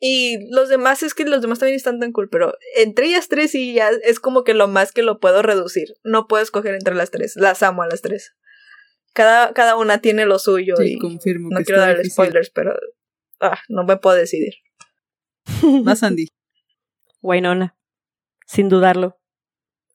y 0.00 0.48
los 0.50 0.68
demás 0.68 1.02
es 1.02 1.12
que 1.12 1.24
los 1.24 1.42
demás 1.42 1.58
también 1.58 1.76
están 1.76 1.98
tan 1.98 2.12
cool, 2.12 2.28
pero 2.28 2.54
entre 2.76 3.06
ellas 3.06 3.28
tres 3.28 3.54
y 3.54 3.74
ya 3.74 3.90
es 4.04 4.20
como 4.20 4.44
que 4.44 4.54
lo 4.54 4.68
más 4.68 4.92
que 4.92 5.02
lo 5.02 5.18
puedo 5.18 5.42
reducir. 5.42 5.94
No 6.04 6.28
puedo 6.28 6.42
escoger 6.42 6.74
entre 6.74 6.94
las 6.94 7.10
tres. 7.10 7.34
Las 7.36 7.62
amo 7.64 7.82
a 7.82 7.88
las 7.88 8.00
tres. 8.00 8.36
Cada, 9.12 9.52
cada 9.54 9.76
una 9.76 10.00
tiene 10.00 10.24
lo 10.24 10.38
suyo 10.38 10.74
y 10.80 10.98
confirmo 10.98 11.48
no 11.50 11.64
quiero 11.64 11.80
dar 11.80 12.04
spoilers, 12.04 12.50
pero 12.50 12.74
ah, 13.40 13.58
no 13.68 13.84
me 13.84 13.96
puedo 13.96 14.14
decidir. 14.14 14.54
Más 15.84 16.04
Andy. 16.04 16.28
Wainona. 17.20 17.76
Sin 18.46 18.68
dudarlo. 18.68 19.18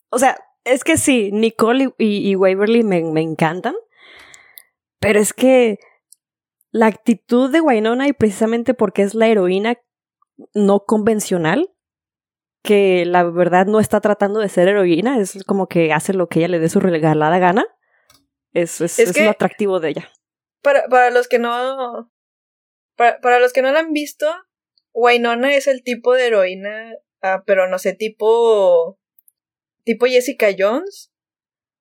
O 0.09 0.19
sea, 0.19 0.37
es 0.65 0.83
que 0.83 0.97
sí, 0.97 1.31
Nicole 1.31 1.93
y, 1.97 2.29
y 2.29 2.35
Waverly 2.35 2.83
me, 2.83 3.01
me 3.03 3.21
encantan. 3.21 3.75
Pero 4.99 5.19
es 5.19 5.31
que 5.31 5.79
la 6.71 6.87
actitud 6.87 7.49
de 7.51 7.61
Wainona, 7.61 8.07
y 8.07 8.13
precisamente 8.13 8.73
porque 8.73 9.03
es 9.03 9.15
la 9.15 9.27
heroína 9.27 9.77
no 10.53 10.85
convencional, 10.85 11.73
que 12.63 13.05
la 13.05 13.23
verdad 13.23 13.65
no 13.65 13.79
está 13.79 13.99
tratando 13.99 14.39
de 14.39 14.49
ser 14.49 14.69
heroína, 14.69 15.19
es 15.19 15.43
como 15.45 15.67
que 15.67 15.91
hace 15.91 16.13
lo 16.13 16.27
que 16.27 16.39
ella 16.39 16.47
le 16.47 16.59
dé 16.59 16.69
su 16.69 16.79
regalada 16.79 17.37
gana. 17.37 17.65
Es, 18.53 18.81
es, 18.81 18.99
es, 18.99 19.19
lo 19.19 19.31
atractivo 19.31 19.79
de 19.79 19.89
ella. 19.89 20.09
para, 20.61 20.87
para 20.87 21.09
los 21.09 21.27
que 21.27 21.39
no. 21.39 22.11
Para, 22.95 23.19
para 23.19 23.39
los 23.39 23.51
que 23.51 23.61
no 23.61 23.71
la 23.71 23.79
han 23.79 23.91
visto, 23.91 24.27
Wainona 24.93 25.55
es 25.55 25.67
el 25.67 25.83
tipo 25.83 26.13
de 26.13 26.27
heroína, 26.27 26.93
ah, 27.21 27.43
pero 27.45 27.67
no 27.67 27.79
sé, 27.79 27.93
tipo. 27.93 28.99
tipo 29.83 30.05
Jessica 30.05 30.49
Jones. 30.57 31.11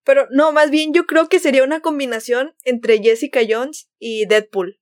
Pero 0.03 0.27
no, 0.31 0.51
más 0.51 0.69
bien 0.69 0.93
yo 0.93 1.05
creo 1.05 1.29
que 1.29 1.39
sería 1.39 1.63
una 1.63 1.79
combinación 1.79 2.55
entre 2.65 2.97
Jessica 3.01 3.39
Jones 3.47 3.89
y 3.99 4.25
Deadpool. 4.25 4.81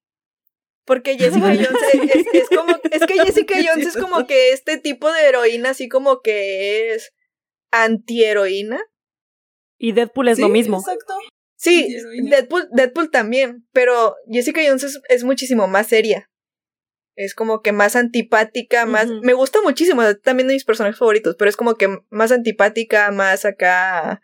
Porque 0.91 1.17
Jessica 1.17 1.45
Jones 1.45 1.69
es, 1.93 2.27
es, 2.33 2.49
como. 2.49 2.75
Es 2.91 3.05
que 3.05 3.13
Jessica 3.13 3.55
Jones 3.65 3.87
es 3.87 3.95
como 3.95 4.27
que 4.27 4.51
este 4.51 4.77
tipo 4.77 5.09
de 5.09 5.21
heroína, 5.25 5.69
así 5.69 5.87
como 5.87 6.19
que 6.19 6.93
es 6.93 7.13
antiheroína. 7.71 8.77
Y 9.77 9.93
Deadpool 9.93 10.27
es 10.27 10.39
lo 10.39 10.49
mismo. 10.49 10.79
Exacto. 10.79 11.13
Sí, 11.55 11.95
Deadpool, 12.29 12.67
Deadpool 12.73 13.09
también, 13.09 13.65
pero 13.71 14.17
Jessica 14.29 14.59
Jones 14.67 14.83
es, 14.83 14.99
es, 15.07 15.23
muchísimo 15.23 15.65
más 15.69 15.87
seria. 15.87 16.29
Es 17.15 17.35
como 17.35 17.61
que 17.61 17.71
más 17.71 17.95
antipática, 17.95 18.85
más... 18.85 19.07
Uh 19.07 19.13
-huh. 19.13 19.23
Me 19.23 19.31
gusta 19.31 19.61
muchísimo, 19.61 20.01
también 20.17 20.49
de 20.49 20.55
mis 20.55 20.65
personajes 20.65 20.99
favoritos, 20.99 21.37
pero 21.39 21.47
es 21.47 21.55
como 21.55 21.75
que 21.75 21.99
más 22.09 22.33
antipática, 22.33 23.11
más 23.11 23.45
acá... 23.45 24.21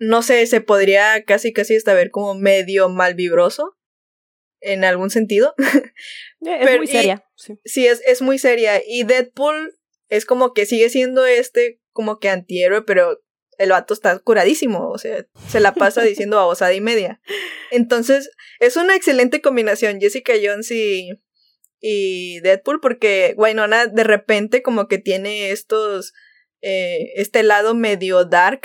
No 0.00 0.22
sé, 0.22 0.44
se 0.46 0.60
podría 0.60 1.22
casi 1.24 1.52
casi 1.52 1.76
hasta 1.76 1.94
ver 1.94 2.10
como 2.10 2.34
medio 2.34 2.88
malvibroso, 2.88 3.77
en 4.60 4.84
algún 4.84 5.10
sentido. 5.10 5.54
Yeah, 6.40 6.56
es 6.60 6.66
pero, 6.66 6.78
muy 6.78 6.86
seria. 6.86 7.24
Y, 7.36 7.42
sí, 7.42 7.60
sí 7.64 7.86
es, 7.86 8.02
es 8.06 8.22
muy 8.22 8.38
seria. 8.38 8.82
Y 8.86 9.04
Deadpool 9.04 9.78
es 10.08 10.24
como 10.24 10.54
que 10.54 10.66
sigue 10.66 10.88
siendo 10.90 11.26
este 11.26 11.80
como 11.92 12.18
que 12.18 12.28
antihéroe, 12.28 12.82
pero 12.82 13.20
el 13.58 13.70
vato 13.70 13.92
está 13.92 14.18
curadísimo, 14.20 14.88
o 14.88 14.98
sea, 14.98 15.26
se 15.48 15.60
la 15.60 15.74
pasa 15.74 16.02
diciendo 16.02 16.36
babosada 16.36 16.72
y 16.72 16.80
media. 16.80 17.20
Entonces, 17.70 18.30
es 18.60 18.76
una 18.76 18.94
excelente 18.94 19.40
combinación, 19.40 20.00
Jessica 20.00 20.32
Jones 20.40 20.70
y, 20.70 21.10
y 21.80 22.40
Deadpool, 22.40 22.80
porque 22.80 23.34
Wynonna 23.36 23.86
de 23.86 24.04
repente 24.04 24.62
como 24.62 24.86
que 24.86 24.98
tiene 24.98 25.50
estos, 25.50 26.14
eh, 26.62 27.12
este 27.16 27.42
lado 27.42 27.74
medio 27.74 28.24
dark 28.24 28.62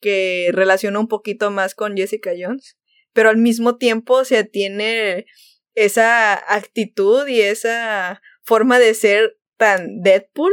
que 0.00 0.50
relaciona 0.52 1.00
un 1.00 1.08
poquito 1.08 1.50
más 1.50 1.74
con 1.74 1.96
Jessica 1.96 2.30
Jones, 2.38 2.78
pero 3.16 3.30
al 3.30 3.38
mismo 3.38 3.78
tiempo, 3.78 4.16
o 4.16 4.24
sea, 4.26 4.44
tiene 4.44 5.24
esa 5.74 6.34
actitud 6.54 7.26
y 7.26 7.40
esa 7.40 8.20
forma 8.42 8.78
de 8.78 8.92
ser 8.92 9.38
tan 9.56 10.02
Deadpool, 10.02 10.52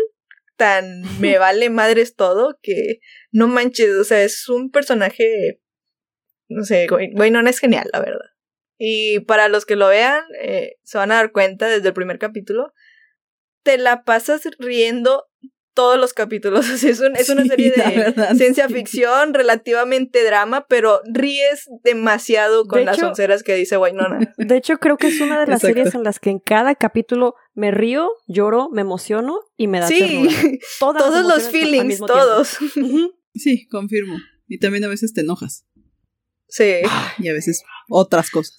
tan 0.56 1.02
me 1.20 1.38
vale 1.38 1.70
madres 1.70 2.16
todo, 2.16 2.58
que 2.64 3.02
no 3.32 3.50
manches, 3.50 3.90
o 3.90 4.06
sea, 4.06 4.24
es 4.24 4.48
un 4.48 4.72
personaje, 4.72 5.60
no 6.48 6.64
sé, 6.64 6.88
Wynonna 6.90 7.50
es 7.50 7.60
genial, 7.60 7.90
la 7.92 8.00
verdad. 8.00 8.32
Y 8.78 9.20
para 9.20 9.50
los 9.50 9.66
que 9.66 9.76
lo 9.76 9.90
vean, 9.90 10.24
eh, 10.42 10.78
se 10.84 10.98
van 10.98 11.12
a 11.12 11.16
dar 11.16 11.34
cuenta 11.34 11.68
desde 11.68 11.90
el 11.90 11.94
primer 11.94 12.18
capítulo, 12.18 12.74
te 13.64 13.78
la 13.78 14.06
pasas 14.06 14.48
riendo 14.58 15.26
todos 15.74 16.00
los 16.00 16.14
capítulos. 16.14 16.66
O 16.74 16.78
sea, 16.78 16.90
es, 16.90 17.00
un, 17.00 17.16
es 17.16 17.30
una 17.30 17.44
Sí, 17.44 17.50
serie 17.50 17.72
de 17.72 17.96
verdad, 17.98 18.36
ciencia 18.36 18.68
sí. 18.68 18.74
ficción, 18.74 19.34
relativamente 19.34 20.24
drama, 20.24 20.66
pero 20.68 21.02
ríes 21.06 21.68
demasiado 21.84 22.66
con 22.66 22.80
De 22.80 22.86
las 22.86 22.98
hecho- 22.98 23.08
onceras 23.10 23.44
que 23.44 23.56
dice 23.56 23.78
Wynonna. 23.78 24.34
De 24.38 24.58
hecho, 24.58 24.78
creo 24.78 24.98
que 24.98 25.08
es 25.08 25.20
una 25.22 25.40
de 25.40 25.48
las 25.48 25.64
Exacto. 25.64 25.68
series 25.76 25.96
en 25.96 26.04
las 26.04 26.20
que 26.20 26.30
en 26.30 26.40
cada 26.40 26.76
capítulo 26.76 27.36
me 27.54 27.72
río, 27.72 28.10
lloro, 28.28 28.70
me 28.72 28.82
emociono 28.82 29.40
y 29.58 29.68
me 29.68 29.80
da 29.80 29.88
Sí, 29.88 30.28
todos 30.80 31.26
los 31.26 31.50
feelings, 31.50 32.00
todos. 32.00 32.58
Sí, 33.34 33.68
confirmo. 33.68 34.18
Y 34.48 34.60
también 34.60 34.84
a 34.84 34.88
veces 34.88 35.14
te 35.14 35.22
enojas. 35.22 35.66
Sí. 36.48 36.82
Y 37.18 37.28
a 37.30 37.34
veces 37.34 37.64
otras 37.90 38.30
cosas. 38.30 38.56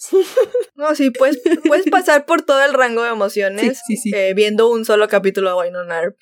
No, 0.74 0.94
sí, 0.96 1.10
puedes, 1.10 1.40
puedes 1.64 1.86
pasar 1.88 2.26
por 2.26 2.42
todo 2.42 2.64
el 2.64 2.72
rango 2.74 3.02
de 3.04 3.10
emociones 3.10 3.80
Sí, 3.86 3.96
sí, 3.96 4.10
sí. 4.10 4.10
eh, 4.16 4.34
viendo 4.34 4.68
un 4.68 4.84
solo 4.84 5.06
capítulo 5.08 5.50
de 5.50 5.56
Wynonna 5.68 6.00
Earp. 6.02 6.16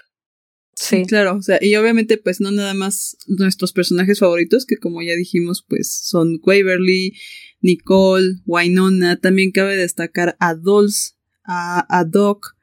Sí. 0.74 1.04
Claro, 1.06 1.36
o 1.36 1.42
sea, 1.42 1.58
y 1.60 1.74
obviamente 1.76 2.16
pues 2.16 2.40
no 2.40 2.50
nada 2.50 2.74
más 2.74 3.16
nuestros 3.26 3.72
personajes 3.72 4.18
favoritos, 4.20 4.64
que 4.66 4.76
como 4.78 5.02
ya 5.02 5.14
dijimos, 5.14 5.64
pues 5.68 5.92
son 5.92 6.40
Waverly, 6.42 7.14
Nicole, 7.60 8.36
Wynonna, 8.46 9.16
también 9.20 9.50
cabe 9.52 9.76
destacar 9.76 10.36
a 10.40 10.54
Dolls, 10.54 11.16
a, 11.44 11.86
a 11.88 12.04
Doc, 12.04 12.56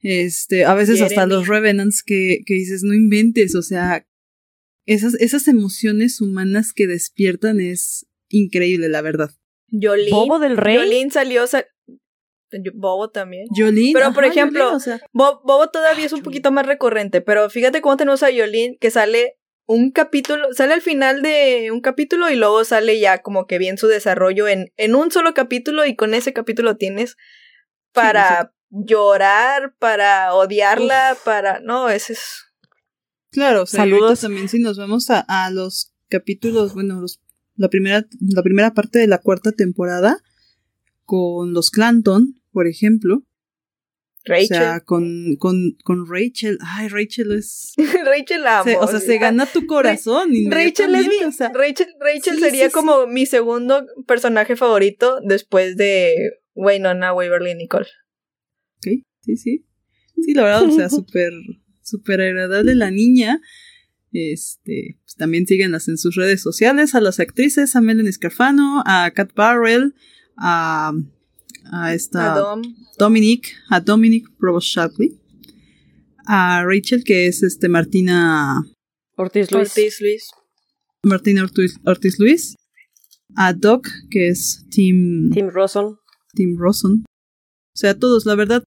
este, 0.00 0.64
a 0.64 0.74
veces 0.74 1.00
hasta 1.02 1.26
los 1.26 1.46
Revenants 1.46 2.02
que, 2.02 2.40
que 2.46 2.54
dices, 2.54 2.82
no 2.82 2.94
inventes, 2.94 3.54
o 3.54 3.62
sea, 3.62 4.06
esas, 4.86 5.14
esas 5.14 5.46
emociones 5.46 6.20
humanas 6.20 6.72
que 6.72 6.86
despiertan 6.86 7.60
es 7.60 8.06
increíble, 8.28 8.88
la 8.88 9.02
verdad. 9.02 9.30
Jolene. 9.70 10.10
Bobo 10.10 10.38
del 10.40 10.56
Rey. 10.56 10.76
Jolene 10.78 11.10
salió. 11.10 11.46
sa- 11.46 11.60
Yo- 11.60 11.66
Bobo 12.74 13.10
también. 13.10 13.46
Pero, 13.92 14.12
por 14.12 14.24
ajá, 14.24 14.32
ejemplo, 14.32 14.74
o 14.74 14.80
sea, 14.80 15.00
Bobo 15.12 15.68
todavía 15.70 16.06
es 16.06 16.12
un 16.12 16.18
Jolene. 16.18 16.24
poquito 16.24 16.52
más 16.52 16.66
recurrente, 16.66 17.20
pero 17.20 17.48
fíjate 17.50 17.80
cómo 17.80 17.96
tenemos 17.96 18.22
a 18.22 18.30
Yolene 18.30 18.76
que 18.78 18.90
sale 18.90 19.36
un 19.66 19.92
capítulo, 19.92 20.52
sale 20.52 20.74
al 20.74 20.80
final 20.82 21.22
de 21.22 21.70
un 21.72 21.80
capítulo 21.80 22.28
y 22.28 22.34
luego 22.36 22.64
sale 22.64 22.98
ya 22.98 23.22
como 23.22 23.46
que 23.46 23.58
bien 23.58 23.78
su 23.78 23.86
desarrollo 23.86 24.48
en, 24.48 24.72
en 24.76 24.94
un 24.96 25.12
solo 25.12 25.32
capítulo 25.32 25.86
y 25.86 25.94
con 25.94 26.12
ese 26.14 26.32
capítulo 26.32 26.76
tienes 26.76 27.16
para 27.92 28.52
llorar, 28.70 29.74
para 29.78 30.34
odiarla, 30.34 31.16
para... 31.24 31.60
No, 31.60 31.88
ese 31.88 32.14
es... 32.14 32.44
Claro, 33.30 33.62
o 33.62 33.66
sea, 33.66 33.84
Saludos. 33.84 34.20
también 34.20 34.48
si 34.48 34.58
nos 34.58 34.76
vamos 34.76 35.08
a, 35.10 35.20
a 35.20 35.50
los 35.50 35.92
capítulos, 36.08 36.74
bueno, 36.74 37.00
los, 37.00 37.20
la 37.54 37.68
primera, 37.68 38.04
la 38.20 38.42
primera 38.42 38.74
parte 38.74 38.98
de 38.98 39.06
la 39.06 39.18
cuarta 39.18 39.52
temporada, 39.52 40.18
con 41.04 41.52
los 41.52 41.70
Clanton, 41.70 42.39
por 42.52 42.66
ejemplo. 42.66 43.24
Rachel. 44.24 44.44
O 44.56 44.60
sea, 44.60 44.80
con, 44.80 45.36
con, 45.36 45.76
con 45.82 46.06
Rachel. 46.06 46.58
Ay, 46.60 46.88
Rachel 46.88 47.32
es. 47.32 47.72
Rachel 48.04 48.42
la 48.42 48.62
se- 48.64 48.76
o 48.76 48.86
sea, 48.86 49.00
se 49.00 49.16
gana 49.18 49.46
tu 49.46 49.66
corazón. 49.66 50.30
Rachel 50.50 50.94
es 50.94 51.06
mi, 51.08 51.14
inmediatamente, 51.14 51.26
o 51.26 51.32
sea, 51.32 51.50
Rachel, 51.54 51.88
Rachel 51.98 52.34
sí, 52.36 52.40
sería 52.40 52.66
sí, 52.66 52.72
como 52.72 53.06
mi 53.06 53.24
segundo 53.24 53.86
personaje 54.06 54.56
favorito 54.56 55.20
después 55.26 55.76
de 55.76 56.14
Waynonna, 56.54 57.14
Waverly 57.14 57.54
Nicole. 57.54 57.86
ok, 58.76 59.02
sí, 59.22 59.36
sí. 59.36 59.66
Sí, 60.22 60.34
la 60.34 60.42
verdad, 60.42 60.64
o 60.64 60.70
sea, 60.70 60.90
súper, 60.90 61.32
súper 61.82 62.20
agradable 62.20 62.74
la 62.74 62.90
niña. 62.90 63.40
Este, 64.12 64.98
pues 65.02 65.14
también 65.16 65.46
síguenlas 65.46 65.88
en 65.88 65.96
sus 65.96 66.16
redes 66.16 66.42
sociales, 66.42 66.94
a 66.94 67.00
las 67.00 67.20
actrices, 67.20 67.74
a 67.74 67.80
Melanie 67.80 68.12
Scarfano, 68.12 68.82
a 68.84 69.10
Kat 69.14 69.32
Barrell, 69.34 69.94
a, 70.36 70.92
a 71.70 71.94
esta 71.94 72.34
A 72.34 72.38
Dom. 72.38 72.62
Dominic, 72.98 73.54
a 73.70 73.80
Dominic 73.80 74.26
a 76.26 76.64
Rachel, 76.64 77.02
que 77.04 77.26
es 77.26 77.42
este 77.42 77.68
Martina, 77.68 78.62
Ortiz 79.16 79.50
Luis. 79.50 79.68
Ortiz 79.68 80.00
Luis. 80.00 80.30
Martina 81.02 81.42
Ortiz, 81.42 81.76
Ortiz 81.84 82.18
Luis, 82.18 82.56
a 83.36 83.52
Doc, 83.52 83.88
que 84.10 84.28
es 84.28 84.64
Tim, 84.70 85.30
Tim 85.30 85.48
Roson. 85.48 85.98
Tim 86.34 86.56
Roson. 86.58 87.04
O 87.74 87.78
sea, 87.78 87.98
todos, 87.98 88.26
la 88.26 88.34
verdad, 88.34 88.62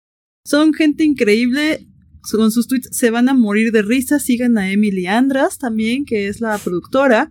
son 0.46 0.74
gente 0.74 1.04
increíble. 1.04 1.88
Con 2.32 2.52
sus 2.52 2.68
tweets 2.68 2.90
se 2.96 3.12
van 3.12 3.28
a 3.28 3.34
morir 3.34 3.74
de 3.74 3.82
risa. 3.82 4.18
Sigan 4.18 4.58
a 4.58 4.72
Emily 4.72 5.08
Andras 5.08 5.58
también, 5.58 6.06
que 6.06 6.30
es 6.30 6.40
la 6.40 6.58
productora. 6.58 7.30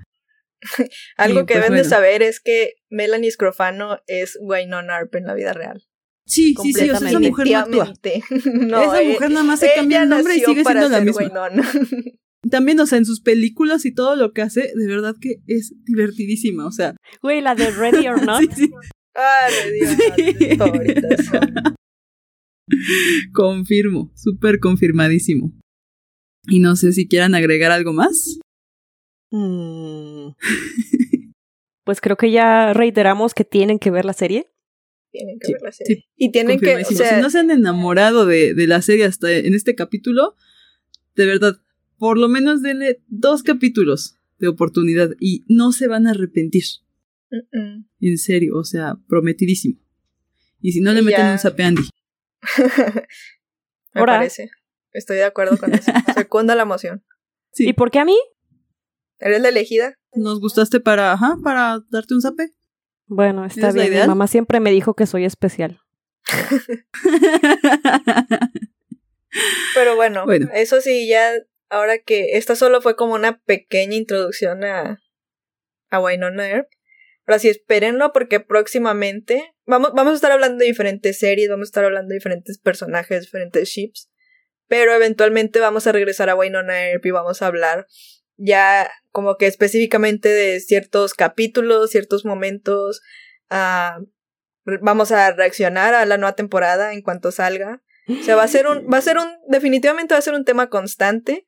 Algo 1.16 1.40
Y, 1.40 1.46
que 1.46 1.54
pues, 1.54 1.64
deben 1.64 1.78
de 1.78 1.88
saber 1.88 2.22
es 2.22 2.40
que 2.40 2.74
Melanie 2.92 3.30
Scrofano 3.30 3.98
es 4.06 4.38
Wynonna 4.40 4.98
Earp 4.98 5.14
en 5.16 5.24
la 5.24 5.34
vida 5.34 5.52
real. 5.52 5.82
Sí, 6.24 6.54
sí, 6.62 6.72
sí, 6.72 6.88
o 6.90 6.96
sea, 6.96 7.08
esa 7.08 7.18
mujer 7.18 7.48
no 7.50 7.58
actúa. 7.58 7.92
No, 8.44 8.82
esa 8.82 9.02
eh, 9.02 9.08
mujer 9.12 9.30
nada 9.30 9.44
más 9.44 9.60
se 9.60 9.70
cambia 9.74 10.02
el 10.04 10.08
nombre 10.08 10.36
y 10.36 10.40
sigue 10.40 10.62
siendo 10.64 10.88
la 10.88 11.00
misma. 11.00 11.22
Wynonna. 11.22 11.68
También, 12.50 12.78
o 12.80 12.86
sea, 12.86 12.98
en 12.98 13.04
sus 13.06 13.20
películas 13.20 13.84
y 13.86 13.94
todo 13.94 14.14
lo 14.16 14.32
que 14.32 14.42
hace, 14.42 14.72
de 14.74 14.86
verdad 14.86 15.14
que 15.20 15.36
es 15.46 15.74
divertidísima. 15.84 16.66
O 16.66 16.72
sea, 16.72 16.94
Güey, 17.22 17.40
la 17.40 17.54
de 17.54 17.70
Ready 17.70 18.08
or 18.08 18.22
Not. 18.26 18.40
sí, 18.40 18.66
sí, 18.66 18.70
Ay, 19.14 19.52
Dios, 19.78 19.96
Sí. 20.16 20.36
mis 20.48 20.58
favoritas. 20.58 21.30
confirmo, 23.32 24.12
súper 24.14 24.58
confirmadísimo. 24.60 25.52
Y 26.48 26.60
no 26.60 26.76
sé 26.76 26.92
si 26.92 27.08
quieran 27.08 27.34
agregar 27.34 27.70
algo 27.72 27.92
más. 27.92 28.38
Mm. 29.30 30.30
Pues 31.84 32.00
creo 32.00 32.16
que 32.16 32.30
ya 32.30 32.72
reiteramos 32.72 33.34
que 33.34 33.44
tienen 33.44 33.78
que 33.78 33.90
ver 33.90 34.04
la 34.04 34.12
serie. 34.12 34.48
Tienen 35.10 35.38
que 35.40 35.46
Sí, 35.48 35.52
ver 35.54 35.62
la 35.62 35.72
serie. 35.72 35.96
sí, 35.96 36.04
y 36.16 36.32
tienen 36.32 36.58
que, 36.60 36.76
o 36.76 36.84
sea, 36.84 37.16
si 37.16 37.20
no 37.20 37.28
se 37.30 37.38
han 37.40 37.50
enamorado 37.50 38.24
de, 38.24 38.54
de 38.54 38.66
la 38.66 38.80
serie 38.82 39.04
hasta 39.04 39.30
en 39.32 39.54
este 39.54 39.74
capítulo, 39.74 40.36
de 41.16 41.26
verdad, 41.26 41.56
por 41.98 42.16
lo 42.18 42.28
menos 42.28 42.62
denle 42.62 43.02
dos 43.08 43.42
capítulos 43.42 44.16
de 44.38 44.48
oportunidad 44.48 45.10
y 45.20 45.44
no 45.48 45.72
se 45.72 45.86
van 45.88 46.06
a 46.06 46.10
arrepentir. 46.12 46.64
En 48.00 48.18
serio, 48.18 48.56
o 48.58 48.64
sea, 48.64 48.96
prometidísimo. 49.08 49.78
Y 50.60 50.72
si 50.72 50.80
no 50.80 50.92
le 50.92 51.00
Y 51.00 51.04
meten 51.04 51.20
ya. 51.26 51.32
un 51.32 51.38
zape 51.38 51.62
a 51.62 51.66
Andy. 51.68 51.82
Me 53.94 54.00
Ahora. 54.00 54.14
parece. 54.18 54.50
Estoy 54.92 55.16
de 55.16 55.24
acuerdo 55.24 55.56
con 55.58 55.72
eso. 55.74 55.90
Secunda 56.14 56.54
la 56.54 56.62
emoción. 56.62 57.02
Sí. 57.52 57.68
¿Y 57.68 57.72
por 57.72 57.90
qué 57.90 57.98
a 58.00 58.04
mí? 58.04 58.16
¿Eres 59.22 59.40
la 59.40 59.48
elegida? 59.50 59.94
¿Nos 60.14 60.40
gustaste 60.40 60.80
para, 60.80 61.12
ajá, 61.12 61.36
para 61.42 61.78
darte 61.90 62.14
un 62.14 62.20
zape? 62.22 62.50
Bueno, 63.06 63.44
está 63.44 63.68
¿Es 63.68 63.74
la 63.76 63.84
bien. 63.84 64.02
Mi 64.02 64.08
mamá 64.08 64.26
siempre 64.26 64.58
me 64.60 64.70
dijo 64.72 64.94
que 64.94 65.06
soy 65.06 65.24
especial. 65.24 65.80
Pero 69.74 69.96
bueno, 69.96 70.24
Bueno. 70.26 70.48
eso 70.52 70.80
sí, 70.80 71.08
ya 71.08 71.32
ahora 71.70 71.98
que 71.98 72.36
esta 72.36 72.54
solo 72.56 72.80
fue 72.82 72.96
como 72.96 73.14
una 73.14 73.38
pequeña 73.40 73.96
introducción 73.96 74.64
a, 74.64 75.00
a 75.90 76.00
Wynonna 76.00 76.48
Earp. 76.48 76.68
Ahora 77.26 77.38
sí, 77.38 77.48
espérenlo 77.48 78.12
porque 78.12 78.40
próximamente 78.40 79.54
vamos, 79.64 79.92
vamos 79.94 80.12
a 80.12 80.16
estar 80.16 80.32
hablando 80.32 80.58
de 80.58 80.66
diferentes 80.66 81.18
series, 81.18 81.48
vamos 81.48 81.68
a 81.68 81.70
estar 81.70 81.84
hablando 81.84 82.08
de 82.08 82.16
diferentes 82.16 82.58
personajes, 82.58 83.22
diferentes 83.22 83.68
ships. 83.68 84.10
Pero 84.66 84.92
eventualmente 84.94 85.60
vamos 85.60 85.86
a 85.86 85.92
regresar 85.92 86.28
a 86.28 86.34
Wynonna 86.34 86.90
Earp 86.90 87.06
y 87.06 87.10
vamos 87.10 87.40
a 87.42 87.46
hablar 87.46 87.86
ya 88.44 88.90
como 89.10 89.36
que 89.36 89.46
específicamente 89.46 90.28
de 90.28 90.60
ciertos 90.60 91.14
capítulos, 91.14 91.90
ciertos 91.90 92.24
momentos. 92.24 93.00
ah, 93.50 93.98
vamos 94.80 95.10
a 95.12 95.32
reaccionar 95.32 95.92
a 95.94 96.06
la 96.06 96.16
nueva 96.18 96.34
temporada 96.36 96.92
en 96.92 97.02
cuanto 97.02 97.32
salga. 97.32 97.82
O 98.08 98.22
sea, 98.22 98.36
va 98.36 98.42
a 98.44 98.48
ser 98.48 98.66
un, 98.66 98.86
va 98.92 98.98
a 98.98 99.02
ser 99.02 99.18
un, 99.18 99.28
definitivamente 99.48 100.14
va 100.14 100.18
a 100.18 100.22
ser 100.22 100.34
un 100.34 100.44
tema 100.44 100.68
constante. 100.68 101.44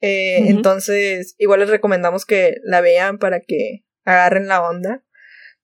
Eh. 0.00 0.48
Entonces, 0.48 1.34
igual 1.38 1.60
les 1.60 1.68
recomendamos 1.70 2.24
que 2.24 2.56
la 2.62 2.80
vean 2.80 3.18
para 3.18 3.40
que 3.40 3.84
agarren 4.04 4.48
la 4.48 4.62
onda. 4.62 5.04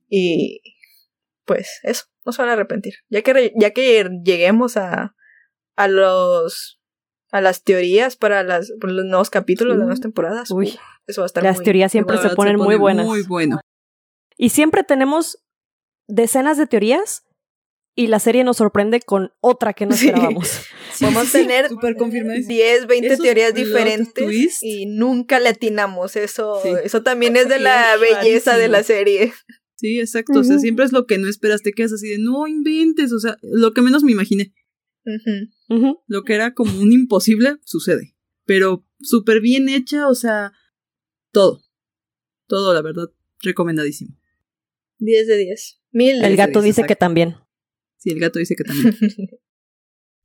Y 0.09 0.61
pues 1.45 1.81
eso, 1.83 2.05
no 2.25 2.33
se 2.33 2.43
van 2.43 2.51
a 2.51 2.55
arrepentir. 2.55 2.95
Ya 3.09 3.23
que, 3.23 3.33
re- 3.33 3.53
ya 3.57 3.71
que 3.71 4.09
lleguemos 4.25 4.77
a, 4.77 5.15
a 5.77 5.89
los, 5.89 6.81
a 7.35 7.41
las 7.41 7.65
teorías 7.65 8.15
para, 8.17 8.45
las, 8.45 8.73
para 8.81 8.93
los 8.93 9.05
nuevos 9.07 9.29
capítulos, 9.29 9.73
Sí. 9.75 9.79
las 9.79 9.87
nuevas 9.87 10.01
temporadas, 10.01 10.51
Uy. 10.53 10.79
eso 11.09 11.23
va 11.23 11.25
a 11.25 11.27
estar 11.27 11.43
Las 11.43 11.57
muy- 11.57 11.65
teorías 11.65 11.91
siempre 11.91 12.17
se 12.19 12.31
ponen 12.31 12.57
muy 12.57 12.65
pone 12.67 12.77
buenas. 12.79 13.07
Muy 13.07 13.23
bueno. 13.23 13.59
Y 14.37 14.51
siempre 14.51 14.85
tenemos 14.85 15.39
decenas 16.09 16.59
de 16.59 16.67
teorías 16.67 17.25
y 17.97 18.07
la 18.09 18.19
serie 18.21 18.45
nos 18.45 18.59
sorprende 18.59 19.01
con 19.01 19.33
otra 19.41 19.73
que 19.73 19.87
no 19.87 19.95
esperábamos. 19.95 20.49
Sí, 20.95 21.07
sí, 21.07 21.27
sí, 21.27 21.33
tener 21.33 21.69
súper 21.71 21.97
confirmadísimo. 21.97 22.55
10, 22.55 22.87
20 22.87 23.07
Esos 23.09 23.21
teorías 23.25 23.53
diferentes 23.53 24.15
twist. 24.15 24.63
y 24.63 24.87
nunca 24.87 25.41
le 25.41 25.49
atinamos. 25.49 26.15
Eso, 26.15 26.61
Sí. 26.63 26.69
eso 26.85 27.03
también 27.03 27.35
es 27.35 27.49
de 27.49 27.57
Sí, 27.57 27.63
la 27.65 27.95
es 27.95 28.01
belleza 28.01 28.57
de 28.57 28.69
la 28.69 28.85
serie. 28.85 29.33
Sí, 29.77 29.99
exacto. 29.99 30.39
O 30.39 30.45
sea, 30.45 30.61
siempre 30.61 30.85
es 30.85 30.93
lo 30.93 31.05
que 31.07 31.19
no 31.19 31.29
esperas. 31.29 31.63
Te 31.63 31.73
quedas 31.73 31.93
así 31.95 32.09
de 32.09 32.19
no 32.19 32.47
inventes. 32.47 33.13
O 33.13 33.19
sea, 33.19 33.37
lo 33.43 33.73
que 33.73 33.83
menos 33.83 34.05
me 34.05 34.13
imaginé. 34.13 34.53
Lo 36.07 36.23
que 36.25 36.35
era 36.35 36.55
como 36.55 36.81
un 36.81 36.93
imposible 36.93 37.57
sucede. 37.65 38.15
Pero 38.45 38.87
súper 39.01 39.41
bien 39.41 39.69
hecha, 39.69 40.09
o 40.09 40.15
sea, 40.15 40.53
todo. 41.33 41.63
Todo, 42.47 42.75
la 42.75 42.83
verdad, 42.83 43.11
recomendadísimo. 43.41 44.17
10 44.99 45.27
de 45.27 45.37
10. 45.37 45.81
Mil. 45.93 46.25
El 46.25 46.37
gato 46.37 46.61
dice, 46.61 46.85
que 46.85 46.97
también. 46.97 47.37
Sí, 47.97 48.11
el 48.11 48.21
gato 48.21 48.39
dice 48.39 48.57
que 48.57 48.65
también. 48.65 48.97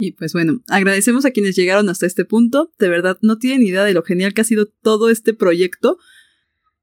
Y 0.01 0.13
pues 0.13 0.31
bueno, 0.31 0.61
agradecemos 0.69 1.25
a 1.25 1.31
quienes 1.31 1.57
llegaron 1.57 1.89
hasta 1.89 2.05
este 2.05 2.23
punto. 2.23 2.71
De 2.79 2.87
verdad, 2.87 3.17
no 3.21 3.37
tienen 3.37 3.67
idea 3.67 3.83
de 3.83 3.93
lo 3.93 4.01
genial 4.01 4.33
que 4.33 4.39
ha 4.39 4.45
sido 4.45 4.65
todo 4.65 5.09
este 5.09 5.33
proyecto. 5.33 5.97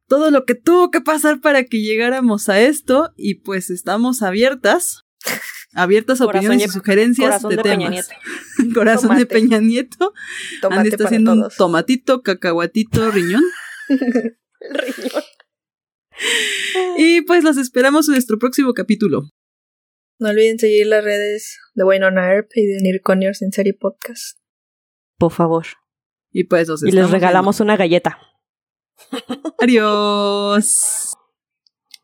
Todo 0.07 0.31
lo 0.31 0.45
que 0.45 0.55
tuvo 0.55 0.91
que 0.91 1.01
pasar 1.01 1.41
para 1.41 1.65
que 1.65 1.81
llegáramos 1.81 2.51
a 2.51 2.61
esto. 2.61 3.15
Y 3.17 3.37
pues 3.37 3.71
estamos 3.71 4.21
abiertas. 4.21 5.07
Abiertas 5.77 6.21
a 6.21 6.25
opiniones 6.25 6.65
y 6.65 6.69
sugerencias 6.69 7.43
Corazón 7.43 7.51
de, 7.51 7.57
de 7.57 7.63
temas. 7.63 8.09
Peña 8.57 8.61
Nieto. 8.65 8.75
Corazón 8.75 9.17
de. 9.17 9.27
Peña 9.27 9.61
Nieto. 9.61 10.15
Andy 10.15 10.61
Tomate 10.61 10.89
está 10.89 10.97
para 10.97 11.09
haciendo 11.09 11.33
un 11.33 11.49
tomatito, 11.57 12.23
cacahuatito, 12.23 13.11
riñón. 13.11 13.43
El 13.89 13.99
riñón. 14.71 15.23
Y 16.97 17.21
pues 17.23 17.45
los 17.45 17.57
esperamos 17.59 18.09
en 18.09 18.13
nuestro 18.13 18.39
próximo 18.39 18.73
capítulo. 18.73 19.31
No 20.19 20.31
olviden 20.31 20.59
seguir 20.59 20.87
las 20.87 21.05
redes 21.05 21.59
de 21.75 21.85
Wynonna 21.85 22.33
Earp 22.33 22.51
y 22.55 22.67
de 22.67 22.81
Nirconiors 22.81 23.43
en 23.43 23.53
serie 23.53 23.75
podcast. 23.75 24.39
Por 25.19 25.31
favor. 25.31 25.67
Y 26.33 26.45
pues 26.45 26.69
los 26.69 26.83
Y 26.83 26.91
les 26.91 27.11
regalamos 27.11 27.61
una 27.61 27.77
galleta. 27.77 28.19
Adiós. 29.61 31.15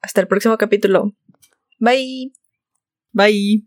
Hasta 0.03 0.21
el 0.21 0.29
próximo 0.29 0.59
capítulo. 0.59 1.17
Bye. 1.79 2.33
Bye. 3.15 3.63